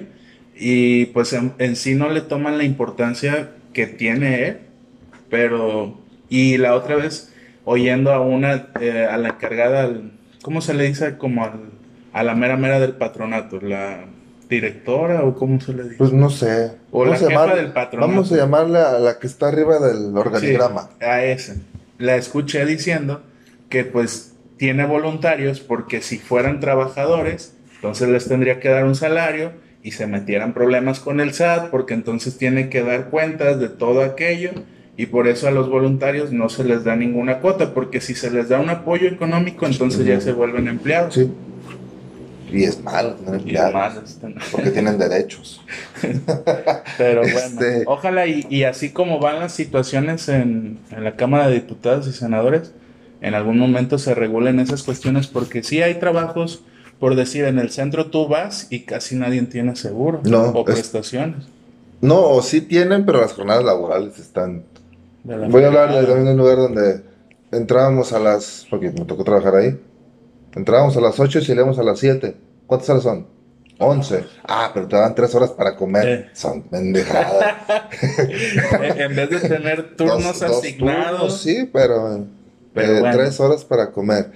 y 0.56 1.06
pues 1.08 1.34
en, 1.34 1.54
en 1.60 1.76
sí 1.76 1.94
no 1.96 2.10
le 2.10 2.22
toman 2.22 2.58
la 2.58 2.64
importancia 2.64 3.50
que 3.74 3.86
tiene 3.88 4.48
él. 4.48 4.58
Pero, 5.30 5.98
y 6.30 6.58
la 6.58 6.76
otra 6.76 6.96
vez, 6.96 7.34
oyendo 7.66 8.12
a 8.14 8.20
una, 8.22 8.68
eh, 8.80 9.08
a 9.10 9.18
la 9.18 9.30
encargada, 9.30 9.84
al- 9.84 10.12
¿cómo 10.42 10.62
se 10.62 10.74
le 10.74 10.86
dice? 10.88 11.18
Como 11.18 11.44
al- 11.44 11.72
a 12.14 12.24
la 12.24 12.36
mera 12.36 12.58
mera 12.58 12.80
del 12.80 12.94
patronato, 12.94 13.60
la 13.62 14.06
directora 14.50 15.24
o 15.24 15.34
cómo 15.36 15.60
se 15.60 15.74
le 15.74 15.84
dice. 15.84 15.96
Pues 15.98 16.14
no 16.14 16.30
sé. 16.30 16.74
O 16.92 17.00
Vamos 17.00 17.22
la 17.22 17.28
a 17.28 17.30
jefa 17.30 17.46
llamar- 17.48 17.56
del 17.56 17.72
patronato. 17.74 18.12
Vamos 18.12 18.32
a 18.32 18.36
llamarla 18.36 18.96
a 18.96 19.00
la 19.00 19.18
que 19.20 19.26
está 19.28 19.48
arriba 19.48 19.80
del 19.80 20.16
organigrama. 20.16 20.90
Sí, 21.00 21.06
a 21.06 21.24
ese. 21.26 21.56
La 21.98 22.16
escuché 22.16 22.64
diciendo 22.66 23.24
que 23.74 23.84
pues 23.86 24.36
tiene 24.58 24.86
voluntarios 24.86 25.60
porque 25.60 26.02
si 26.02 26.20
fueran 26.20 26.60
trabajadores, 26.60 27.56
entonces 27.78 28.08
les 28.08 28.28
tendría 28.28 28.60
que 28.60 28.70
dar 28.70 28.86
un 28.86 28.94
salario 28.94 29.52
y 29.82 29.94
se 29.94 30.06
metieran 30.06 30.54
problemas 30.54 31.00
con 31.00 31.20
el 31.20 31.34
SAT 31.34 31.72
porque 31.72 31.96
entonces 31.96 32.38
tiene 32.38 32.70
que 32.70 32.84
dar 32.84 33.10
cuentas 33.10 33.60
de 33.60 33.70
todo 33.70 34.04
aquello 34.04 34.52
y 34.96 35.08
por 35.08 35.28
eso 35.28 35.48
a 35.48 35.52
los 35.52 35.70
voluntarios 35.72 36.32
no 36.32 36.50
se 36.50 36.64
les 36.64 36.84
da 36.84 36.96
ninguna 36.96 37.40
cuota 37.40 37.74
porque 37.74 38.00
si 38.00 38.14
se 38.14 38.30
les 38.30 38.48
da 38.50 38.60
un 38.60 38.70
apoyo 38.70 39.08
económico 39.08 39.66
entonces 39.66 40.06
ya 40.06 40.22
se 40.22 40.34
vuelven 40.34 40.68
empleados. 40.68 41.16
Sí. 41.16 41.32
Y 42.52 42.66
es 42.66 42.80
malo 42.84 43.16
tener 43.16 43.42
Y 43.42 43.58
empleados, 43.58 44.04
este, 44.12 44.36
porque 44.52 44.70
tienen 44.70 45.00
derechos. 45.00 45.66
Pero 47.00 47.22
bueno, 47.22 47.40
Este- 47.40 47.84
ojalá 47.88 48.28
y, 48.28 48.46
y 48.52 48.66
así 48.66 48.92
como 48.92 49.18
van 49.18 49.40
las 49.40 49.54
situaciones 49.54 50.30
en, 50.30 50.78
en 50.92 51.04
la 51.04 51.16
Cámara 51.16 51.48
de 51.48 51.56
Diputados 51.56 52.08
y 52.08 52.12
Senadores, 52.12 52.72
en 53.24 53.34
algún 53.34 53.58
momento 53.58 53.98
se 53.98 54.14
regulen 54.14 54.60
esas 54.60 54.84
cuestiones 54.84 55.26
porque 55.28 55.64
sí 55.64 55.82
hay 55.82 55.96
trabajos, 55.96 56.62
por 57.00 57.16
decir, 57.16 57.46
en 57.46 57.58
el 57.58 57.72
centro 57.72 58.08
tú 58.12 58.28
vas 58.28 58.68
y 58.70 58.82
casi 58.82 59.16
nadie 59.16 59.42
tiene 59.44 59.76
seguro 59.76 60.22
No, 60.26 60.44
o 60.52 60.60
es- 60.70 60.76
prestaciones. 60.76 61.46
No, 62.02 62.20
o 62.22 62.42
sí 62.44 62.62
tienen, 62.62 63.06
pero 63.06 63.22
las 63.22 63.34
jornadas 63.34 63.64
laborales 63.64 64.20
están... 64.20 64.64
la 65.24 65.38
Voy 65.48 65.64
a 65.64 65.68
hablar 65.68 65.92
de 65.96 66.06
también 66.06 66.28
un 66.28 66.38
lugar 66.38 66.58
donde 66.58 67.02
entrábamos 67.52 68.12
a 68.14 68.20
las... 68.20 68.68
Porque 68.70 68.92
me 68.92 69.06
tocó 69.06 69.24
trabajar 69.24 69.56
ahí. 69.56 69.80
Entrábamos 70.54 70.96
a 70.98 71.02
las 71.02 71.18
8 71.20 71.40
y 71.40 71.46
salíamos 71.46 71.80
a 71.80 71.84
las 71.84 71.98
7. 72.00 72.36
¿Cuántas 72.68 72.90
horas 72.90 73.04
son? 73.04 73.28
11. 73.80 74.24
Ah, 74.48 74.70
pero 74.74 74.88
te 74.88 74.98
dan 74.98 75.16
3 75.16 75.34
horas 75.36 75.52
para 75.52 75.76
comer. 75.78 76.08
Eh. 76.08 76.30
Son 76.34 76.62
pendejadas. 76.64 77.56
en 78.82 79.02
en 79.02 79.16
vez 79.16 79.30
de 79.30 79.40
tener 79.40 79.96
turnos 79.96 80.24
Dos- 80.24 80.40
dos 80.42 80.58
asignados. 80.60 81.20
turnos, 81.20 81.42
sí, 81.42 81.70
pero, 81.72 82.26
Pero 82.74 82.98
eh, 82.98 83.00
bueno. 83.00 83.18
tres 83.18 83.40
horas 83.40 83.66
para 83.66 83.92
comer. 83.92 84.32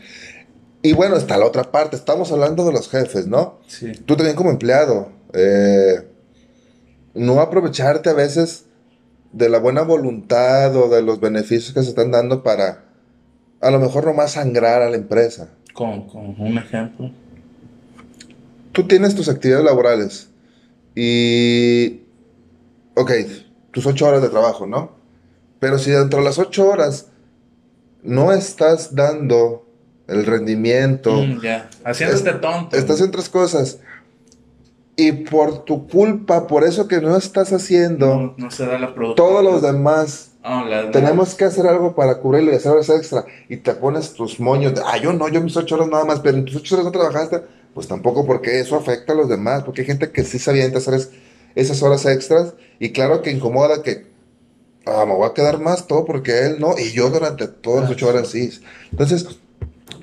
Y 0.82 0.94
bueno, 0.94 1.18
está 1.18 1.38
la 1.38 1.46
otra 1.46 1.72
parte. 1.72 1.96
Estamos 1.96 2.32
hablando 2.32 2.66
de 2.66 2.72
los 2.72 2.90
jefes, 2.90 3.28
¿no? 3.28 3.60
Sí. 3.68 3.92
Tú 4.06 4.16
también 4.16 4.36
como 4.36 4.50
empleado. 4.52 5.10
eh, 5.34 6.08
no 7.14 7.42
aprovecharte 7.42 8.10
a 8.10 8.14
veces 8.14 8.66
de 9.32 9.50
la 9.50 9.60
buena 9.60 9.82
voluntad 9.82 10.76
o 10.76 10.88
de 10.88 11.02
los 11.02 11.20
beneficios 11.20 11.74
que 11.74 11.82
se 11.82 11.90
están 11.90 12.12
dando 12.12 12.44
para 12.44 12.86
a 13.60 13.72
lo 13.72 13.80
mejor 13.80 14.06
nomás 14.06 14.34
sangrar 14.34 14.82
a 14.84 14.90
la 14.90 14.98
empresa. 14.98 15.50
Con, 15.74 16.08
con 16.08 16.40
un 16.40 16.58
ejemplo. 16.58 17.12
Tú 18.72 18.88
tienes 18.88 19.16
tus 19.16 19.30
actividades 19.30 19.66
laborales 19.66 20.30
y, 20.96 22.04
ok, 22.96 23.12
tus 23.72 23.86
ocho 23.88 24.08
horas 24.08 24.22
de 24.22 24.30
trabajo, 24.30 24.68
¿no? 24.68 24.92
Pero 25.60 25.80
si 25.80 25.90
dentro 25.92 26.20
de 26.20 26.26
las 26.26 26.38
ocho 26.38 26.70
horas 26.70 27.08
no 28.08 28.32
estás 28.32 28.96
dando 28.96 29.66
el 30.08 30.26
rendimiento, 30.26 31.12
Mm, 31.14 31.42
ya. 31.42 31.70
Haciéndote 31.84 32.32
tonto. 32.34 32.76
estás 32.76 33.00
en 33.02 33.10
otras 33.10 33.30
cosas 33.30 33.80
y 34.96 35.12
por 35.12 35.64
tu 35.66 35.88
culpa, 35.88 36.48
por 36.48 36.64
eso 36.64 36.88
que 36.88 37.00
no 37.02 37.16
estás 37.16 37.54
haciendo, 37.54 38.08
no, 38.16 38.34
no 38.38 38.52
se 38.52 38.66
da 38.66 38.80
la 38.80 38.94
producción. 38.96 39.16
todos 39.28 39.44
los 39.44 39.62
demás 39.62 40.32
la- 40.44 40.90
tenemos 40.92 41.36
que 41.36 41.44
hacer 41.46 41.68
algo 41.68 41.94
para 41.94 42.20
cubrirlo 42.20 42.52
y 42.52 42.56
hacer 42.56 42.72
horas 42.72 42.90
extra 42.90 43.26
y 43.50 43.58
te 43.58 43.74
pones 43.74 44.14
tus 44.14 44.40
moños 44.40 44.74
de, 44.74 44.82
ah, 44.86 44.98
yo 44.98 45.12
no, 45.14 45.28
yo 45.28 45.42
mis 45.42 45.58
ocho 45.58 45.76
horas 45.76 45.90
nada 45.90 46.06
más, 46.06 46.22
pero 46.22 46.38
en 46.38 46.46
tus 46.46 46.56
ocho 46.56 46.76
horas 46.76 46.86
no 46.86 46.92
trabajaste, 46.92 47.42
pues 47.74 47.88
tampoco 47.88 48.26
porque 48.26 48.60
eso 48.60 48.76
afecta 48.78 49.12
a 49.14 49.16
los 49.16 49.28
demás, 49.30 49.64
porque 49.64 49.82
hay 49.82 49.88
gente 49.88 50.10
que 50.12 50.24
sí 50.24 50.40
se 50.40 50.50
avienta 50.50 50.78
hacer 50.80 50.94
es- 50.96 51.12
esas 51.56 51.84
horas 51.84 52.06
extras 52.06 52.54
y 52.80 52.92
claro 52.92 53.22
que 53.22 53.32
incomoda 53.32 53.84
que 53.84 54.06
ah, 54.88 55.06
me 55.06 55.14
voy 55.14 55.28
a 55.30 55.34
quedar 55.34 55.60
más 55.60 55.88
todo 55.88 56.06
porque 56.06 56.46
él 56.46 56.58
no, 56.60 56.78
y 56.78 56.92
yo 56.92 57.10
durante 57.10 57.48
todas 57.48 57.84
las 57.84 57.92
ocho 57.92 58.08
horas 58.08 58.30
sí. 58.30 58.50
Entonces, 58.92 59.28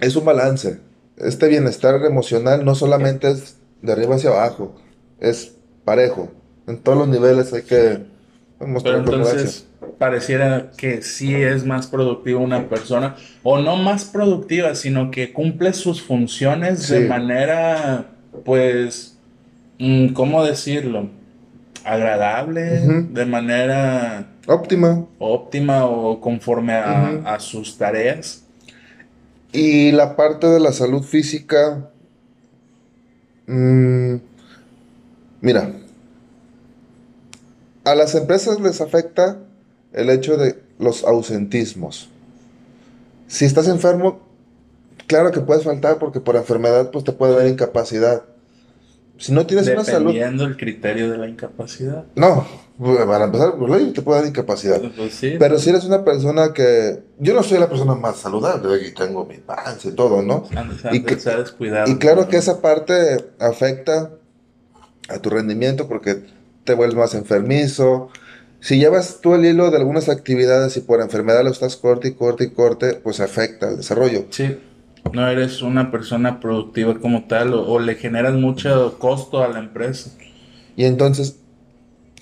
es 0.00 0.16
un 0.16 0.24
balance. 0.24 0.78
Este 1.16 1.48
bienestar 1.48 2.04
emocional 2.04 2.64
no 2.64 2.74
solamente 2.74 3.30
es 3.30 3.56
de 3.82 3.92
arriba 3.92 4.16
hacia 4.16 4.30
abajo, 4.30 4.74
es 5.20 5.52
parejo. 5.84 6.30
En 6.66 6.78
todos 6.78 6.98
los 6.98 7.08
niveles 7.08 7.52
hay 7.52 7.62
que 7.62 8.00
mostrar 8.60 9.04
Pero 9.04 9.16
entonces 9.16 9.66
pareciera 9.98 10.70
que 10.76 11.02
sí 11.02 11.34
es 11.34 11.64
más 11.64 11.86
productiva 11.86 12.40
una 12.40 12.68
persona, 12.68 13.16
o 13.42 13.58
no 13.58 13.76
más 13.76 14.04
productiva, 14.04 14.74
sino 14.74 15.10
que 15.10 15.32
cumple 15.32 15.72
sus 15.72 16.02
funciones 16.02 16.88
de 16.88 17.06
manera, 17.06 18.06
pues, 18.44 19.16
mm, 19.78 20.08
¿cómo 20.08 20.44
decirlo? 20.44 21.08
Agradable, 21.84 22.80
de 23.10 23.26
manera 23.26 24.26
Óptima. 24.46 25.06
óptima 25.18 25.86
o 25.86 26.20
conforme 26.20 26.74
a, 26.74 27.34
a 27.34 27.40
sus 27.40 27.78
tareas. 27.78 28.44
Y 29.52 29.92
la 29.92 30.16
parte 30.16 30.46
de 30.48 30.60
la 30.60 30.72
salud 30.72 31.02
física, 31.02 31.90
mm, 33.46 34.16
mira, 35.40 35.72
a 37.84 37.94
las 37.94 38.14
empresas 38.14 38.60
les 38.60 38.80
afecta 38.80 39.38
el 39.92 40.10
hecho 40.10 40.36
de 40.36 40.60
los 40.78 41.04
ausentismos. 41.04 42.08
Si 43.28 43.44
estás 43.44 43.68
enfermo, 43.68 44.20
claro 45.06 45.30
que 45.30 45.40
puedes 45.40 45.64
faltar 45.64 45.98
porque 45.98 46.20
por 46.20 46.36
enfermedad 46.36 46.90
pues 46.90 47.04
te 47.04 47.12
puede 47.12 47.36
dar 47.36 47.46
incapacidad. 47.46 48.24
Si 49.16 49.32
no 49.32 49.46
tienes 49.46 49.68
una 49.68 49.84
salud, 49.84 50.06
Dependiendo 50.12 50.44
el 50.44 50.56
criterio 50.56 51.10
de 51.10 51.18
la 51.18 51.28
incapacidad. 51.28 52.04
no, 52.16 52.46
para 52.78 53.26
empezar, 53.26 53.54
por 53.56 53.70
ley 53.70 53.92
te 53.92 54.02
puede 54.02 54.20
dar 54.20 54.28
incapacidad. 54.28 54.82
Pues 54.96 55.14
sí. 55.14 55.36
Pero 55.38 55.58
si 55.58 55.70
eres 55.70 55.84
una 55.84 56.04
persona 56.04 56.52
que, 56.52 57.00
yo 57.20 57.32
no 57.34 57.42
soy 57.44 57.58
la 57.58 57.68
persona 57.68 57.94
más 57.94 58.16
saludable 58.16 58.84
y 58.86 58.92
tengo 58.92 59.24
mi 59.24 59.36
panza 59.38 59.88
y 59.88 59.92
todo, 59.92 60.20
¿no? 60.22 60.48
Antes, 60.56 60.84
y 60.84 60.88
antes 60.88 61.04
que- 61.04 61.20
se 61.20 61.30
ha 61.30 61.36
descuidado. 61.38 61.90
Y 61.90 61.98
claro 61.98 62.28
que 62.28 62.36
esa 62.36 62.60
parte 62.60 63.24
afecta 63.38 64.10
a 65.08 65.18
tu 65.20 65.30
rendimiento 65.30 65.86
porque 65.86 66.22
te 66.64 66.74
vuelves 66.74 66.96
más 66.96 67.14
enfermizo. 67.14 68.08
Si 68.60 68.78
llevas 68.78 69.18
tú 69.20 69.34
el 69.34 69.44
hilo 69.44 69.70
de 69.70 69.76
algunas 69.76 70.08
actividades 70.08 70.76
y 70.76 70.80
por 70.80 71.00
enfermedad 71.02 71.44
lo 71.44 71.50
estás 71.50 71.76
corte 71.76 72.08
y 72.08 72.12
corte 72.14 72.44
y 72.44 72.50
corte, 72.50 72.94
pues 72.94 73.20
afecta 73.20 73.68
al 73.68 73.76
desarrollo. 73.76 74.24
Sí, 74.30 74.58
no 75.12 75.28
eres 75.28 75.62
una 75.62 75.90
persona 75.90 76.40
productiva 76.40 76.98
como 76.98 77.24
tal 77.24 77.54
o, 77.54 77.66
o 77.66 77.78
le 77.78 77.94
generas 77.94 78.34
mucho 78.34 78.98
costo 78.98 79.42
a 79.42 79.48
la 79.48 79.58
empresa. 79.58 80.10
Y 80.76 80.84
entonces, 80.84 81.38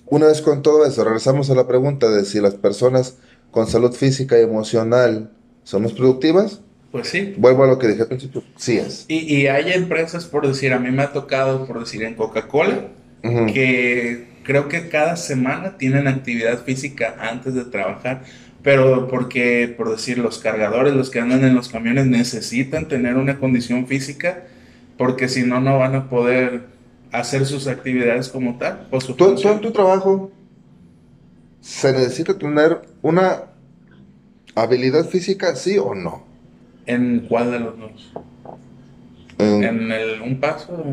una 0.06 0.26
vez 0.26 0.42
con 0.42 0.62
todo 0.62 0.84
eso, 0.84 1.04
regresamos 1.04 1.50
a 1.50 1.54
la 1.54 1.66
pregunta 1.66 2.10
de 2.10 2.24
si 2.24 2.40
las 2.40 2.54
personas 2.54 3.16
con 3.50 3.66
salud 3.66 3.92
física 3.92 4.38
y 4.38 4.42
emocional 4.42 5.30
somos 5.62 5.92
productivas. 5.92 6.60
Pues 6.90 7.08
sí. 7.08 7.34
Vuelvo 7.38 7.64
a 7.64 7.66
lo 7.66 7.78
que 7.78 7.88
dije 7.88 8.02
al 8.02 8.08
principio, 8.08 8.42
sí 8.56 8.76
es. 8.76 9.06
Y, 9.08 9.34
y 9.34 9.46
hay 9.46 9.72
empresas, 9.72 10.26
por 10.26 10.46
decir, 10.46 10.74
a 10.74 10.78
mí 10.78 10.90
me 10.90 11.02
ha 11.02 11.12
tocado, 11.12 11.66
por 11.66 11.80
decir, 11.80 12.02
en 12.02 12.14
Coca-Cola, 12.14 12.88
que 13.22 14.28
creo 14.42 14.68
que 14.68 14.88
cada 14.88 15.16
semana 15.16 15.78
tienen 15.78 16.08
actividad 16.08 16.64
física 16.64 17.16
antes 17.20 17.54
de 17.54 17.64
trabajar, 17.64 18.24
pero 18.62 19.08
porque, 19.08 19.72
por 19.76 19.90
decir, 19.90 20.18
los 20.18 20.38
cargadores, 20.38 20.94
los 20.94 21.10
que 21.10 21.20
andan 21.20 21.44
en 21.44 21.54
los 21.54 21.68
camiones, 21.68 22.06
necesitan 22.06 22.86
tener 22.88 23.16
una 23.16 23.38
condición 23.38 23.86
física, 23.86 24.44
porque 24.96 25.28
si 25.28 25.42
no, 25.42 25.60
no 25.60 25.78
van 25.78 25.94
a 25.96 26.08
poder 26.08 26.62
hacer 27.10 27.44
sus 27.46 27.66
actividades 27.66 28.28
como 28.28 28.58
tal. 28.58 28.86
O 28.90 29.00
su 29.00 29.14
Tú, 29.14 29.36
en 29.42 29.60
tu 29.60 29.70
trabajo 29.72 30.30
se 31.60 31.92
necesita 31.92 32.36
tener 32.38 32.80
una 33.02 33.42
habilidad 34.54 35.06
física, 35.06 35.54
sí 35.56 35.78
o 35.78 35.94
no. 35.94 36.24
¿En 36.86 37.26
cuál 37.28 37.50
de 37.52 37.60
los 37.60 37.78
dos? 37.78 38.12
En- 39.38 39.62
En 39.64 39.92
el 39.92 40.20
un 40.22 40.38
paso. 40.40 40.84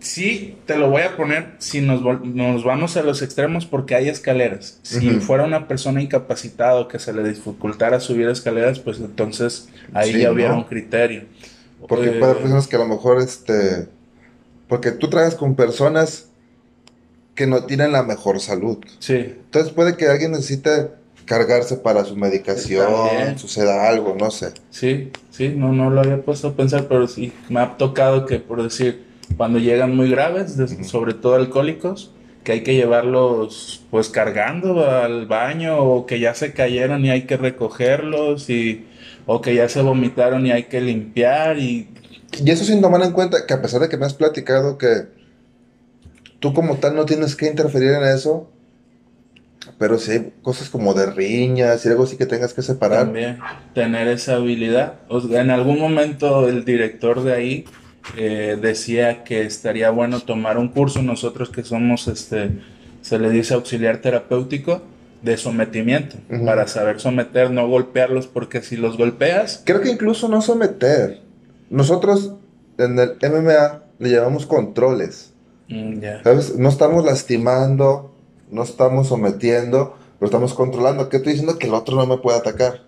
Sí, 0.00 0.56
te 0.66 0.76
lo 0.76 0.90
voy 0.90 1.02
a 1.02 1.16
poner 1.16 1.54
si 1.58 1.80
nos, 1.80 2.02
vol- 2.02 2.22
nos 2.22 2.62
vamos 2.64 2.96
a 2.96 3.02
los 3.02 3.20
extremos 3.20 3.66
porque 3.66 3.94
hay 3.96 4.08
escaleras. 4.08 4.78
Si 4.82 5.10
fuera 5.20 5.44
una 5.44 5.66
persona 5.66 6.00
incapacitada 6.00 6.76
o 6.80 6.88
que 6.88 6.98
se 7.00 7.12
le 7.12 7.28
dificultara 7.28 7.98
subir 7.98 8.28
escaleras, 8.28 8.78
pues 8.78 8.98
entonces 9.00 9.68
ahí 9.92 10.12
Sí, 10.12 10.20
ya 10.20 10.30
hubiera 10.32 10.52
¿no? 10.52 10.58
un 10.58 10.64
criterio. 10.64 11.24
porque 11.88 12.06
Eh, 12.10 12.18
puede 12.18 12.30
haber 12.32 12.42
personas 12.42 12.68
que 12.68 12.76
a 12.76 12.80
lo 12.80 12.86
mejor, 12.86 13.18
este, 13.20 13.88
porque 14.68 14.92
tú 14.92 15.10
trabajas 15.10 15.34
con 15.34 15.56
personas 15.56 16.28
que 17.34 17.46
no 17.46 17.64
tienen 17.64 17.92
la 17.92 18.02
mejor 18.02 18.40
salud. 18.40 18.78
Sí, 19.00 19.14
Entonces 19.14 19.72
puede 19.72 19.96
que 19.96 20.06
alguien 20.06 20.32
necesite 20.32 20.90
cargarse 21.24 21.76
para 21.76 22.04
su 22.04 22.16
medicación, 22.16 23.38
suceda 23.38 23.88
algo, 23.88 24.16
no 24.18 24.30
sé. 24.30 24.52
sí, 24.70 25.10
sí, 25.30 25.50
no, 25.50 25.72
no 25.72 25.90
lo 25.90 26.00
había 26.00 26.22
puesto 26.22 26.48
a 26.48 26.54
pensar, 26.54 26.86
pero 26.88 27.06
sí, 27.06 27.32
me 27.48 27.60
ha 27.60 27.76
tocado 27.76 28.26
que, 28.26 28.38
por 28.38 28.62
decir, 28.62 29.04
cuando 29.36 29.58
llegan 29.58 29.94
muy 29.96 30.10
graves, 30.10 30.56
de- 30.56 30.64
Ujú. 30.64 30.84
sobre 30.84 31.14
todo 31.14 31.34
alcohólicos, 31.34 32.12
que 32.44 32.52
hay 32.52 32.62
que 32.62 32.74
llevarlos 32.74 33.82
pues 33.90 34.08
cargando 34.08 34.88
al 34.88 35.26
baño 35.26 35.78
o 35.78 36.06
que 36.06 36.18
ya 36.20 36.34
se 36.34 36.52
cayeron 36.52 37.04
y 37.04 37.10
hay 37.10 37.22
que 37.22 37.36
recogerlos 37.36 38.48
y 38.48 38.86
o 39.26 39.40
que 39.42 39.54
ya 39.54 39.68
se 39.68 39.82
vomitaron 39.82 40.46
y 40.46 40.52
hay 40.52 40.64
que 40.64 40.80
limpiar 40.80 41.58
y 41.58 41.88
Y 42.42 42.50
eso 42.50 42.64
sin 42.64 42.80
tomar 42.80 43.02
en 43.02 43.12
cuenta 43.12 43.44
que 43.46 43.54
a 43.54 43.60
pesar 43.60 43.80
de 43.82 43.88
que 43.88 43.96
me 43.98 44.06
has 44.06 44.14
platicado 44.14 44.78
que 44.78 45.08
tú 46.40 46.54
como 46.54 46.76
tal 46.76 46.94
no 46.94 47.04
tienes 47.04 47.36
que 47.36 47.46
interferir 47.48 47.90
en 47.92 48.04
eso, 48.04 48.48
pero 49.78 49.98
si 49.98 50.12
hay 50.12 50.32
cosas 50.42 50.70
como 50.70 50.94
de 50.94 51.06
riñas 51.06 51.84
y 51.84 51.88
algo 51.88 52.04
así 52.04 52.16
que 52.16 52.26
tengas 52.26 52.54
que 52.54 52.62
separar. 52.62 53.04
también 53.04 53.38
tener 53.74 54.08
esa 54.08 54.36
habilidad. 54.36 54.94
O 55.08 55.20
sea, 55.20 55.40
en 55.42 55.50
algún 55.50 55.78
momento 55.80 56.48
el 56.48 56.64
director 56.64 57.22
de 57.22 57.34
ahí 57.34 57.64
eh, 58.16 58.58
decía 58.60 59.24
que 59.24 59.42
estaría 59.42 59.90
bueno 59.90 60.20
tomar 60.20 60.58
un 60.58 60.68
curso, 60.68 61.02
nosotros 61.02 61.50
que 61.50 61.64
somos, 61.64 62.08
este, 62.08 62.50
se 63.02 63.18
le 63.18 63.30
dice 63.30 63.54
auxiliar 63.54 63.98
terapéutico, 63.98 64.82
de 65.22 65.36
sometimiento, 65.36 66.16
para 66.44 66.68
saber 66.68 67.00
someter, 67.00 67.50
no 67.50 67.66
golpearlos, 67.68 68.28
porque 68.28 68.62
si 68.62 68.76
los 68.76 68.96
golpeas, 68.96 69.62
Creo 69.64 69.80
que 69.80 69.90
incluso 69.90 70.28
no 70.28 70.40
someter. 70.42 71.20
Nosotros 71.70 72.34
en 72.78 72.98
el 72.98 73.16
MMA 73.20 73.82
le 73.98 74.10
llamamos 74.10 74.46
controles. 74.46 75.32
mm. 75.68 76.00
¿Sabes? 76.22 76.56
No 76.56 76.68
estamos 76.68 77.04
lastimando, 77.04 78.14
no 78.50 78.62
estamos 78.62 79.08
sometiendo, 79.08 79.96
pero 80.18 80.26
estamos 80.26 80.54
controlando. 80.54 81.08
¿Qué 81.08 81.16
estoy 81.18 81.32
diciendo? 81.32 81.58
Que 81.58 81.66
el 81.66 81.74
otro 81.74 81.96
no 81.96 82.06
me 82.06 82.18
puede 82.18 82.38
atacar. 82.38 82.82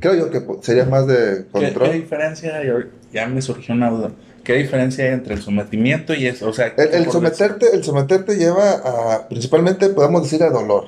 Creo 0.00 0.14
yo 0.14 0.30
que 0.30 0.42
sería 0.62 0.84
más 0.84 1.06
de 1.06 1.46
¿Qué, 1.52 1.60
qué 1.60 1.66
control. 1.72 1.92
diferencia 1.92 2.60
Ya 3.12 3.26
me 3.26 3.40
surgió 3.40 3.74
una 3.74 3.90
duda. 3.90 4.10
¿Qué 4.46 4.54
diferencia 4.54 5.04
hay 5.04 5.10
entre 5.10 5.34
el 5.34 5.42
sometimiento 5.42 6.14
y 6.14 6.26
eso? 6.26 6.48
O 6.48 6.52
sea, 6.52 6.72
El, 6.76 6.94
el 6.94 7.10
someterte, 7.10 7.74
el 7.74 7.82
someterte 7.82 8.36
lleva 8.36 8.70
a, 9.14 9.28
principalmente 9.28 9.88
podemos 9.88 10.22
decir 10.22 10.42
a 10.44 10.50
dolor. 10.50 10.84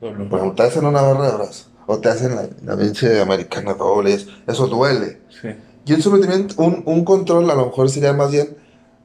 dolor. 0.00 0.28
Por 0.28 0.38
ejemplo, 0.38 0.52
te 0.56 0.62
hacen 0.62 0.86
una 0.86 1.02
barra 1.02 1.30
de 1.30 1.36
brazos 1.36 1.68
o 1.86 1.98
te 1.98 2.08
hacen 2.08 2.34
la, 2.34 2.48
la 2.64 2.76
pinche 2.76 3.20
americana 3.20 3.74
doble, 3.74 4.10
y 4.10 4.14
es- 4.14 4.28
eso 4.46 4.66
duele. 4.66 5.18
Sí. 5.42 5.48
Y 5.84 5.92
un 5.92 6.00
sometimiento, 6.02 6.54
un, 6.62 6.82
un 6.86 7.04
control 7.04 7.50
a 7.50 7.54
lo 7.54 7.66
mejor 7.66 7.90
sería 7.90 8.12
más 8.14 8.30
bien 8.30 8.56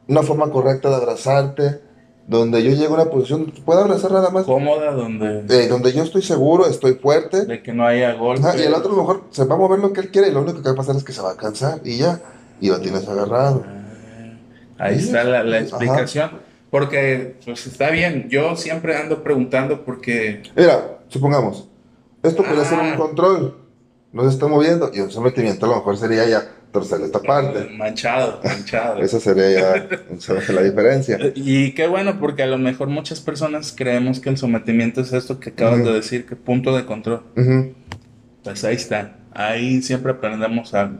una 0.08 0.24
forma 0.24 0.50
correcta 0.52 0.90
de 0.90 0.96
abrazarte, 0.96 1.82
donde 2.28 2.64
yo 2.64 2.72
llego 2.72 2.96
a 2.96 3.02
una 3.02 3.10
posición, 3.12 3.52
puedo 3.66 3.80
abrazar 3.82 4.12
nada 4.12 4.30
más, 4.30 4.46
Cómoda 4.46 4.92
donde, 4.92 5.44
eh, 5.50 5.68
donde 5.68 5.92
yo 5.92 6.04
estoy 6.04 6.22
seguro, 6.22 6.66
estoy 6.68 6.94
fuerte, 6.96 7.46
de 7.46 7.62
que 7.64 7.74
no 7.74 7.86
haya 7.86 8.14
golpe. 8.14 8.48
Ajá, 8.48 8.58
y 8.58 8.62
el 8.64 8.74
otro 8.74 8.92
a 8.94 8.96
lo 8.96 9.02
mejor 9.02 9.24
se 9.32 9.44
va 9.46 9.56
a 9.56 9.58
mover 9.58 9.80
lo 9.80 9.92
que 9.92 10.02
él 10.02 10.12
quiere 10.12 10.28
y 10.30 10.32
lo 10.32 10.42
único 10.42 10.58
que 10.62 10.70
va 10.70 10.72
a 10.74 10.76
pasar 10.76 10.96
es 10.96 11.04
que 11.04 11.14
se 11.14 11.22
va 11.22 11.32
a 11.32 11.36
cansar 11.36 11.80
y 11.84 11.98
ya, 11.98 12.20
y 12.62 12.70
lo 12.70 12.80
tienes 12.80 13.08
agarrado. 13.08 13.64
Ah, 14.80 14.86
Ahí 14.86 14.96
está 15.00 15.24
la, 15.24 15.44
la 15.44 15.58
Ajá. 15.58 15.66
explicación. 15.66 16.32
Porque, 16.70 17.36
pues 17.46 17.66
está 17.68 17.90
bien. 17.92 18.28
Yo 18.30 18.56
siempre 18.56 18.96
ando 18.98 19.24
preguntando 19.24 19.84
porque. 19.86 20.44
Mira, 20.56 21.00
supongamos, 21.08 21.68
esto 22.24 22.44
puede 22.44 22.66
ser 22.66 22.80
un 22.80 22.88
Ah. 22.94 22.96
control, 22.98 23.58
no 24.12 24.24
se 24.24 24.30
está 24.30 24.48
moviendo, 24.48 24.92
y 24.94 25.00
un 25.00 25.10
sometimiento 25.10 25.66
a 25.66 25.70
lo 25.70 25.76
mejor 25.78 25.98
sería 25.98 26.28
ya 26.28 26.42
torcer 26.74 27.00
esta 27.02 27.20
parte. 27.20 27.70
Manchado, 27.78 28.42
manchado. 28.44 29.00
Esa 29.02 29.20
sería 29.22 29.50
ya 29.52 29.88
la 30.54 30.62
diferencia. 30.62 31.18
Y 31.36 31.72
qué 31.72 31.88
bueno, 31.88 32.20
porque 32.20 32.44
a 32.44 32.48
lo 32.48 32.58
mejor 32.58 32.90
muchas 32.90 33.22
personas 33.22 33.74
creemos 33.76 34.20
que 34.20 34.30
el 34.30 34.38
sometimiento 34.38 35.00
es 35.02 35.14
esto 35.14 35.40
que 35.40 35.52
acabas 35.52 35.84
de 35.86 35.94
decir, 35.94 36.26
que 36.26 36.36
punto 36.36 36.76
de 36.76 36.86
control. 36.86 37.24
Ujú. 37.38 37.74
Pues 38.44 38.64
ahí 38.66 38.76
está. 38.76 39.16
Ahí 39.34 39.82
siempre 39.82 40.12
aprendemos 40.12 40.74
algo. 40.74 40.98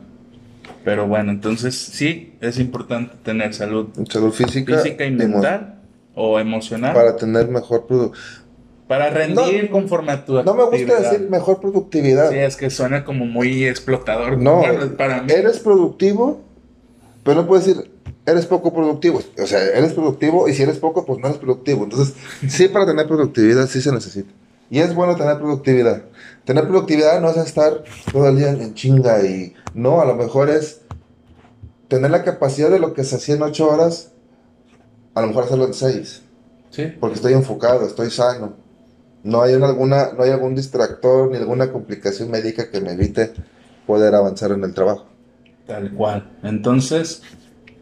Pero 0.84 1.06
bueno, 1.06 1.30
entonces 1.30 1.74
sí, 1.76 2.34
es 2.40 2.58
importante 2.58 3.14
tener 3.22 3.52
salud 3.54 3.88
Salud 4.10 4.32
física, 4.32 4.78
física 4.78 5.04
y 5.04 5.08
emo- 5.10 5.18
mental 5.18 5.80
o 6.14 6.38
emocional 6.40 6.94
para 6.94 7.16
tener 7.16 7.48
mejor 7.48 7.86
productividad. 7.86 8.28
para 8.88 9.10
rendir 9.10 9.70
conforme 9.70 10.12
a 10.12 10.24
tu 10.24 10.42
No 10.42 10.54
me 10.54 10.64
gusta 10.64 11.00
decir 11.00 11.28
mejor 11.30 11.60
productividad. 11.60 12.30
Sí, 12.30 12.36
es 12.38 12.56
que 12.56 12.70
suena 12.70 13.04
como 13.04 13.26
muy 13.26 13.64
explotador. 13.66 14.38
No, 14.38 14.58
Bueno, 14.58 14.96
para 14.96 15.22
mí. 15.22 15.30
eres 15.32 15.58
productivo 15.60 16.40
Pero 17.24 17.42
no 17.42 17.46
puedes 17.46 17.66
decir, 17.66 17.90
eres 18.24 18.46
poco 18.46 18.72
productivo. 18.72 19.20
O 19.42 19.46
sea, 19.46 19.62
eres 19.62 19.92
productivo 19.92 20.48
y 20.48 20.54
si 20.54 20.62
eres 20.62 20.78
poco, 20.78 21.04
pues 21.04 21.18
no 21.20 21.26
eres 21.28 21.38
productivo. 21.38 21.84
Entonces, 21.84 22.14
sí, 22.48 22.68
para 22.68 22.86
tener 22.86 23.06
productividad 23.06 23.66
sí 23.66 23.82
se 23.82 23.92
necesita. 23.92 24.32
Y 24.70 24.78
es 24.80 24.94
bueno 24.94 25.14
tener 25.16 25.36
productividad. 25.38 26.02
Tener 26.48 26.66
productividad 26.66 27.20
no 27.20 27.28
es 27.28 27.36
estar 27.36 27.84
todo 28.10 28.26
el 28.26 28.38
día 28.38 28.48
en 28.48 28.72
chinga 28.72 29.22
y 29.22 29.52
no, 29.74 30.00
a 30.00 30.06
lo 30.06 30.14
mejor 30.14 30.48
es 30.48 30.80
tener 31.88 32.10
la 32.10 32.24
capacidad 32.24 32.70
de 32.70 32.78
lo 32.78 32.94
que 32.94 33.04
se 33.04 33.16
hacía 33.16 33.34
en 33.34 33.42
ocho 33.42 33.68
horas, 33.68 34.12
a 35.14 35.20
lo 35.20 35.26
mejor 35.26 35.44
hacerlo 35.44 35.66
en 35.66 35.74
seis. 35.74 36.22
Sí. 36.70 36.86
Porque 36.98 37.16
estoy 37.16 37.34
enfocado, 37.34 37.86
estoy 37.86 38.08
sano. 38.08 38.54
No 39.22 39.42
hay, 39.42 39.52
alguna, 39.52 40.14
no 40.16 40.22
hay 40.22 40.30
algún 40.30 40.54
distractor 40.54 41.30
ni 41.30 41.36
alguna 41.36 41.70
complicación 41.70 42.30
médica 42.30 42.70
que 42.70 42.80
me 42.80 42.92
evite 42.92 43.30
poder 43.86 44.14
avanzar 44.14 44.52
en 44.52 44.64
el 44.64 44.72
trabajo. 44.72 45.04
Tal 45.66 45.92
cual. 45.92 46.32
Entonces, 46.42 47.20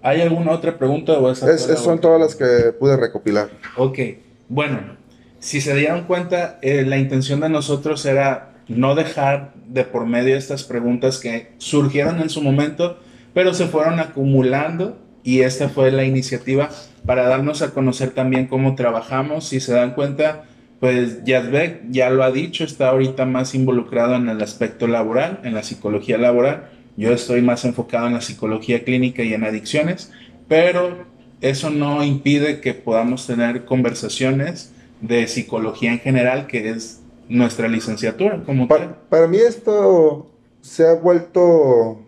¿hay 0.03 0.23
alguna 0.23 0.51
otra 0.51 0.77
pregunta 0.77 1.13
o 1.13 1.31
esa 1.31 1.49
es, 1.53 1.63
son 1.79 2.01
todas 2.01 2.21
las 2.21 2.35
que 2.35 2.73
pude 2.73 2.97
recopilar. 2.97 3.49
Ok. 3.77 4.01
Bueno, 4.49 4.97
si 5.39 5.61
se 5.61 5.73
dieron 5.77 6.09
cuenta, 6.09 6.59
eh, 6.63 6.85
la 6.85 6.99
intención 6.99 7.39
de 7.39 7.49
nosotros 7.49 8.05
era 8.07 8.55
no 8.69 8.95
dejar 8.95 9.53
de 9.69 9.85
por 9.85 10.07
medio 10.07 10.37
estas 10.37 10.65
preguntas 10.65 11.19
que 11.19 11.53
surgieron 11.59 12.21
en 12.21 12.31
su 12.31 12.43
momento, 12.43 12.99
pero 13.35 13.55
se 13.55 13.67
fueron 13.67 14.01
acumulando 14.01 14.99
y 15.23 15.41
esta 15.41 15.69
fue 15.69 15.91
la 15.91 16.05
iniciativa 16.05 16.71
para 17.05 17.29
darnos 17.29 17.63
a 17.63 17.73
conocer 17.73 18.11
también 18.11 18.47
cómo 18.47 18.75
trabajamos. 18.75 19.49
Si 19.49 19.61
se 19.61 19.73
dan 19.73 19.95
cuenta, 19.95 20.45
pues 20.81 21.25
Yazbek 21.25 21.91
ya 21.91 22.11
lo 22.11 22.23
ha 22.25 22.31
dicho, 22.31 22.65
está 22.65 22.89
ahorita 22.89 23.25
más 23.25 23.55
involucrado 23.55 24.15
en 24.15 24.29
el 24.29 24.43
aspecto 24.43 24.87
laboral, 24.87 25.41
en 25.45 25.55
la 25.55 25.63
psicología 25.63 26.19
laboral. 26.19 26.69
Yo 26.97 27.13
estoy 27.13 27.43
más 27.43 27.65
enfocado 27.65 28.07
en 28.07 28.15
la 28.15 28.21
psicología 28.21 28.85
clínica 28.85 29.23
y 29.23 29.35
en 29.35 29.45
adicciones, 29.45 30.13
pero 30.49 31.07
eso 31.41 31.71
no 31.71 32.03
impide 32.03 32.61
que 32.61 32.75
podamos 32.75 33.27
tener 33.27 33.65
conversaciones 33.65 34.73
de 35.01 35.27
psicología 35.27 35.93
en 35.93 35.99
general, 35.99 36.47
que 36.47 36.71
es 36.71 37.03
nuestra 37.29 37.69
licenciatura 37.69 38.43
como 38.45 38.69
para, 38.69 38.95
Para 39.09 39.27
mí 39.27 39.39
esto 39.39 40.31
se 40.61 40.87
ha 40.87 40.95
vuelto, 40.95 42.01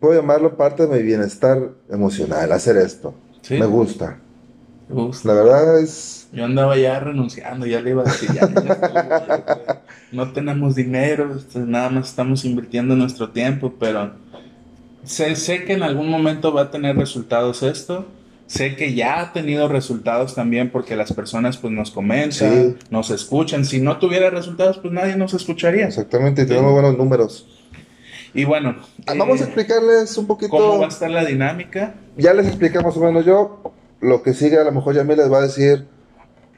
puedo 0.00 0.20
llamarlo 0.20 0.56
parte 0.56 0.86
de 0.86 0.96
mi 0.96 1.02
bienestar 1.02 1.70
emocional, 1.90 2.52
hacer 2.52 2.76
esto. 2.76 3.14
Me 3.50 3.66
gusta. 3.66 4.18
La 5.24 5.32
verdad 5.32 5.80
es... 5.80 6.28
Yo 6.32 6.44
andaba 6.44 6.76
ya 6.76 7.00
renunciando, 7.00 7.64
ya 7.64 7.80
le 7.80 7.90
iba 7.90 8.02
a 8.02 8.04
decir, 8.04 8.30
ya, 8.32 8.48
no 10.12 10.32
tenemos 10.32 10.74
dinero, 10.74 11.38
nada 11.54 11.90
más 11.90 12.08
estamos 12.08 12.44
invirtiendo 12.44 12.94
nuestro 12.96 13.30
tiempo, 13.30 13.72
pero 13.78 14.12
sé, 15.04 15.36
sé 15.36 15.64
que 15.64 15.74
en 15.74 15.82
algún 15.82 16.10
momento 16.10 16.52
va 16.52 16.62
a 16.62 16.70
tener 16.70 16.96
resultados 16.96 17.62
esto 17.62 18.06
sé 18.46 18.76
que 18.76 18.94
ya 18.94 19.20
ha 19.20 19.32
tenido 19.32 19.68
resultados 19.68 20.34
también 20.34 20.70
porque 20.70 20.96
las 20.96 21.12
personas 21.12 21.56
pues 21.56 21.72
nos 21.72 21.90
comentan, 21.90 22.76
nos 22.90 23.10
escuchan. 23.10 23.64
Si 23.64 23.80
no 23.80 23.98
tuviera 23.98 24.30
resultados, 24.30 24.78
pues 24.78 24.92
nadie 24.92 25.16
nos 25.16 25.34
escucharía. 25.34 25.86
Exactamente, 25.86 26.42
y 26.42 26.46
tenemos 26.46 26.72
buenos 26.72 26.96
números. 26.96 27.46
Y 28.34 28.44
bueno. 28.44 28.76
Ah, 29.06 29.14
vamos 29.16 29.40
a 29.40 29.44
eh, 29.44 29.46
explicarles 29.46 30.16
un 30.18 30.26
poquito. 30.26 30.50
¿Cómo 30.50 30.78
va 30.78 30.86
a 30.86 30.88
estar 30.88 31.10
la 31.10 31.24
dinámica? 31.24 31.94
Ya 32.16 32.34
les 32.34 32.46
expliqué 32.46 32.80
más 32.80 32.96
o 32.96 33.00
menos 33.00 33.24
yo. 33.24 33.74
Lo 34.00 34.22
que 34.22 34.34
sigue 34.34 34.58
a 34.58 34.64
lo 34.64 34.72
mejor 34.72 34.94
ya 34.94 35.04
me 35.04 35.16
les 35.16 35.32
va 35.32 35.38
a 35.38 35.42
decir 35.42 35.86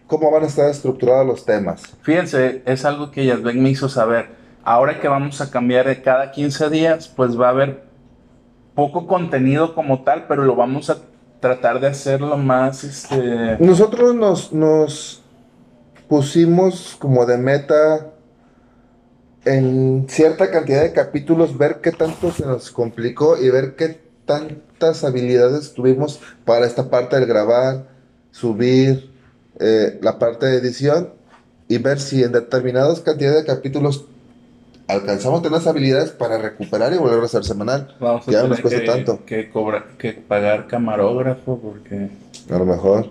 cómo 0.06 0.30
van 0.30 0.44
a 0.44 0.46
estar 0.46 0.70
estructurados 0.70 1.26
los 1.26 1.44
temas. 1.44 1.82
Fíjense, 2.02 2.62
es 2.64 2.84
algo 2.84 3.10
que 3.10 3.26
Yasbek 3.26 3.56
me 3.56 3.70
hizo 3.70 3.88
saber. 3.88 4.28
Ahora 4.64 5.00
que 5.00 5.06
vamos 5.06 5.40
a 5.40 5.50
cambiar 5.50 5.86
de 5.86 6.02
cada 6.02 6.32
15 6.32 6.70
días, 6.70 7.08
pues 7.08 7.38
va 7.38 7.48
a 7.48 7.50
haber 7.50 7.84
poco 8.74 9.06
contenido 9.06 9.74
como 9.74 10.02
tal, 10.02 10.26
pero 10.26 10.44
lo 10.44 10.56
vamos 10.56 10.90
a 10.90 10.98
tratar 11.40 11.80
de 11.80 11.88
hacerlo 11.88 12.36
más, 12.36 12.84
este... 12.84 13.56
Nosotros 13.60 14.14
nos, 14.14 14.52
nos 14.52 15.22
pusimos 16.08 16.96
como 16.98 17.26
de 17.26 17.38
meta 17.38 18.12
en 19.44 20.06
cierta 20.08 20.50
cantidad 20.50 20.82
de 20.82 20.92
capítulos 20.92 21.56
ver 21.56 21.80
qué 21.80 21.92
tanto 21.92 22.32
se 22.32 22.44
nos 22.44 22.70
complicó 22.70 23.38
y 23.38 23.48
ver 23.48 23.76
qué 23.76 24.00
tantas 24.24 25.04
habilidades 25.04 25.72
tuvimos 25.72 26.20
para 26.44 26.66
esta 26.66 26.90
parte 26.90 27.16
del 27.16 27.26
grabar, 27.26 27.86
subir, 28.32 29.10
eh, 29.60 29.98
la 30.02 30.18
parte 30.18 30.46
de 30.46 30.58
edición 30.58 31.14
y 31.68 31.78
ver 31.78 32.00
si 32.00 32.22
en 32.22 32.32
determinadas 32.32 33.00
cantidades 33.00 33.44
de 33.44 33.46
capítulos 33.46 34.06
alcanzamos 34.88 35.42
tener 35.42 35.58
las 35.58 35.66
habilidades 35.66 36.10
para 36.10 36.38
recuperar 36.38 36.92
y 36.92 36.98
volver 36.98 37.22
a 37.22 37.28
ser 37.28 37.44
semanal. 37.44 37.94
Vamos 38.00 38.28
a 38.28 38.30
ya 38.30 38.44
nos 38.44 38.60
cuesta 38.60 38.84
tanto. 38.84 39.24
Que, 39.24 39.50
cobra, 39.50 39.86
que 39.98 40.12
pagar 40.12 40.66
camarógrafo 40.66 41.58
porque... 41.58 42.08
A 42.50 42.58
lo 42.58 42.66
mejor. 42.66 43.10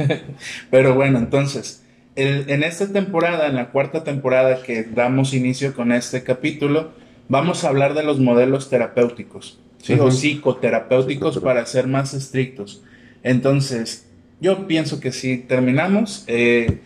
Pero 0.70 0.94
bueno, 0.94 1.18
entonces, 1.18 1.82
en 2.16 2.62
esta 2.62 2.86
temporada, 2.88 3.46
en 3.46 3.56
la 3.56 3.70
cuarta 3.70 4.04
temporada 4.04 4.62
que 4.62 4.84
damos 4.84 5.34
inicio 5.34 5.74
con 5.74 5.92
este 5.92 6.22
capítulo, 6.22 6.90
vamos 7.28 7.64
a 7.64 7.68
hablar 7.68 7.94
de 7.94 8.02
los 8.02 8.18
modelos 8.18 8.70
terapéuticos, 8.70 9.58
¿sí? 9.82 9.94
O 9.94 10.10
psicoterapéuticos 10.10 11.38
para 11.40 11.66
ser 11.66 11.86
más 11.86 12.14
estrictos. 12.14 12.82
Entonces, 13.22 14.06
yo 14.40 14.66
pienso 14.66 15.00
que 15.00 15.12
si 15.12 15.38
terminamos... 15.38 16.24
Eh, 16.26 16.80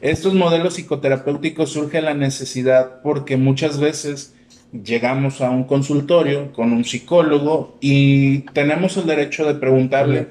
estos 0.00 0.34
modelos 0.34 0.74
psicoterapéuticos 0.74 1.70
surge 1.70 2.00
la 2.00 2.14
necesidad 2.14 3.02
porque 3.02 3.36
muchas 3.36 3.78
veces 3.78 4.34
llegamos 4.72 5.40
a 5.40 5.50
un 5.50 5.64
consultorio 5.64 6.52
con 6.52 6.72
un 6.72 6.84
psicólogo 6.84 7.76
y 7.80 8.40
tenemos 8.52 8.96
el 8.96 9.06
derecho 9.06 9.46
de 9.46 9.54
preguntarle 9.54 10.28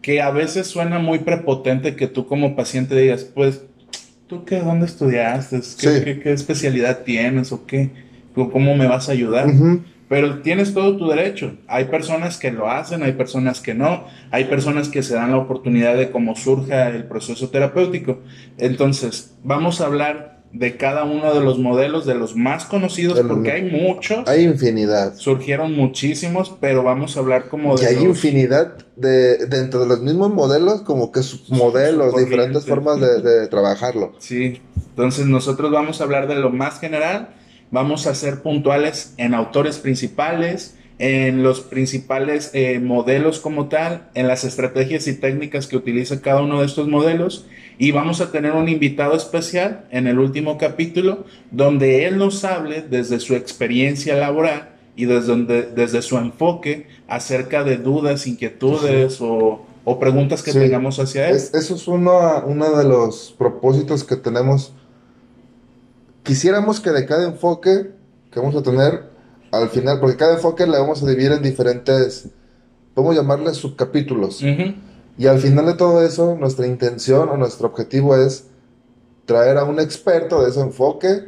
que 0.00 0.22
a 0.22 0.30
veces 0.30 0.66
suena 0.66 0.98
muy 0.98 1.18
prepotente 1.20 1.96
que 1.96 2.06
tú 2.06 2.26
como 2.26 2.56
paciente 2.56 2.96
digas, 2.96 3.24
pues, 3.24 3.62
¿tú 4.26 4.44
qué, 4.44 4.60
dónde 4.60 4.86
estudiaste? 4.86 5.60
¿Qué, 5.78 6.32
especialidad 6.32 7.00
tienes 7.04 7.52
o 7.52 7.66
qué? 7.66 7.90
¿Cómo 8.34 8.74
me 8.76 8.86
vas 8.86 9.08
a 9.08 9.12
ayudar? 9.12 9.48
Pero 10.10 10.40
tienes 10.40 10.74
todo 10.74 10.96
tu 10.96 11.08
derecho. 11.08 11.52
Hay 11.68 11.84
personas 11.84 12.36
que 12.36 12.50
lo 12.50 12.68
hacen, 12.68 13.04
hay 13.04 13.12
personas 13.12 13.60
que 13.60 13.74
no, 13.74 14.06
hay 14.32 14.46
personas 14.46 14.88
que 14.88 15.04
se 15.04 15.14
dan 15.14 15.30
la 15.30 15.36
oportunidad 15.36 15.96
de 15.96 16.10
cómo 16.10 16.34
surja 16.34 16.88
el 16.88 17.04
proceso 17.04 17.48
terapéutico. 17.50 18.18
Entonces, 18.58 19.36
vamos 19.44 19.80
a 19.80 19.86
hablar 19.86 20.42
de 20.52 20.76
cada 20.76 21.04
uno 21.04 21.32
de 21.32 21.40
los 21.40 21.60
modelos, 21.60 22.06
de 22.06 22.16
los 22.16 22.34
más 22.34 22.64
conocidos, 22.64 23.20
porque 23.20 23.52
hay 23.52 23.70
muchos. 23.70 24.26
Hay 24.26 24.42
infinidad. 24.42 25.14
Surgieron 25.14 25.76
muchísimos, 25.76 26.56
pero 26.60 26.82
vamos 26.82 27.16
a 27.16 27.20
hablar 27.20 27.48
como 27.48 27.76
de. 27.76 27.84
Y 27.84 27.86
hay 27.94 28.04
infinidad 28.04 28.78
de, 28.96 29.46
dentro 29.46 29.78
de 29.78 29.86
los 29.86 30.00
mismos 30.00 30.34
modelos, 30.34 30.82
como 30.82 31.12
que 31.12 31.20
modelos, 31.50 32.16
diferentes 32.16 32.66
formas 32.66 33.00
de, 33.00 33.22
de 33.22 33.46
trabajarlo. 33.46 34.14
Sí. 34.18 34.60
Entonces, 34.88 35.26
nosotros 35.26 35.70
vamos 35.70 36.00
a 36.00 36.04
hablar 36.04 36.26
de 36.26 36.34
lo 36.34 36.50
más 36.50 36.80
general 36.80 37.28
Vamos 37.70 38.06
a 38.06 38.14
ser 38.14 38.42
puntuales 38.42 39.14
en 39.16 39.32
autores 39.32 39.78
principales, 39.78 40.74
en 40.98 41.42
los 41.42 41.60
principales 41.60 42.50
eh, 42.52 42.80
modelos 42.80 43.38
como 43.38 43.68
tal, 43.68 44.08
en 44.14 44.26
las 44.26 44.44
estrategias 44.44 45.06
y 45.06 45.14
técnicas 45.14 45.66
que 45.66 45.76
utiliza 45.76 46.20
cada 46.20 46.42
uno 46.42 46.60
de 46.60 46.66
estos 46.66 46.88
modelos. 46.88 47.46
Y 47.78 47.92
vamos 47.92 48.20
a 48.20 48.32
tener 48.32 48.52
un 48.52 48.68
invitado 48.68 49.14
especial 49.16 49.86
en 49.90 50.06
el 50.06 50.18
último 50.18 50.58
capítulo, 50.58 51.24
donde 51.50 52.04
él 52.06 52.18
nos 52.18 52.44
hable 52.44 52.82
desde 52.82 53.20
su 53.20 53.34
experiencia 53.34 54.16
laboral 54.16 54.70
y 54.96 55.06
desde, 55.06 55.28
donde, 55.28 55.62
desde 55.62 56.02
su 56.02 56.18
enfoque 56.18 56.88
acerca 57.08 57.64
de 57.64 57.78
dudas, 57.78 58.26
inquietudes 58.26 59.18
o, 59.20 59.64
preguntas 59.98 60.42
que 60.42 60.52
tengamos 60.52 61.00
hacia 61.00 61.30
él. 61.30 61.36
eso 61.36 61.74
es 61.74 61.88
uno, 61.88 62.44
uno 62.46 62.76
de 62.76 62.84
los 62.84 63.34
propósitos 63.36 64.04
que 64.04 64.14
tenemos 64.14 64.72
quisiéramos 66.30 66.78
que 66.78 66.90
de 66.90 67.06
cada 67.06 67.24
enfoque 67.24 67.90
que 68.30 68.38
vamos 68.38 68.54
a 68.54 68.62
tener 68.62 69.02
al 69.50 69.68
final, 69.68 69.98
porque 69.98 70.16
cada 70.16 70.34
enfoque 70.34 70.64
le 70.64 70.78
vamos 70.78 71.02
a 71.02 71.06
dividir 71.08 71.32
en 71.32 71.42
diferentes, 71.42 72.28
podemos 72.94 73.16
llamarle 73.16 73.52
subcapítulos. 73.52 74.40
Y 75.18 75.26
al 75.26 75.40
final 75.40 75.66
de 75.66 75.74
todo 75.74 76.06
eso, 76.06 76.36
nuestra 76.38 76.68
intención 76.68 77.30
o 77.30 77.36
nuestro 77.36 77.66
objetivo 77.66 78.14
es 78.16 78.44
traer 79.24 79.58
a 79.58 79.64
un 79.64 79.80
experto 79.80 80.44
de 80.44 80.50
ese 80.50 80.60
enfoque 80.60 81.24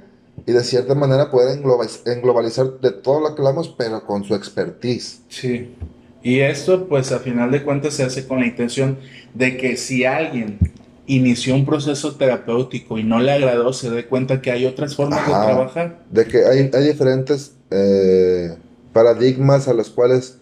y 0.47 0.53
de 0.53 0.63
cierta 0.63 0.95
manera 0.95 1.33
poder 1.33 1.59
englobalizar 2.07 2.79
de 2.81 2.93
todo 2.93 3.19
lo 3.19 3.35
que 3.35 3.43
hablamos, 3.43 3.75
pero 3.77 4.07
con 4.07 4.23
su 4.23 4.37
expertise. 4.37 5.23
Sí. 5.29 5.75
Y 6.23 6.39
esto, 6.39 6.87
pues 6.87 7.11
a 7.11 7.19
final 7.19 7.51
de 7.51 7.65
cuentas, 7.65 7.95
se 7.95 8.05
hace 8.05 8.25
con 8.29 8.39
la 8.39 8.47
intención 8.47 8.99
de 9.35 9.57
que 9.57 9.77
si 9.77 10.05
alguien 10.05 10.61
inició 11.07 11.55
un 11.55 11.67
proceso 11.67 12.15
terapéutico 12.17 12.99
y 12.99 13.05
no 13.05 13.21
le 13.21 13.33
agradó, 13.33 13.73
se 13.73 13.91
dé 13.91 14.07
cuenta 14.07 14.41
que 14.41 14.51
hay 14.51 14.67
otras 14.67 14.95
formas 14.95 15.27
de 15.27 15.33
trabajar. 15.33 15.99
De 16.11 16.27
que 16.27 16.45
hay, 16.45 16.71
hay 16.73 16.85
diferentes 16.85 17.57
eh, 17.71 18.57
paradigmas 18.93 19.69
a 19.69 19.75
los 19.75 19.91
cuales 19.91 20.39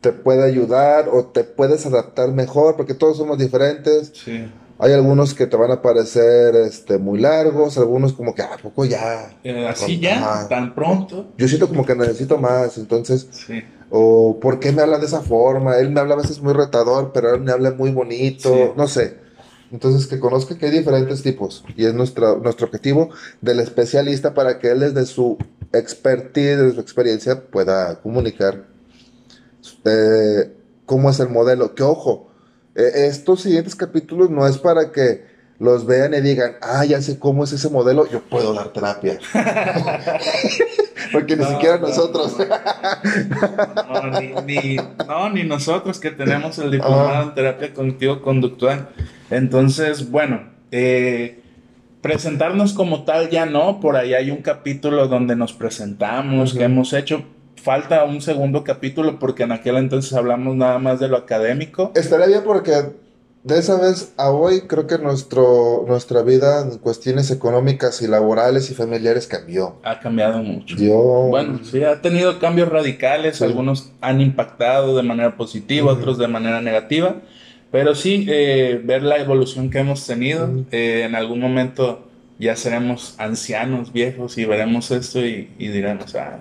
te 0.00 0.12
puede 0.12 0.44
ayudar 0.44 1.08
o 1.12 1.26
te 1.26 1.44
puedes 1.44 1.84
adaptar 1.86 2.32
mejor, 2.32 2.76
porque 2.76 2.94
todos 2.94 3.16
somos 3.16 3.38
diferentes. 3.38 4.12
Sí. 4.14 4.48
Hay 4.78 4.92
algunos 4.94 5.34
que 5.34 5.46
te 5.46 5.56
van 5.58 5.70
a 5.72 5.82
parecer 5.82 6.54
este, 6.56 6.96
muy 6.96 7.20
largos, 7.20 7.76
algunos 7.76 8.14
como 8.14 8.34
que, 8.34 8.40
¿a 8.40 8.56
poco 8.56 8.86
ya? 8.86 9.30
Eh, 9.44 9.66
así 9.68 9.98
ya, 10.00 10.46
tan 10.48 10.74
pronto. 10.74 11.26
Yo 11.36 11.46
siento 11.48 11.68
como 11.68 11.84
que 11.84 11.94
necesito 11.94 12.38
más, 12.38 12.78
entonces... 12.78 13.28
Sí. 13.30 13.62
O 13.92 14.38
¿por 14.40 14.60
qué 14.60 14.70
me 14.70 14.82
habla 14.82 14.98
de 14.98 15.06
esa 15.06 15.20
forma? 15.20 15.76
Él 15.78 15.90
me 15.90 15.98
habla 15.98 16.14
a 16.14 16.18
veces 16.18 16.40
muy 16.40 16.52
retador, 16.52 17.10
pero 17.12 17.34
él 17.34 17.40
me 17.40 17.50
habla 17.50 17.72
muy 17.72 17.90
bonito, 17.90 18.54
Sí. 18.54 18.70
no 18.76 18.86
sé. 18.86 19.18
Entonces 19.72 20.06
que 20.06 20.18
conozca 20.18 20.58
que 20.58 20.66
hay 20.66 20.72
diferentes 20.72 21.22
tipos 21.22 21.64
y 21.76 21.84
es 21.84 21.94
nuestra, 21.94 22.34
nuestro 22.36 22.66
objetivo 22.66 23.10
del 23.40 23.60
especialista 23.60 24.34
para 24.34 24.58
que 24.58 24.70
él 24.70 24.80
desde 24.80 25.06
su 25.06 25.38
expertise, 25.72 26.56
desde 26.56 26.74
su 26.74 26.80
experiencia 26.80 27.40
pueda 27.46 28.00
comunicar 28.00 28.66
eh, 29.84 30.52
cómo 30.86 31.10
es 31.10 31.20
el 31.20 31.28
modelo. 31.28 31.74
Que 31.74 31.84
ojo, 31.84 32.30
eh, 32.74 33.06
estos 33.06 33.42
siguientes 33.42 33.76
capítulos 33.76 34.30
no 34.30 34.46
es 34.46 34.58
para 34.58 34.90
que 34.90 35.24
los 35.60 35.86
vean 35.86 36.14
y 36.14 36.20
digan, 36.20 36.56
ah, 36.62 36.84
ya 36.84 37.00
sé 37.02 37.18
cómo 37.18 37.44
es 37.44 37.52
ese 37.52 37.68
modelo, 37.68 38.08
yo 38.08 38.22
puedo 38.22 38.54
dar 38.54 38.72
terapia. 38.72 39.18
Porque 41.12 41.36
ni 41.36 41.42
No, 41.44 41.50
siquiera 41.50 41.76
no, 41.78 41.88
nosotros. 41.88 42.36
No, 43.88 44.20
ni, 44.20 44.28
ni- 44.46 44.76
no, 45.06 45.30
ni 45.30 45.44
nosotros 45.44 45.98
que 45.98 46.10
tenemos 46.10 46.58
el 46.58 46.70
diplomado 46.70 47.22
en 47.28 47.34
terapia 47.34 47.72
cognitivo-conductual. 47.74 48.88
Entonces, 49.30 50.10
bueno, 50.10 50.42
eh, 50.70 51.40
presentarnos 52.00 52.72
como 52.72 53.04
tal 53.04 53.28
ya 53.30 53.46
no, 53.46 53.80
por 53.80 53.96
ahí 53.96 54.14
hay 54.14 54.30
un 54.30 54.42
capítulo 54.42 55.08
donde 55.08 55.36
nos 55.36 55.52
presentamos, 55.52 56.54
que 56.54 56.64
hemos 56.64 56.92
hecho. 56.92 57.24
Falta 57.56 58.04
un 58.04 58.22
segundo 58.22 58.64
capítulo 58.64 59.18
porque 59.18 59.42
en 59.42 59.52
aquel 59.52 59.76
entonces 59.76 60.14
hablamos 60.14 60.56
nada 60.56 60.78
más 60.78 60.98
de 60.98 61.08
lo 61.08 61.18
académico. 61.18 61.92
Estaría 61.94 62.26
bien 62.26 62.40
porque 62.42 62.72
de 63.42 63.58
esa 63.58 63.80
vez 63.80 64.12
a 64.18 64.30
hoy 64.30 64.62
creo 64.62 64.86
que 64.86 64.98
nuestro, 64.98 65.84
nuestra 65.88 66.22
vida 66.22 66.60
en 66.60 66.76
cuestiones 66.78 67.30
económicas 67.30 68.02
y 68.02 68.06
laborales 68.06 68.70
y 68.70 68.74
familiares 68.74 69.26
cambió. 69.26 69.76
Ha 69.82 69.98
cambiado 70.00 70.38
mucho. 70.42 70.76
Dio 70.76 70.94
Bueno, 70.98 71.60
sí, 71.64 71.82
ha 71.82 72.02
tenido 72.02 72.38
cambios 72.38 72.68
radicales, 72.68 73.36
Sí. 73.38 73.44
algunos 73.44 73.92
han 74.02 74.20
impactado 74.20 74.94
de 74.96 75.02
manera 75.02 75.36
positiva, 75.36 75.92
otros 75.92 76.18
de 76.18 76.28
manera 76.28 76.60
negativa, 76.60 77.16
pero 77.72 77.94
sí, 77.94 78.26
eh, 78.28 78.80
ver 78.84 79.02
la 79.02 79.16
evolución 79.18 79.70
que 79.70 79.78
hemos 79.78 80.06
tenido, 80.06 80.48
eh, 80.70 81.04
en 81.06 81.14
algún 81.14 81.40
momento 81.40 82.06
ya 82.38 82.56
seremos 82.56 83.14
ancianos, 83.18 83.92
viejos, 83.92 84.36
y 84.38 84.44
veremos 84.44 84.90
esto 84.90 85.24
y, 85.24 85.50
y 85.58 85.68
diremos, 85.68 86.14
ah, 86.14 86.40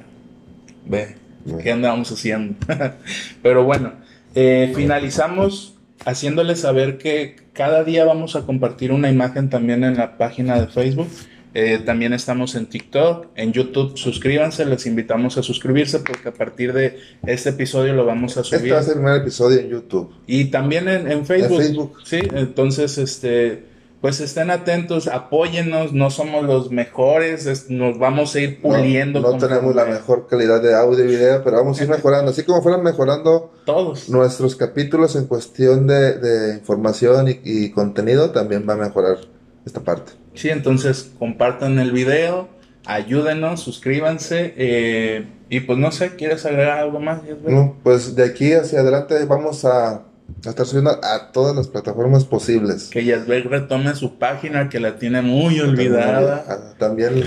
ve, 0.86 1.16
¿qué 1.64 1.72
andamos 1.72 2.12
haciendo? 2.12 2.56
pero 3.42 3.64
bueno, 3.64 3.94
eh, 4.36 4.72
finalizamos 4.76 5.76
haciéndoles 6.06 6.60
saber 6.62 6.98
que 6.98 7.36
cada 7.54 7.84
día 7.84 8.06
vamos 8.06 8.36
a 8.36 8.46
compartir 8.46 8.92
una 8.92 9.10
imagen 9.10 9.50
también 9.50 9.84
en 9.84 9.98
la 9.98 10.18
página 10.18 10.60
de 10.60 10.68
Facebook. 10.68 11.08
Eh, 11.56 11.80
también 11.84 12.14
estamos 12.14 12.54
en 12.54 12.68
TikTok, 12.68 13.28
en 13.36 13.54
YouTube. 13.54 13.98
Suscríbanse, 13.98 14.66
les 14.66 14.86
invitamos 14.86 15.38
a 15.38 15.44
suscribirse 15.44 16.00
porque 16.00 16.30
a 16.30 16.34
partir 16.34 16.74
de 16.74 17.00
este 17.26 17.50
episodio 17.50 17.94
lo 17.94 18.06
vamos 18.06 18.38
a 18.38 18.42
Este 18.42 18.60
subir. 18.60 18.74
va 18.74 18.80
a 18.80 18.84
ser 18.84 18.94
el 18.98 19.00
primer 19.02 19.22
episodio 19.22 19.60
en 19.60 19.70
YouTube. 19.70 20.14
Y 20.28 20.46
también 20.46 20.88
en, 20.88 21.12
en 21.12 21.26
Facebook. 21.26 21.60
En 21.60 21.68
Facebook. 21.68 21.98
Sí, 22.06 22.20
entonces, 22.34 23.00
este, 23.00 23.64
pues 24.02 24.22
estén 24.22 24.50
atentos, 24.50 25.08
apóyennos, 25.08 25.92
no 25.94 26.10
somos 26.10 26.46
los 26.46 26.72
mejores, 26.72 27.46
es- 27.46 27.70
nos 27.70 28.00
vamos 28.00 28.34
a 28.36 28.40
ir 28.40 28.62
puliendo. 28.62 29.20
No, 29.20 29.32
no 29.34 29.38
tenemos 29.38 29.76
la 29.76 29.86
mejor 29.86 30.28
calidad 30.28 30.62
de 30.62 30.74
audio 30.74 31.04
y 31.04 31.08
video, 31.08 31.44
pero 31.44 31.58
vamos 31.58 31.80
a 31.80 31.84
ir 31.84 31.90
mejorando. 31.90 32.32
Así 32.32 32.44
como 32.44 32.62
fueron 32.62 32.82
mejorando 32.84 33.52
Todos. 33.66 34.10
nuestros 34.10 34.56
capítulos 34.56 35.16
en 35.18 35.26
cuestión 35.26 35.86
de, 35.88 36.14
de 36.18 36.54
información 36.56 37.28
y, 37.28 37.40
y 37.44 37.72
contenido, 37.72 38.32
también 38.32 38.66
va 38.68 38.74
a 38.74 38.78
mejorar 38.78 39.18
esta 39.66 39.82
parte. 39.82 40.14
Sí, 40.34 40.50
entonces 40.50 41.12
compartan 41.20 41.78
el 41.80 41.92
video, 41.92 42.48
ayúdenos, 42.86 43.60
suscríbanse. 43.62 44.54
eh, 44.58 45.28
y 45.50 45.62
pues 45.62 45.80
no 45.80 45.92
sé, 45.92 46.16
¿quieres 46.16 46.46
agregar 46.46 46.78
algo 46.80 47.00
más? 47.00 47.22
No, 47.48 47.76
pues 47.84 48.16
de 48.16 48.24
aquí 48.24 48.54
hacia 48.54 48.82
adelante 48.82 49.26
vamos 49.26 49.66
a, 49.66 50.04
a 50.46 50.50
estar 50.50 50.66
subiendo 50.66 50.92
a 51.04 51.32
todas 51.32 51.56
las 51.56 51.68
plataformas 51.68 52.26
posibles. 52.26 52.90
Que 52.90 53.04
Yasbel 53.06 53.44
retome 53.44 53.94
su 53.96 54.18
página 54.18 54.70
que 54.70 54.80
la 54.80 54.98
tiene 54.98 55.22
muy 55.22 55.60
olvidada. 55.60 56.46
Ah, 56.48 56.58
También 56.78 57.24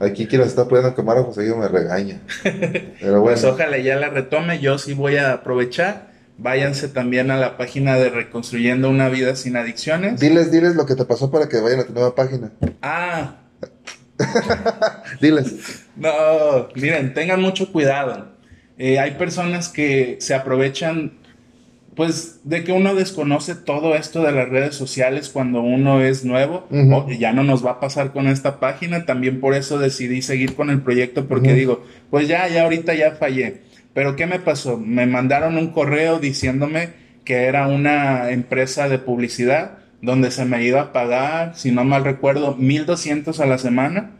aquí 0.00 0.26
quien 0.26 0.42
está 0.42 0.66
con 0.66 1.04
Mara 1.04 1.22
José 1.22 1.42
Guillo 1.42 1.56
me 1.56 1.68
regaña. 1.68 2.20
Pero 2.42 3.20
bueno, 3.20 3.22
Pues 3.24 3.44
ojalá 3.44 3.78
ya 3.78 3.96
la 3.96 4.08
retome, 4.10 4.58
yo 4.60 4.78
sí 4.78 4.94
voy 4.94 5.16
a 5.16 5.32
aprovechar. 5.32 6.12
Váyanse 6.36 6.88
también 6.88 7.30
a 7.30 7.36
la 7.36 7.56
página 7.56 7.94
de 7.96 8.10
Reconstruyendo 8.10 8.90
una 8.90 9.08
vida 9.08 9.36
sin 9.36 9.56
adicciones. 9.56 10.18
diles, 10.18 10.50
diles 10.50 10.74
lo 10.74 10.84
que 10.84 10.96
te 10.96 11.04
pasó 11.04 11.30
para 11.30 11.48
que 11.48 11.60
vayan 11.60 11.80
a 11.80 11.84
tu 11.84 11.92
nueva 11.92 12.14
página. 12.16 12.50
Ah, 12.82 13.36
Diles. 15.20 15.84
no, 15.96 16.68
miren, 16.74 17.14
tengan 17.14 17.40
mucho 17.40 17.70
cuidado. 17.72 18.28
Eh, 18.78 18.98
hay 18.98 19.12
personas 19.12 19.68
que 19.68 20.16
se 20.20 20.34
aprovechan, 20.34 21.12
pues, 21.96 22.40
de 22.44 22.64
que 22.64 22.72
uno 22.72 22.94
desconoce 22.94 23.54
todo 23.54 23.94
esto 23.94 24.22
de 24.22 24.32
las 24.32 24.48
redes 24.48 24.74
sociales 24.74 25.28
cuando 25.28 25.60
uno 25.60 26.02
es 26.02 26.24
nuevo. 26.24 26.66
O- 26.92 27.10
ya 27.10 27.32
no 27.32 27.44
nos 27.44 27.64
va 27.64 27.72
a 27.72 27.80
pasar 27.80 28.12
con 28.12 28.26
esta 28.26 28.58
página. 28.60 29.06
También 29.06 29.40
por 29.40 29.54
eso 29.54 29.78
decidí 29.78 30.22
seguir 30.22 30.54
con 30.54 30.70
el 30.70 30.80
proyecto 30.82 31.26
porque 31.26 31.52
digo, 31.54 31.84
pues 32.10 32.26
ya, 32.28 32.48
ya 32.48 32.64
ahorita 32.64 32.94
ya 32.94 33.12
fallé. 33.12 33.62
Pero 33.92 34.16
¿qué 34.16 34.26
me 34.26 34.40
pasó? 34.40 34.76
Me 34.78 35.06
mandaron 35.06 35.56
un 35.56 35.68
correo 35.68 36.18
diciéndome 36.18 36.90
que 37.24 37.44
era 37.44 37.68
una 37.68 38.30
empresa 38.30 38.88
de 38.88 38.98
publicidad 38.98 39.78
donde 40.02 40.30
se 40.30 40.44
me 40.44 40.62
iba 40.64 40.80
a 40.82 40.92
pagar, 40.92 41.56
si 41.56 41.70
no 41.70 41.84
mal 41.84 42.04
recuerdo, 42.04 42.56
1200 42.56 43.40
a 43.40 43.46
la 43.46 43.56
semana 43.56 44.10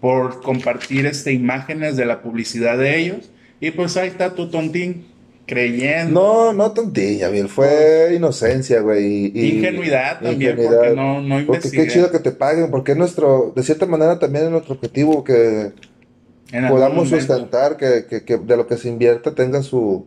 por 0.00 0.40
compartir 0.42 1.06
este, 1.06 1.32
imágenes 1.32 1.96
de 1.96 2.04
la 2.06 2.22
publicidad 2.22 2.76
de 2.78 2.98
ellos. 2.98 3.30
Y 3.60 3.70
pues 3.70 3.96
ahí 3.96 4.08
está 4.08 4.34
tu 4.34 4.50
tontín 4.50 5.06
creyendo. 5.46 6.20
No, 6.20 6.52
no 6.52 6.72
tontilla, 6.72 7.28
bien, 7.28 7.48
fue 7.48 8.12
inocencia, 8.16 8.80
güey. 8.80 9.32
y- 9.34 9.56
Ingenuidad 9.58 10.20
también, 10.20 10.52
ingenuidad. 10.52 10.78
porque 10.80 10.96
no, 10.96 11.20
no 11.20 11.28
Porque 11.28 11.42
investigué. 11.68 11.84
qué 11.86 11.92
chido 11.92 12.10
que 12.10 12.18
te 12.20 12.30
paguen, 12.32 12.70
porque 12.70 12.92
es 12.92 12.98
nuestro, 12.98 13.52
de 13.54 13.62
cierta 13.62 13.86
manera 13.86 14.18
también 14.18 14.44
es 14.46 14.50
nuestro 14.50 14.74
objetivo 14.74 15.24
que 15.24 15.72
podamos 16.68 17.08
sustentar, 17.08 17.76
que, 17.76 18.04
que, 18.08 18.24
que 18.24 18.36
de 18.38 18.56
lo 18.56 18.66
que 18.66 18.76
se 18.76 18.88
invierta 18.88 19.34
tenga 19.34 19.62
su, 19.62 20.06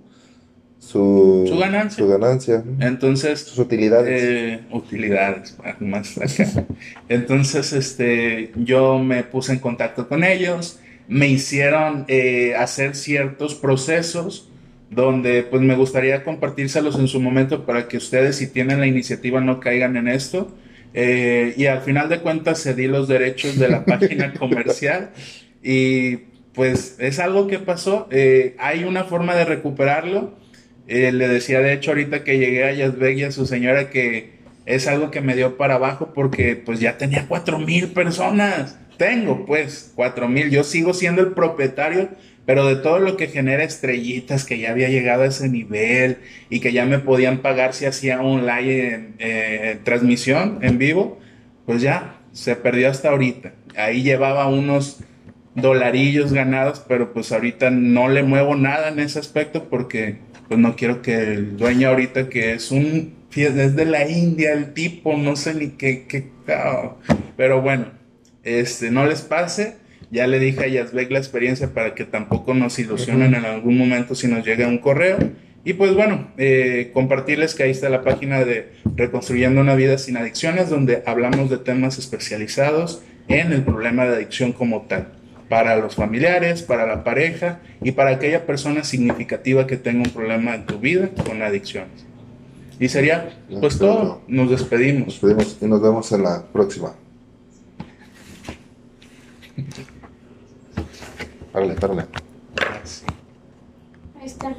su, 0.79 1.45
Su 1.47 1.57
ganancia. 1.57 2.03
su 2.03 2.07
ganancia, 2.09 2.63
Entonces, 2.79 3.39
sus 3.41 3.57
utilidades. 3.59 4.21
Eh, 4.23 4.59
utilidades, 4.71 5.55
más 5.79 6.17
acá. 6.17 6.65
Entonces, 7.09 7.73
este, 7.73 8.51
yo 8.55 8.99
me 8.99 9.23
puse 9.23 9.53
en 9.53 9.59
contacto 9.59 10.07
con 10.07 10.23
ellos, 10.23 10.79
me 11.07 11.27
hicieron 11.27 12.05
eh, 12.07 12.53
hacer 12.55 12.95
ciertos 12.95 13.55
procesos 13.55 14.49
donde 14.95 15.43
pues 15.43 15.61
me 15.61 15.75
gustaría 15.75 16.23
compartírselos 16.23 16.97
en 16.97 17.07
su 17.07 17.19
momento 17.19 17.65
para 17.65 17.87
que 17.87 17.97
ustedes 17.97 18.37
si 18.37 18.47
tienen 18.47 18.79
la 18.79 18.87
iniciativa 18.87 19.41
no 19.41 19.59
caigan 19.59 19.97
en 19.97 20.07
esto. 20.07 20.55
Eh, 20.93 21.53
y 21.57 21.65
al 21.65 21.81
final 21.81 22.07
de 22.07 22.21
cuentas 22.21 22.63
cedí 22.63 22.87
los 22.87 23.09
derechos 23.09 23.59
de 23.59 23.67
la 23.67 23.83
página 23.85 24.33
comercial 24.33 25.11
y 25.61 26.17
pues 26.53 26.95
es 26.99 27.19
algo 27.19 27.47
que 27.47 27.59
pasó. 27.59 28.07
Eh, 28.11 28.55
hay 28.57 28.85
una 28.85 29.03
forma 29.03 29.35
de 29.35 29.45
recuperarlo. 29.45 30.37
Eh, 30.87 31.11
le 31.11 31.27
decía 31.27 31.59
de 31.59 31.73
hecho 31.73 31.91
ahorita 31.91 32.23
que 32.23 32.37
llegué 32.37 32.63
a 32.63 32.71
Yazbek 32.71 33.17
y 33.17 33.23
a 33.23 33.31
su 33.31 33.45
señora 33.45 33.89
que 33.89 34.35
es 34.65 34.87
algo 34.87 35.11
que 35.11 35.21
me 35.21 35.35
dio 35.35 35.57
para 35.57 35.75
abajo 35.75 36.11
porque 36.13 36.55
pues 36.55 36.79
ya 36.79 36.97
tenía 36.97 37.25
cuatro 37.27 37.59
mil 37.59 37.89
personas. 37.89 38.79
Tengo 38.97 39.45
pues 39.45 39.91
cuatro 39.95 40.29
mil. 40.29 40.49
Yo 40.49 40.63
sigo 40.63 40.93
siendo 40.93 41.21
el 41.21 41.33
propietario, 41.33 42.09
pero 42.45 42.67
de 42.67 42.75
todo 42.75 42.99
lo 42.99 43.17
que 43.17 43.27
genera 43.27 43.63
estrellitas, 43.63 44.45
que 44.45 44.59
ya 44.59 44.71
había 44.71 44.89
llegado 44.89 45.23
a 45.23 45.27
ese 45.27 45.49
nivel 45.49 46.17
y 46.49 46.59
que 46.59 46.73
ya 46.73 46.85
me 46.85 46.99
podían 46.99 47.39
pagar 47.39 47.73
si 47.73 47.85
hacía 47.85 48.21
un 48.21 48.45
live 48.45 48.93
en 48.93 49.15
eh, 49.19 49.79
transmisión 49.83 50.59
en 50.61 50.77
vivo, 50.77 51.19
pues 51.65 51.81
ya 51.81 52.17
se 52.31 52.55
perdió 52.55 52.89
hasta 52.89 53.09
ahorita. 53.09 53.53
Ahí 53.75 54.03
llevaba 54.03 54.47
unos 54.47 54.99
dolarillos 55.55 56.33
ganados, 56.33 56.83
pero 56.87 57.13
pues 57.13 57.31
ahorita 57.31 57.71
no 57.71 58.09
le 58.09 58.23
muevo 58.23 58.55
nada 58.55 58.89
en 58.89 58.99
ese 58.99 59.19
aspecto 59.19 59.69
porque 59.69 60.17
pues 60.47 60.59
no 60.59 60.75
quiero 60.75 61.01
que 61.01 61.15
el 61.15 61.57
dueño 61.57 61.89
ahorita 61.89 62.29
que 62.29 62.53
es 62.53 62.71
un 62.71 63.15
es 63.43 63.75
de 63.75 63.85
la 63.85 64.07
India 64.07 64.53
el 64.53 64.73
tipo, 64.73 65.17
no 65.17 65.35
sé 65.35 65.53
ni 65.53 65.71
qué, 65.71 66.05
qué 66.07 66.29
oh. 66.53 66.97
pero 67.35 67.61
bueno, 67.61 67.87
este 68.43 68.91
no 68.91 69.05
les 69.05 69.21
pase. 69.21 69.75
Ya 70.11 70.27
le 70.27 70.39
dije 70.39 70.63
a 70.63 70.67
Yazbek 70.67 71.11
la 71.11 71.19
experiencia 71.19 71.73
para 71.73 71.95
que 71.95 72.05
tampoco 72.05 72.53
nos 72.53 72.77
ilusionen 72.79 73.33
en 73.33 73.45
algún 73.45 73.77
momento 73.77 74.15
si 74.15 74.27
nos 74.27 74.45
llega 74.45 74.67
un 74.67 74.77
correo. 74.77 75.17
Y 75.63 75.73
pues 75.73 75.93
bueno, 75.95 76.27
eh, 76.37 76.91
compartirles 76.93 77.55
que 77.55 77.63
ahí 77.63 77.71
está 77.71 77.89
la 77.89 78.03
página 78.03 78.45
de 78.45 78.73
Reconstruyendo 78.95 79.59
una 79.59 79.75
vida 79.75 79.97
sin 79.97 80.15
adicciones, 80.15 80.69
donde 80.69 81.03
hablamos 81.05 81.49
de 81.49 81.57
temas 81.57 81.97
especializados 81.97 83.01
en 83.27 83.51
el 83.51 83.63
problema 83.63 84.05
de 84.05 84.15
adicción 84.15 84.53
como 84.53 84.83
tal 84.83 85.07
para 85.49 85.75
los 85.77 85.95
familiares, 85.95 86.61
para 86.63 86.85
la 86.85 87.03
pareja 87.03 87.59
y 87.81 87.91
para 87.91 88.11
aquella 88.11 88.45
persona 88.45 88.83
significativa 88.83 89.67
que 89.67 89.77
tenga 89.77 90.03
un 90.03 90.09
problema 90.09 90.55
en 90.55 90.65
tu 90.65 90.79
vida 90.79 91.09
con 91.25 91.41
adicciones. 91.41 92.05
Y 92.79 92.89
sería, 92.89 93.37
pues 93.59 93.77
todo, 93.77 94.21
nos 94.27 94.49
despedimos. 94.49 95.21
Nos 95.21 95.35
vemos 95.35 95.57
y 95.61 95.65
nos 95.65 95.81
vemos 95.81 96.11
en 96.11 96.23
la 96.23 96.45
próxima. 96.51 96.93
Órale, 101.55 101.73
órale. 101.81 102.05
Ah, 102.59 102.81
Ahí 104.19 104.25
está. 104.25 104.53